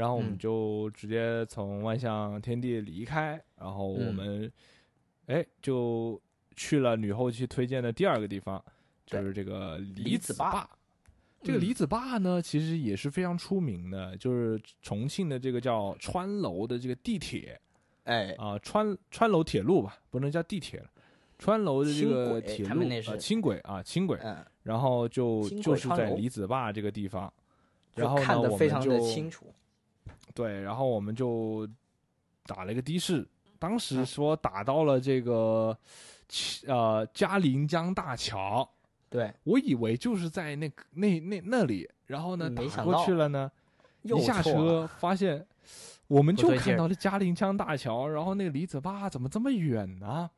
[0.00, 4.52] 然后我们嗯就直接从万象天地离开，然后我嗯们
[5.26, 6.18] 哎就
[6.56, 8.64] 去了女后期推荐的第二个地方，
[9.04, 10.66] 就是这个李李子坝。
[11.42, 17.60] 这个嗯李子坝呢，其实也是非常出名的，就是重庆的这个叫川楼的这个地铁
[18.04, 20.86] 哎，啊，川川楼铁路吧，不能叫地铁了，
[21.38, 27.30] 川楼的这个铁路他们那是呃轻轨啊轻轨，嗯，然后就就是在李子坝这个地方，
[27.94, 29.44] 然后呢看得我们非常的就清楚。
[30.34, 31.68] 对，然后我们就
[32.46, 33.26] 打了一个的士，
[33.58, 34.06] 当时嗯。
[34.06, 35.76] 说打到了这个
[36.66, 38.68] 呃嘉陵江大桥，
[39.08, 43.50] 对，我以为就是在那个那那那里，然后呢打过去了呢，
[44.02, 45.46] 又一下车发现
[46.06, 50.30] 我们就看到了嘉陵江大桥，然后那个李子坝怎么这么远呢？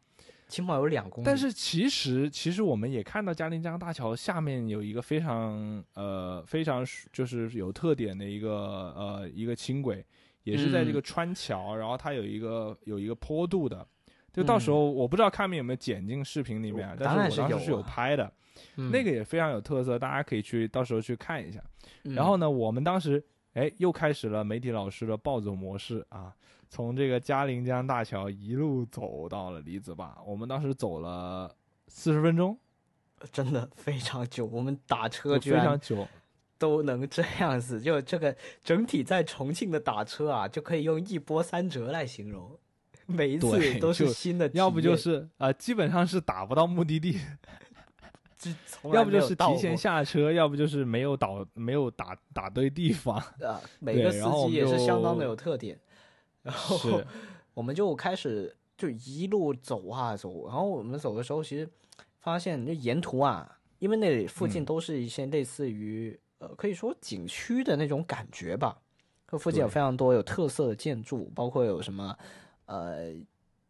[0.52, 1.24] 起码有两公里。
[1.24, 8.50] 但是其实其实我们也看到嘉陵江大桥下面有一个非常呃非常就是有特点的一个
[8.94, 10.04] 呃一个轻轨，
[10.44, 13.86] 也是在这个穿桥，然后它有一个有一个坡度的。
[14.30, 18.30] 就到时候我不知道看面有没有剪进视频里面，但是我当时是有拍的，
[18.76, 21.62] 那个也非常有特色，大家可以去到时候去看一下。
[22.02, 23.22] 然后呢，我们当时
[23.54, 26.34] 哎又开始了媒体老师的暴走模式啊。
[26.74, 31.54] 从这个嘉陵江大桥一路走到了李子坝，我们当时走了
[31.86, 32.56] 四十分钟，
[33.30, 34.46] 真的非常久。
[34.46, 36.08] 我们打车非常久，
[36.56, 37.78] 都能这样子。
[37.78, 38.34] 就这个
[38.64, 42.58] 整体在重庆的打车啊，就可以用一波三折来形容。
[43.04, 47.20] 每一次都是新的，要不就是啊，基本上是打不到目的地，
[48.94, 53.14] 要不就是提前下车，要不就是没有导没有打打对地方。
[53.42, 55.78] 啊， 每个司机也是相当的有特点。
[56.42, 57.00] 然后
[57.54, 61.68] 我们就开始就一路走啊走，然后我们走的时候，其实
[62.18, 68.76] 发现就沿途啊，因为那里附近都是一些类似于呃可以说景区的那种感觉吧，
[69.28, 72.16] 这附近有非常多有特色的建筑，包括有什么
[72.66, 73.12] 呃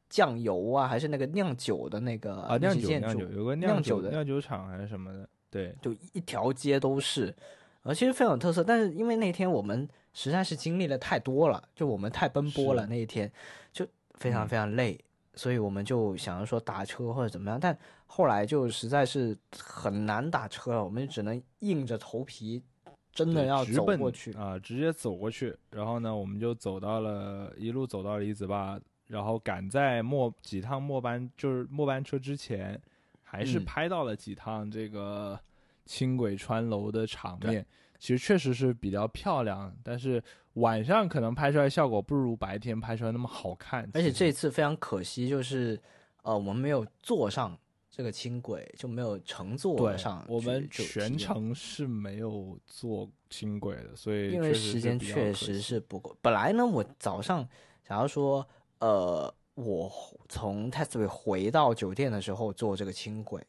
[0.08, 7.34] 酱油啊，还是那个酿酒的那个啊酿酒酿酒有个酿酒的酿酒厂还是什么的，对，就一条街都是，
[7.82, 9.86] 而其实非常有特色，但是因为那天我们。
[10.12, 13.30] 实在是经历了太多了，就我们太奔波了那一天，
[13.72, 14.98] 就非常非常累，
[15.34, 17.76] 所以我们就想着说打车或者怎么样，但
[18.06, 22.62] 后来就实在是很难打车了，我们只能硬着头皮，
[23.10, 25.56] 真的要走过去啊，直接走过去。
[25.70, 32.78] 然后呢，我们就走到了一路走到李子坝，然后赶在末几趟末班就是末班车之前，
[33.22, 35.40] 还是拍到了几趟这个
[35.86, 37.64] 轻轨穿楼的场面。
[38.02, 40.20] 其实确实是比较漂亮，但是
[40.54, 43.88] 晚上可能拍出来效果不如白天拍出来那么好看。
[43.94, 45.80] 而且这次非常可惜，就是
[46.22, 47.56] 呃，我们没有坐上
[47.92, 50.24] 这个轻轨，就没有乘坐上。
[50.26, 56.16] 我们全程是没有坐轻轨的，所以因为时间确实是不够。
[56.20, 57.48] 本来呢，我早上
[57.86, 58.44] 想要说，
[58.80, 59.88] 呃，我
[60.28, 63.40] 从 t e s t 回到酒店的时候坐这个轻轨。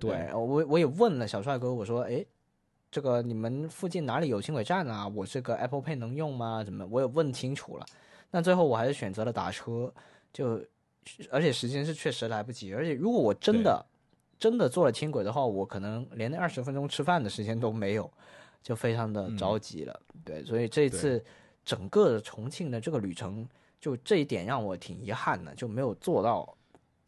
[0.00, 2.26] 对，我我也问了小帅哥，我说，哎。
[2.96, 5.06] 这个你们附近哪里有轻轨站啊？
[5.06, 6.64] 我这个 Apple Pay 能用吗？
[6.64, 6.86] 怎么？
[6.90, 7.84] 我也问清楚了。
[8.30, 9.92] 那最后我还是选择了打车，
[10.32, 10.58] 就
[11.30, 12.72] 而且时间是确实来不及。
[12.72, 13.84] 而且如果我真的
[14.38, 18.10] 真的坐了轻轨的话，我可能连那二十分钟吃饭的时间都没有，
[18.62, 20.00] 就非常的着急了。
[20.24, 21.22] 对，所以这次
[21.66, 23.46] 整个重庆的这个旅程，
[23.78, 26.56] 就这一点让我挺遗憾的，就没有做到。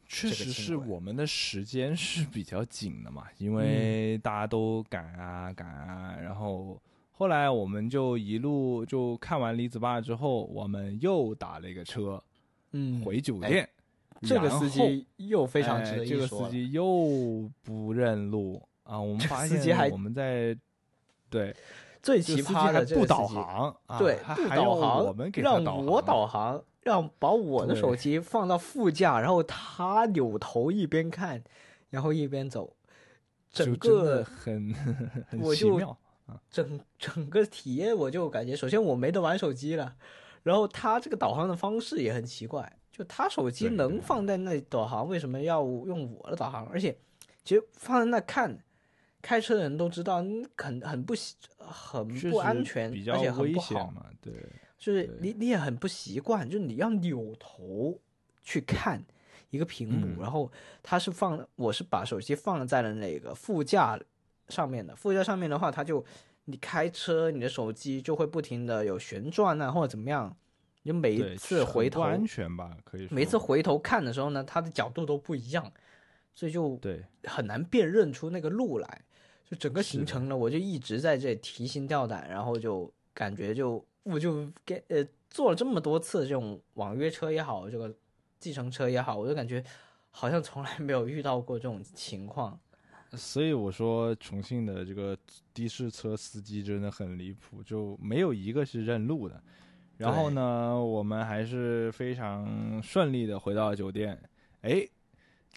[0.08, 6.80] 确实是我们的时间是比较紧的嘛，因为大家都赶啊赶啊，然后
[7.12, 12.22] 后来我们就一路就看完李子坝之后，我们又打了一个车，
[12.72, 13.68] 嗯，回酒店。
[14.22, 18.98] 这个司机又非常值得这个司机又不认路啊！
[18.98, 20.58] 我们发现我们在
[21.30, 21.54] 对
[22.02, 26.60] 最奇葩的不导航，对不导航，我们给让我导航。
[26.88, 31.44] 让把我的手机放到副驾，然后他扭头一边看，
[31.90, 32.74] 然后一边走，
[33.52, 34.72] 整个很
[35.28, 35.94] 很奇妙
[36.24, 36.40] 啊！
[36.50, 39.94] 整整个体验我就感觉，首先我没得玩手机了，
[40.42, 46.66] 然后他这个导航的方式也很奇怪，就他手机能放在那导航，为什么要用我的导航？
[46.68, 46.96] 而且
[47.44, 48.58] 其实放在那看，
[49.20, 50.24] 开车的人都知道，
[50.56, 51.12] 很很不
[51.58, 54.32] 很不安全，而且很不好嘛，对。
[54.78, 57.98] 就是你，你也很不习惯，就是你要扭头
[58.42, 59.02] 去看
[59.50, 60.48] 一个屏幕，然后
[60.84, 63.98] 它是放，我是把手机放在了那个副驾
[64.48, 64.94] 上面的。
[64.94, 66.04] 副驾上面的话，它就
[66.44, 70.34] 你开车，你的手机就会不停的有旋转啊，或者怎么样。
[70.84, 73.08] 你每一次回头安全吧，可以。
[73.10, 75.70] 每次回头看的时候呢，它的角度都不一样，
[76.32, 79.02] 所以就对很难辨认出那个路来。
[79.44, 83.84] 就整个行程呢，我就一直在这提心吊胆，然后就感觉就。
[84.08, 87.94] 我就给呃坐了这么多次这种网约车也好，这个
[88.38, 89.62] 计程车也好，我就感觉
[90.10, 92.58] 好像从来没有遇到过这种情况。
[93.12, 95.16] 所以我说重庆的这个
[95.54, 99.42] 的士车司机真的很离谱，就没有一个是认路的。
[99.96, 104.16] 然后呢，我们还是非常顺利的回到酒店。
[104.60, 104.86] 哎，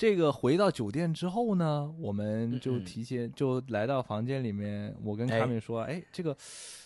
[0.02, 6.36] 这个回到酒店之后呢，我们就提前就来到房间里面，我跟卡米说，哎，这个。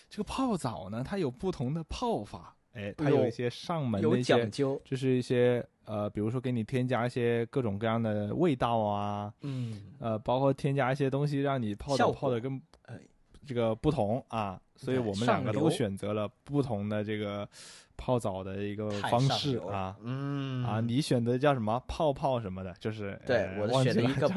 [0.07, 12.97] 这个泡澡呢，它有不同的泡法，哎，它有一些上门的一些，就是一些呃，比如说给你添加一些各种各样的味道啊，嗯，呃，包括添加一些东西让你泡澡泡的更，呃，
[13.45, 17.49] 这个不同啊，所以我们两个都选择了不同的这个
[17.97, 19.95] 泡澡的一个方式啊。
[20.01, 20.63] 嗯。
[20.63, 21.81] 啊，你选择叫什么？
[21.87, 24.27] 泡泡什么的，就是对我选了一个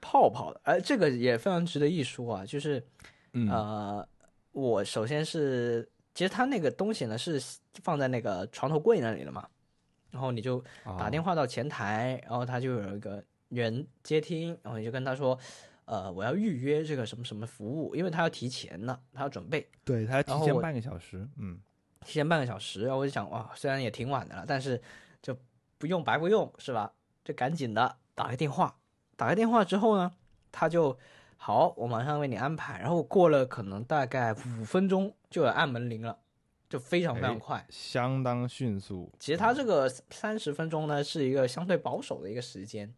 [0.00, 2.84] 泡泡的，哎，这个也非常值得一说啊，就是
[3.32, 3.48] 嗯。
[3.48, 4.08] 呃，
[4.52, 7.40] 我首先是，其实他那个东西呢是
[7.84, 9.46] 放在那个床头柜那里了嘛，
[10.10, 10.62] 然后你就
[10.98, 15.38] 打电话话到前台，然后他就有一个人接听，然后你就跟他说，
[15.84, 19.64] 呃，我要预约这个什么什么服务，因为他要提前呢，他要准备。
[19.84, 21.60] 对他要提前半个小时，嗯，
[22.04, 24.80] 提前半个小时，然后我就想，哇，虽然也挺晚的了，但是
[25.22, 25.36] 就
[25.78, 26.92] 不用白不用是吧？
[27.24, 28.76] 就赶紧的打个电话，
[29.16, 30.10] 打个电话之后呢，
[30.50, 30.98] 他就
[31.36, 36.18] 好，我马上为你安排，然后过了可能大概五分钟就有按门铃了，
[36.68, 37.66] 就非常非常哎快。
[37.68, 39.12] 相当迅速。
[39.18, 42.94] 其实他这个三十分钟呢，是一个相对保守的一个时间，就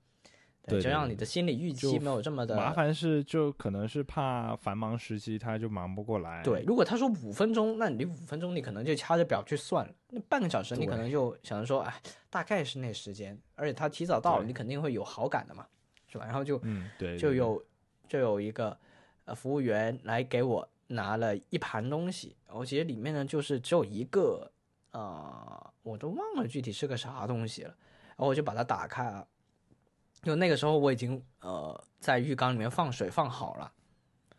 [0.64, 2.72] 对对对让你的心理预期没有这么的麻。
[2.72, 6.42] 烦是就可能是怕繁忙时期他就忙不过来。
[6.42, 11.94] 对，如果他说五分钟，那你五分钟你可能就掐着表去算了，那半个小时你可能就想着说，哎，
[12.30, 15.66] 大概是那时间，而且他提早到了，你肯定会有好感的嘛，
[16.06, 16.24] 是吧？
[16.24, 17.64] 然后就嗯，对，对就有
[18.08, 18.78] 就有一个
[19.24, 24.50] 呃服务员来给我拿了一盘东西，我其实里面呢就是只有一个
[24.92, 27.74] 呃，我都忘了具体是个啥东西了，
[28.10, 29.26] 然后我就把它打开了，
[30.22, 33.72] 就那个时候我已经呃在浴缸里面放水放好了，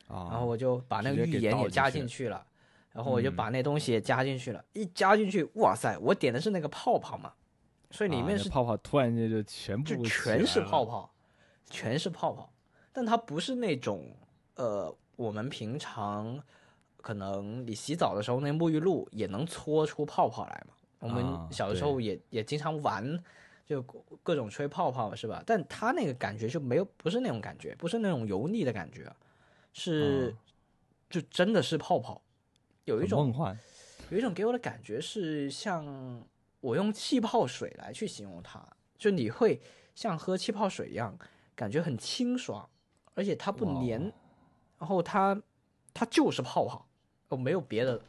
[0.08, 2.46] 啊，然后我就把那个浴盐也加进去了，
[2.92, 7.34] 然后我就嗯把那东西也加进去了，一加进去，哇塞，我点的是那个泡泡嘛，
[7.92, 11.14] 所以里面是泡泡突然间就全部就全是泡泡，
[11.70, 12.52] 全是泡泡，
[12.92, 14.16] 但它不是那种
[14.56, 16.42] 呃，我们平常
[17.02, 20.74] 可能你洗澡的时候那沐浴露也能搓出泡泡来嘛。
[21.00, 23.22] 我们啊小的时候也、也经常玩，
[23.74, 23.82] 就
[24.24, 25.44] 各种吹泡泡是吧？
[25.46, 29.12] 但他那个感觉就没有，不是那种感觉，不是那种油腻的感觉，
[29.74, 30.40] 是、啊
[31.10, 32.22] 就真的是泡泡，
[32.86, 33.58] 有一种梦幻。
[34.10, 36.24] 有一种给我的感觉是像
[36.60, 38.64] 我用气泡水来去形容它，
[38.98, 39.62] 就你会
[39.96, 41.18] 像喝气泡水一样，
[41.56, 42.70] 感觉很清爽，
[43.16, 44.02] 而且它不哇黏，
[44.78, 45.40] 然后它
[45.94, 46.88] 它就是泡泡，
[47.30, 48.02] 哦，没有别的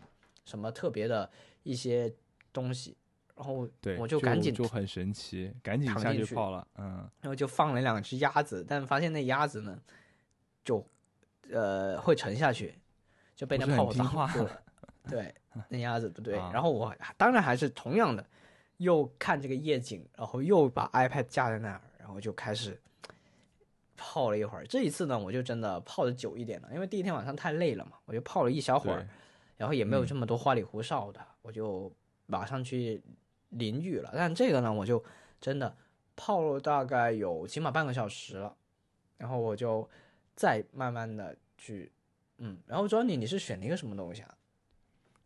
[0.45, 1.31] 什么特别的
[1.63, 2.13] 一些
[2.53, 2.97] 东西，
[3.37, 9.77] 然后对，我就赶紧就很神奇，赶紧下去去泡了，嗯，然后就放了两只鸭子，但发现那鸭子呢，
[10.65, 10.87] 就
[11.51, 12.79] 呃会沉下去，
[13.35, 14.63] 就被那泡泡很听话挡住了。
[15.11, 15.35] 对，
[15.69, 16.39] 那鸭子不对。
[16.39, 18.25] 啊然后我当然还是同样的，
[18.77, 22.81] 又看这个夜景，然后又把 iPad 架在那儿，然后就开始
[23.97, 24.65] 泡了一会儿。
[24.67, 29.07] 这一次呢，我就真的泡的久一点了，因为第一天晚上太累了嘛，我就泡了一小会儿，
[29.57, 31.93] 然后也没有嗯这么多花里胡哨的，我就
[32.27, 33.03] 马上去
[33.55, 34.11] 淋浴了。
[34.15, 35.03] 但这个呢，我就
[35.41, 35.77] 真的
[36.15, 38.55] 泡了大概有起码半个小时了，
[39.19, 39.89] 然后我就
[40.37, 41.91] 再慢慢的去，
[42.39, 44.35] 嗯，然后 Johnny 你是选了一个什么东西啊？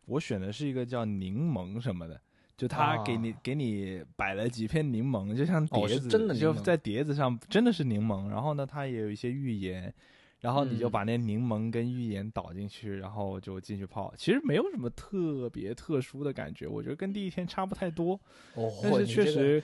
[0.05, 2.19] 我选的是一个叫柠檬什么的，
[2.57, 8.27] 就他给你、给你摆了几片柠檬，就像碟子，真的就在碟子上真的是柠檬。
[8.27, 9.93] 然后呢，它也有一些浴盐，
[10.39, 14.13] 然后你就嗯把那柠檬跟浴盐倒进去，然后就进去泡。
[14.17, 18.19] 其实没有什么特别特殊的感觉，我觉得跟第一天差不太多，
[18.55, 19.63] 哦但是确实。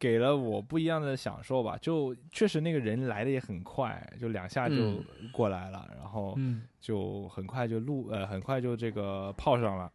[0.00, 9.90] 给了我不一样的享受吧，就确实那个人来的也很快，就两下就嗯过来了，然后嗯，就很快就录呃很快就这个泡上了。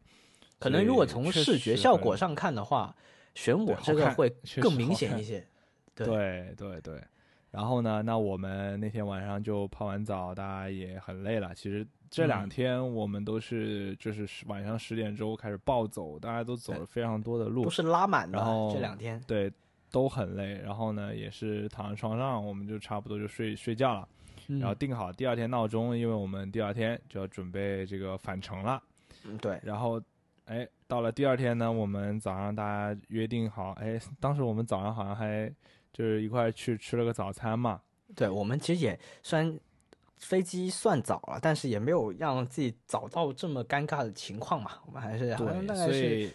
[0.60, 2.94] 可能如果从视觉效果上看的话，
[3.34, 4.30] 选我对好看这个会
[4.62, 5.48] 更明显一些。
[5.96, 7.02] 对对对对，
[7.54, 11.54] 然后呢，那我们那天晚上就泡完澡，大家也很累了。
[11.54, 19.22] 其实这两嗯天我们都是就是晚上十点钟开始暴走，大家都走了非常多的路都，是拉满的然后这两天。
[19.28, 19.52] 对，
[19.92, 20.60] 都很累。
[20.64, 24.08] 然后呢，也是躺在床上，我们就差不多就睡睡觉了。
[24.48, 28.82] 然后嗯定好第二天闹钟，因为我们第二天就要准备这个返程了。
[29.26, 30.02] 嗯，对，然后，
[30.46, 35.50] 哎，到了第二天呢，我们早上大家约定好，哎，当时我们早上好像还
[35.94, 37.80] 就是一块去吃了个早餐嘛。
[38.16, 39.58] 对我们其实也虽然
[40.18, 44.72] 飞机算早了，但是也没有让自己早到这么尴尬的情况嘛。
[44.86, 46.32] 我们还是好像大概是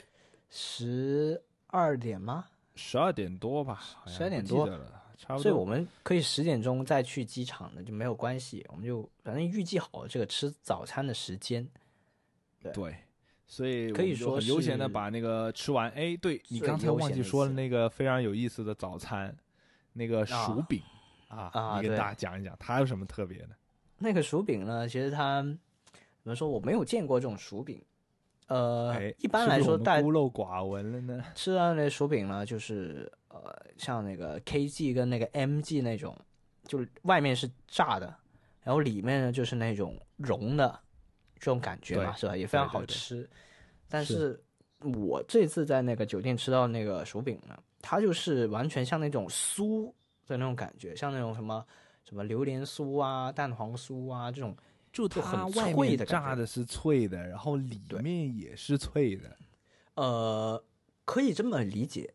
[0.48, 2.46] 十二点吗？
[2.74, 5.42] 十二点多吧，十二点多了，差不多。
[5.42, 11.68] 所以我们可以十点钟再去机场的就没有关系，我们就反正预计好这个吃早餐的时间。
[12.72, 12.94] 对，
[13.46, 15.90] 所以可以说很悠闲的把那个吃完。
[15.90, 19.34] 哎，对你刚才忘记说了那个非常有意思的早餐，
[19.98, 20.80] 那个薯啊饼
[21.28, 23.48] 啊，啊你给大家讲一讲，它有什么特别的？
[23.98, 25.42] 那个薯饼呢，其实它
[26.22, 27.84] 怎么说，我没有见过这种薯饼。
[28.46, 31.22] 呃，哎，一般来说，带孤陋寡闻了呢。
[31.34, 36.16] 吃到那薯饼呢，就是呃，像那个 KG 跟那个 MG 那种，
[36.64, 38.06] 就是外面是炸的，
[38.62, 40.80] 然后里面呢就是那种融的，
[41.38, 42.34] 这种感觉嘛，是吧？
[42.34, 43.28] 也非常对对对好吃。
[43.86, 49.92] 但是是我这次在那个酒店吃到那个薯饼呢，它就是完全像那种酥
[50.26, 51.64] 的那种感觉，像那种什么
[52.04, 54.56] 什么榴莲酥啊、蛋黄酥啊这种，
[54.92, 59.36] 就它外面脆的炸的是脆的，然后里面也是脆的。
[59.94, 60.62] 呃，
[61.04, 62.12] 可以这么理解。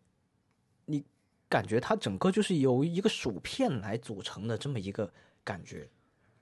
[0.86, 1.04] 你
[1.48, 5.12] 感觉它整个就是由一个薯片来组成的这么一个
[5.44, 5.90] 感觉，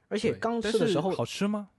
[0.07, 1.69] 而且刚吃的时候好吃吗？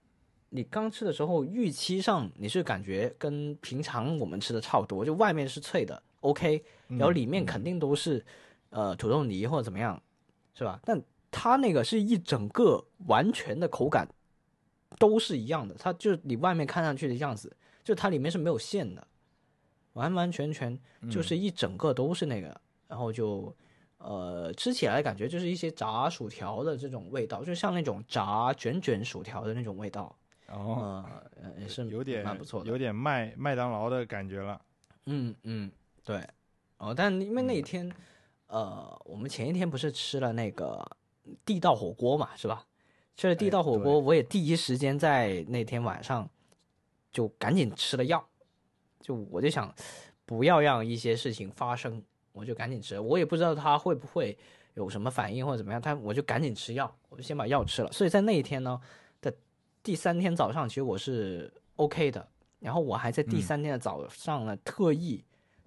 [0.49, 8.25] 你刚吃的时候预期上你是感觉跟平常我们吃的差不多，就外面是脆的，OK，然后嗯里面肯定都是、
[8.71, 10.01] 呃土豆泥或者怎么样，
[10.53, 10.79] 是吧？
[10.83, 14.07] 但它那个是一整个完全的口感
[14.97, 19.07] 都是一样的，它就你外面看上去的样子，就它里面是没有馅的，
[19.93, 23.55] 完完全全嗯就是一整个都是那个，然后就。
[23.99, 30.13] 呃，吃起来感觉就是一些炸薯条的这种味道，就像那种炸卷卷薯条的那种味道。
[30.49, 31.05] 哦，
[31.57, 34.61] 也是有点蛮不错的，有点麦麦当劳的感觉了。
[35.05, 35.71] 嗯嗯，
[36.03, 36.27] 对，
[36.77, 37.95] 哦，但因为那一嗯天，
[38.47, 40.85] 呃，我们前一天不是吃了那个
[41.45, 42.65] 地道火锅嘛，是吧？
[43.15, 46.27] 吃了地哎道火锅，对我也第一时间在那天晚上
[47.11, 48.27] 就赶紧吃了药，
[48.99, 49.73] 就我就想
[50.25, 52.99] 不要让一些事情发生，我就赶紧吃。
[52.99, 54.37] 我也不知道他会不会
[54.73, 57.91] 有什么反应或者怎么样，他我就赶紧吃药，我就先把药吃了。
[57.91, 58.81] 所以在那一天呢
[59.21, 59.33] 的
[59.83, 62.27] 第三天早上，其实我是 OK 的。
[62.59, 65.23] 然后我还在第嗯三天的早上呢，特意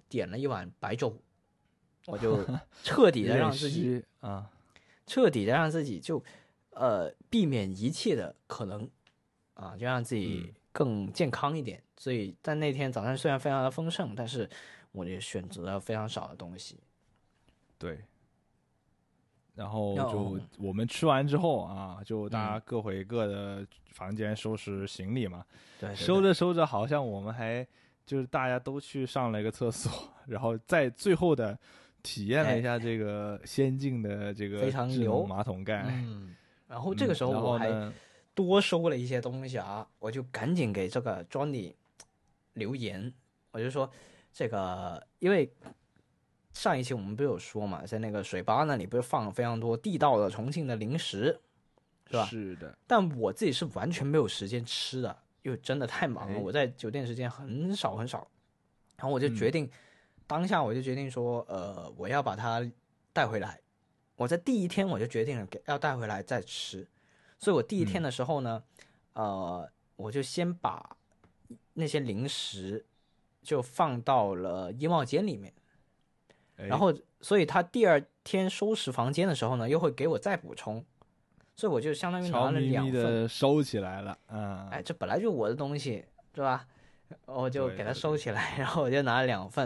[0.09, 1.15] 点了一碗白粥，
[2.05, 2.43] 我就
[2.83, 4.49] 彻底的让自己啊，
[5.05, 6.23] 彻底的让自己就
[6.71, 8.89] 呃避免一切的可能
[9.53, 11.81] 啊，就让自己嗯更健康一点。
[11.97, 14.49] 所以在那天早上虽然非常的丰盛，但是
[14.91, 16.79] 我也选择了非常少的东西。
[17.77, 17.99] 对。
[19.55, 25.43] 然后就我们吃完之后啊，就大嗯家各回各的房间收拾行李嘛。
[25.79, 27.67] 对收着收着，好像我们还
[28.07, 29.91] 就是大家都去上了一个厕所，
[30.25, 31.55] 然后在最后的
[32.01, 35.83] 体验了一下这个先进的这个哎非常智牛能马桶盖。
[35.89, 36.33] 嗯，
[36.69, 37.91] 然后这个时候我还
[38.33, 41.73] 多收了一些东西啊，我就赶紧给这个 Johnny
[42.53, 43.13] 留言，
[43.51, 43.91] 我就说
[44.31, 45.51] 这个，因为
[46.53, 51.37] 上一期我们不是有说嘛，在那个水吧那里不是放了非常多地道的重庆的零食，
[52.09, 52.25] 是吧？
[52.25, 55.17] 是的，但我自己是完全没有时间吃的，
[55.47, 56.41] 因为真的太忙了，哎。
[56.41, 58.27] 我在酒店时间很少很少，
[58.97, 59.35] 然后我就嗯。
[59.35, 59.71] 决定，
[60.27, 62.69] 当下我就决定说，呃，我要把它
[63.13, 63.61] 带回来。
[64.17, 66.85] 我在第一天我就决定了给要带回来再吃，
[67.39, 68.03] 所以我第一天嗯。
[68.03, 68.61] 的时候呢，
[69.13, 70.97] 呃，我就先把
[71.73, 72.85] 那些零食
[73.41, 75.53] 就放到了衣帽间里面，
[76.57, 76.65] 哎。
[76.65, 80.83] 然后所以他第二天收拾房间的时候呢，又会给我再补充，
[81.57, 82.93] 所以我就相当于拿了两份。
[82.93, 86.05] 的收起来了，嗯，哎，这本来就我的东西，
[86.35, 86.65] 是吧？
[87.25, 89.65] 我就给它对对收起来，然后我就拿了两份。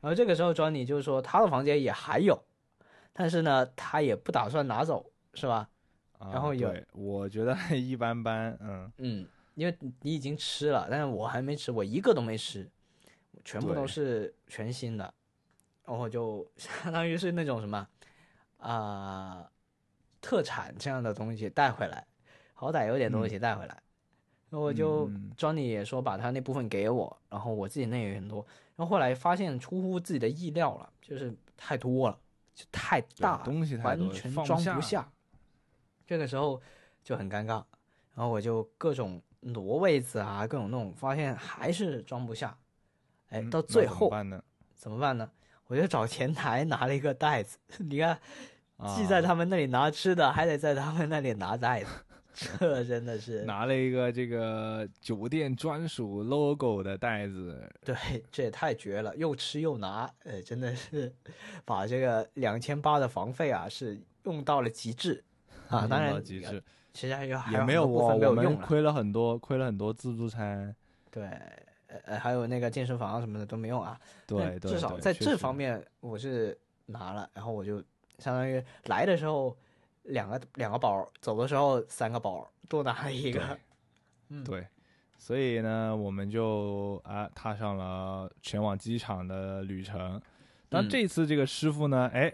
[0.00, 2.38] 然后这个时候，Johnny 就说他的房间也还有，
[3.12, 5.68] 但是呢，他也不打算拿走，是吧？
[6.18, 12.70] 啊然后有对我觉得一般般，嗯，嗯，因为你已经吃了，但是我还没吃，我一个都没吃，
[13.42, 15.14] 全部都是全新的，
[15.86, 17.86] 然后就相当于是那种什么
[18.58, 19.50] 啊、
[20.20, 22.06] 特产这样的东西带回来，
[22.54, 23.82] 好歹有点东西带回来。
[24.50, 28.44] 然后我就、嗯嗯 Johnny 也说把他那部分给我，然后我自己那也很多，
[28.74, 32.18] 然后后来发现出乎自己的意料了，就是太多了，
[32.54, 35.08] 就太大了，东西太完多全装不下。
[36.04, 36.60] 这个时候
[37.04, 37.62] 就很尴尬，
[38.14, 42.58] 然后我就各种挪位子啊，各种弄，发现还是装不下。
[43.28, 44.42] 哎，到最后办呢？
[44.74, 45.30] 怎么办呢？
[45.68, 48.20] 我就找前台拿了一个袋子， 你看，
[48.94, 51.90] 既在啊他们那里拿吃的， 还得在他们那里拿袋子，
[52.58, 53.42] 这真的是。
[53.44, 57.94] 拿了一个这个酒店专属 logo 的袋子，对，
[58.30, 61.12] 这也太绝了，又吃又拿，呃，真的是
[61.64, 65.22] 把这个两千八的房费啊是用到了极致。
[65.68, 65.86] 啊！
[65.88, 66.60] 当然，极致，
[66.92, 70.74] 其实还有还也没有部我我们分没有用，亏了很多，亏了很多自助餐。
[71.12, 71.22] 对，
[71.86, 73.96] 呃呃，还有那个健身房什么的都没用啊。
[74.26, 77.80] 对对，至少在这方面我是拿了，然后我就
[78.20, 79.56] 相当于来的时候
[80.04, 83.58] 两个两个包，走的时候三个包，多拿了一个。
[84.28, 84.64] 嗯对，
[85.18, 90.20] 所以呢，我们就啊踏上了前往机场的旅程。
[90.68, 92.32] 但嗯这次这个师傅呢，哎，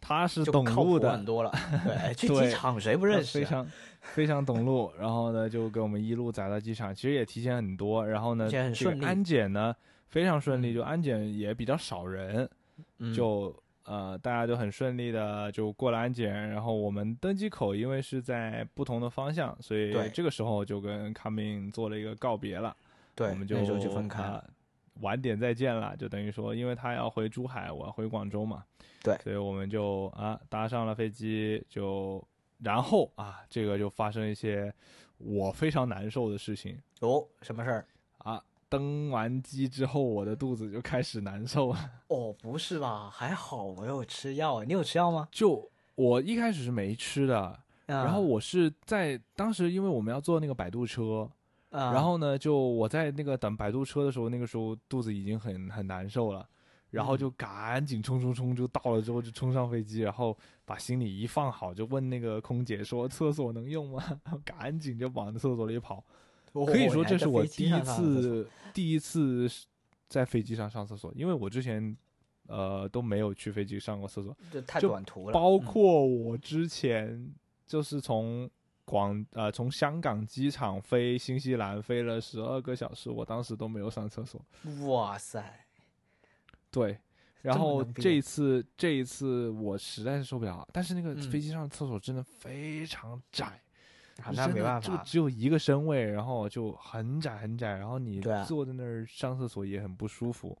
[0.00, 1.50] 他是懂路的很，多了。
[1.84, 3.42] 对，去机场谁不认识啊？
[3.42, 3.66] 非常
[4.00, 4.92] 非常懂路。
[4.96, 8.06] 然后呢，就给我们一路载到机场，其实也提前很多。
[8.06, 9.74] 然后呢，很顺利这个安检呢
[10.06, 12.48] 非常顺利，嗯就安检也比较少人，
[12.98, 13.52] 嗯就
[13.86, 22.76] 呃，大家就很顺利的就过了安检，然后我们登机口因为是在不同的方向，所以这个时候就跟 Coming 做了一个告别了。
[23.14, 24.28] 对，我们就那分开了。
[24.28, 24.44] 啊
[25.02, 28.64] 晚点再见了，就等于说，因为他要回珠海，我要回广州嘛，
[29.02, 32.26] 对所以我们就啊搭上了飞机，就
[32.60, 34.72] 然后啊这个就发生一些
[35.18, 37.86] 我非常难受的事情哦，什么事儿？
[38.16, 38.42] 啊。
[38.76, 41.90] 登完机之后，我的肚子就开始难受了。
[42.08, 43.08] 哦，不是吧？
[43.10, 45.26] 还好我有吃药，你有吃药吗？
[45.32, 51.26] 就我一开始是没吃的，然然后我是在当时，因为我们要坐那个摆渡车，
[51.70, 56.46] 啊然后呢，就我在那个等摆渡车的时候，那个时候肚子已经很很难受了，
[56.90, 60.36] 然后就赶紧冲冲冲，就到了之后就冲上飞机，然后
[60.66, 64.02] 把行李一放好，就问那个空姐说厕所能用吗？
[64.44, 66.04] 赶紧就往厕所里跑。
[66.64, 69.48] 可以说这是我第一次第一次
[70.08, 71.94] 在飞机上上厕所，因为我之前
[72.46, 77.34] 呃都没有去飞机上过厕所，这太就短途了，包嗯括我之前
[77.66, 78.48] 就是从
[78.84, 84.40] 广呃从香港机场飞新西兰飞了十二个小时，我当时都没有上厕所。
[84.86, 85.66] 哇塞，
[86.70, 86.96] 对，
[87.42, 93.60] 然后这一次这一次我实在是受不了，但是那个嗯飞机上的厕所真的非常窄。
[94.22, 100.56] 啊那没办法，就只有一个身位，然后就很窄很窄，然后你坐在那儿上厕所也很不舒服，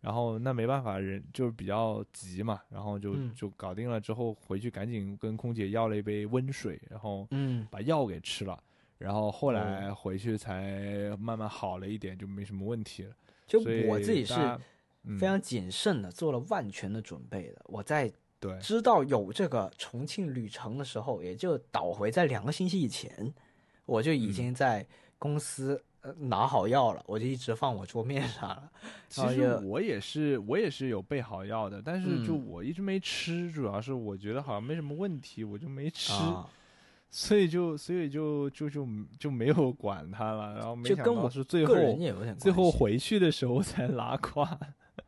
[0.00, 8.60] 然后那没办法，人就是比较急嘛，然后就、嗯就搞定了之后回去赶紧跟空姐要了一杯温水，然后嗯，把药给吃了，
[8.98, 13.14] 然后后来哦回去才慢慢好了一点，就没什么问题了。
[13.46, 14.34] 就我自己是
[15.20, 17.62] 非常谨慎的做了万全的准备的。
[17.66, 23.32] 我在对知道有这个重庆旅程的时候，也就倒回在两个星期以前，
[23.84, 24.86] 我就已嗯经在
[25.18, 28.70] 公司呃拿好药了，我就一直放我桌面上了。
[29.08, 36.12] 其实我也是，我也是有备好药的，但是就嗯我一直没吃，主要是我觉得好像没什么问题，我就没吃。
[36.22, 36.46] 啊，
[37.10, 38.86] 所以就所以就就就
[39.18, 41.74] 就没有管他了，然后没想就跟我到是最后
[42.38, 44.46] 最后回去的时候才拉胯。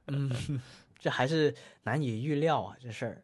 [0.07, 0.31] 嗯，
[0.99, 1.55] 这还是
[1.85, 3.23] 难以预料啊，这事儿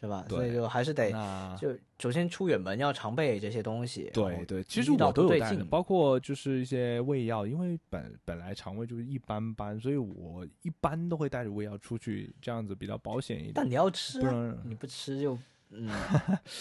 [0.00, 0.24] 是吧？
[0.28, 1.12] 所以就还是得
[1.60, 4.10] 就首先出远门要常备这些东西。
[4.14, 13.52] 对对，其实我都有带的，包括就是一些胃药，因为本本来肠胃就是一般般，所以我一般都会带着胃药出去，这样子比较保险一点。
[13.54, 15.38] 但你要吃啊，不你不吃就
[15.70, 15.88] 嗯，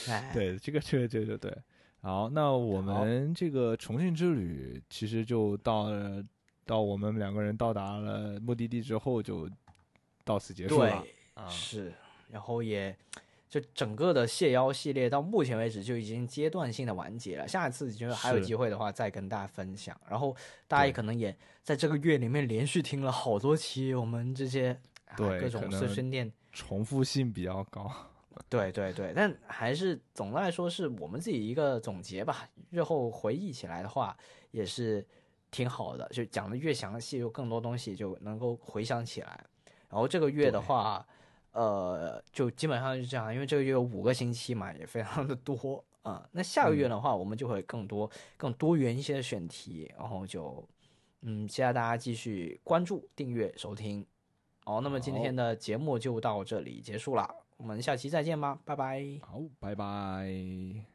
[0.09, 1.55] 哎，对，这个这个这个对。
[2.01, 6.23] 好，那我们这个重庆之旅其实就到了，
[6.65, 9.49] 到我们两个人到达了目的地之后就
[10.29, 10.89] 到此结束了。
[10.89, 11.91] 对，啊，是，
[12.29, 12.95] 然后也
[13.49, 17.47] 就整个的蟹妖系列到目前为止就已经阶段性的完结了。
[17.47, 19.99] 下一次就是还有机会的话，再跟大家分享。
[20.07, 20.35] 然后
[20.67, 26.31] 大家也可能也在这个月里面连续听了好多期我们这些啊对可各种碎能声店。
[26.51, 27.91] 重复性比较高。
[28.47, 32.47] 对对对，但还是总的来说是我们自己一个总结吧。
[32.69, 34.15] 日后回忆起来的话，
[34.51, 35.05] 也是
[35.51, 39.43] 挺好的，就讲的越详细，有更多东西就能够回想起来。
[39.89, 41.05] 然后这个月的话，
[41.51, 50.67] 呃，就基本上是这样，因为这个月有五个星期嘛，也非常的多啊、那下个月的话，我们就会更多、更多元一些的选题，然后就
[51.21, 54.05] 嗯，期待大家继续关注、订阅、收听。
[54.63, 59.03] 好，那么今天的节目就到这里结束了，我们下期再见吧，拜拜。
[59.21, 60.85] 好，拜拜。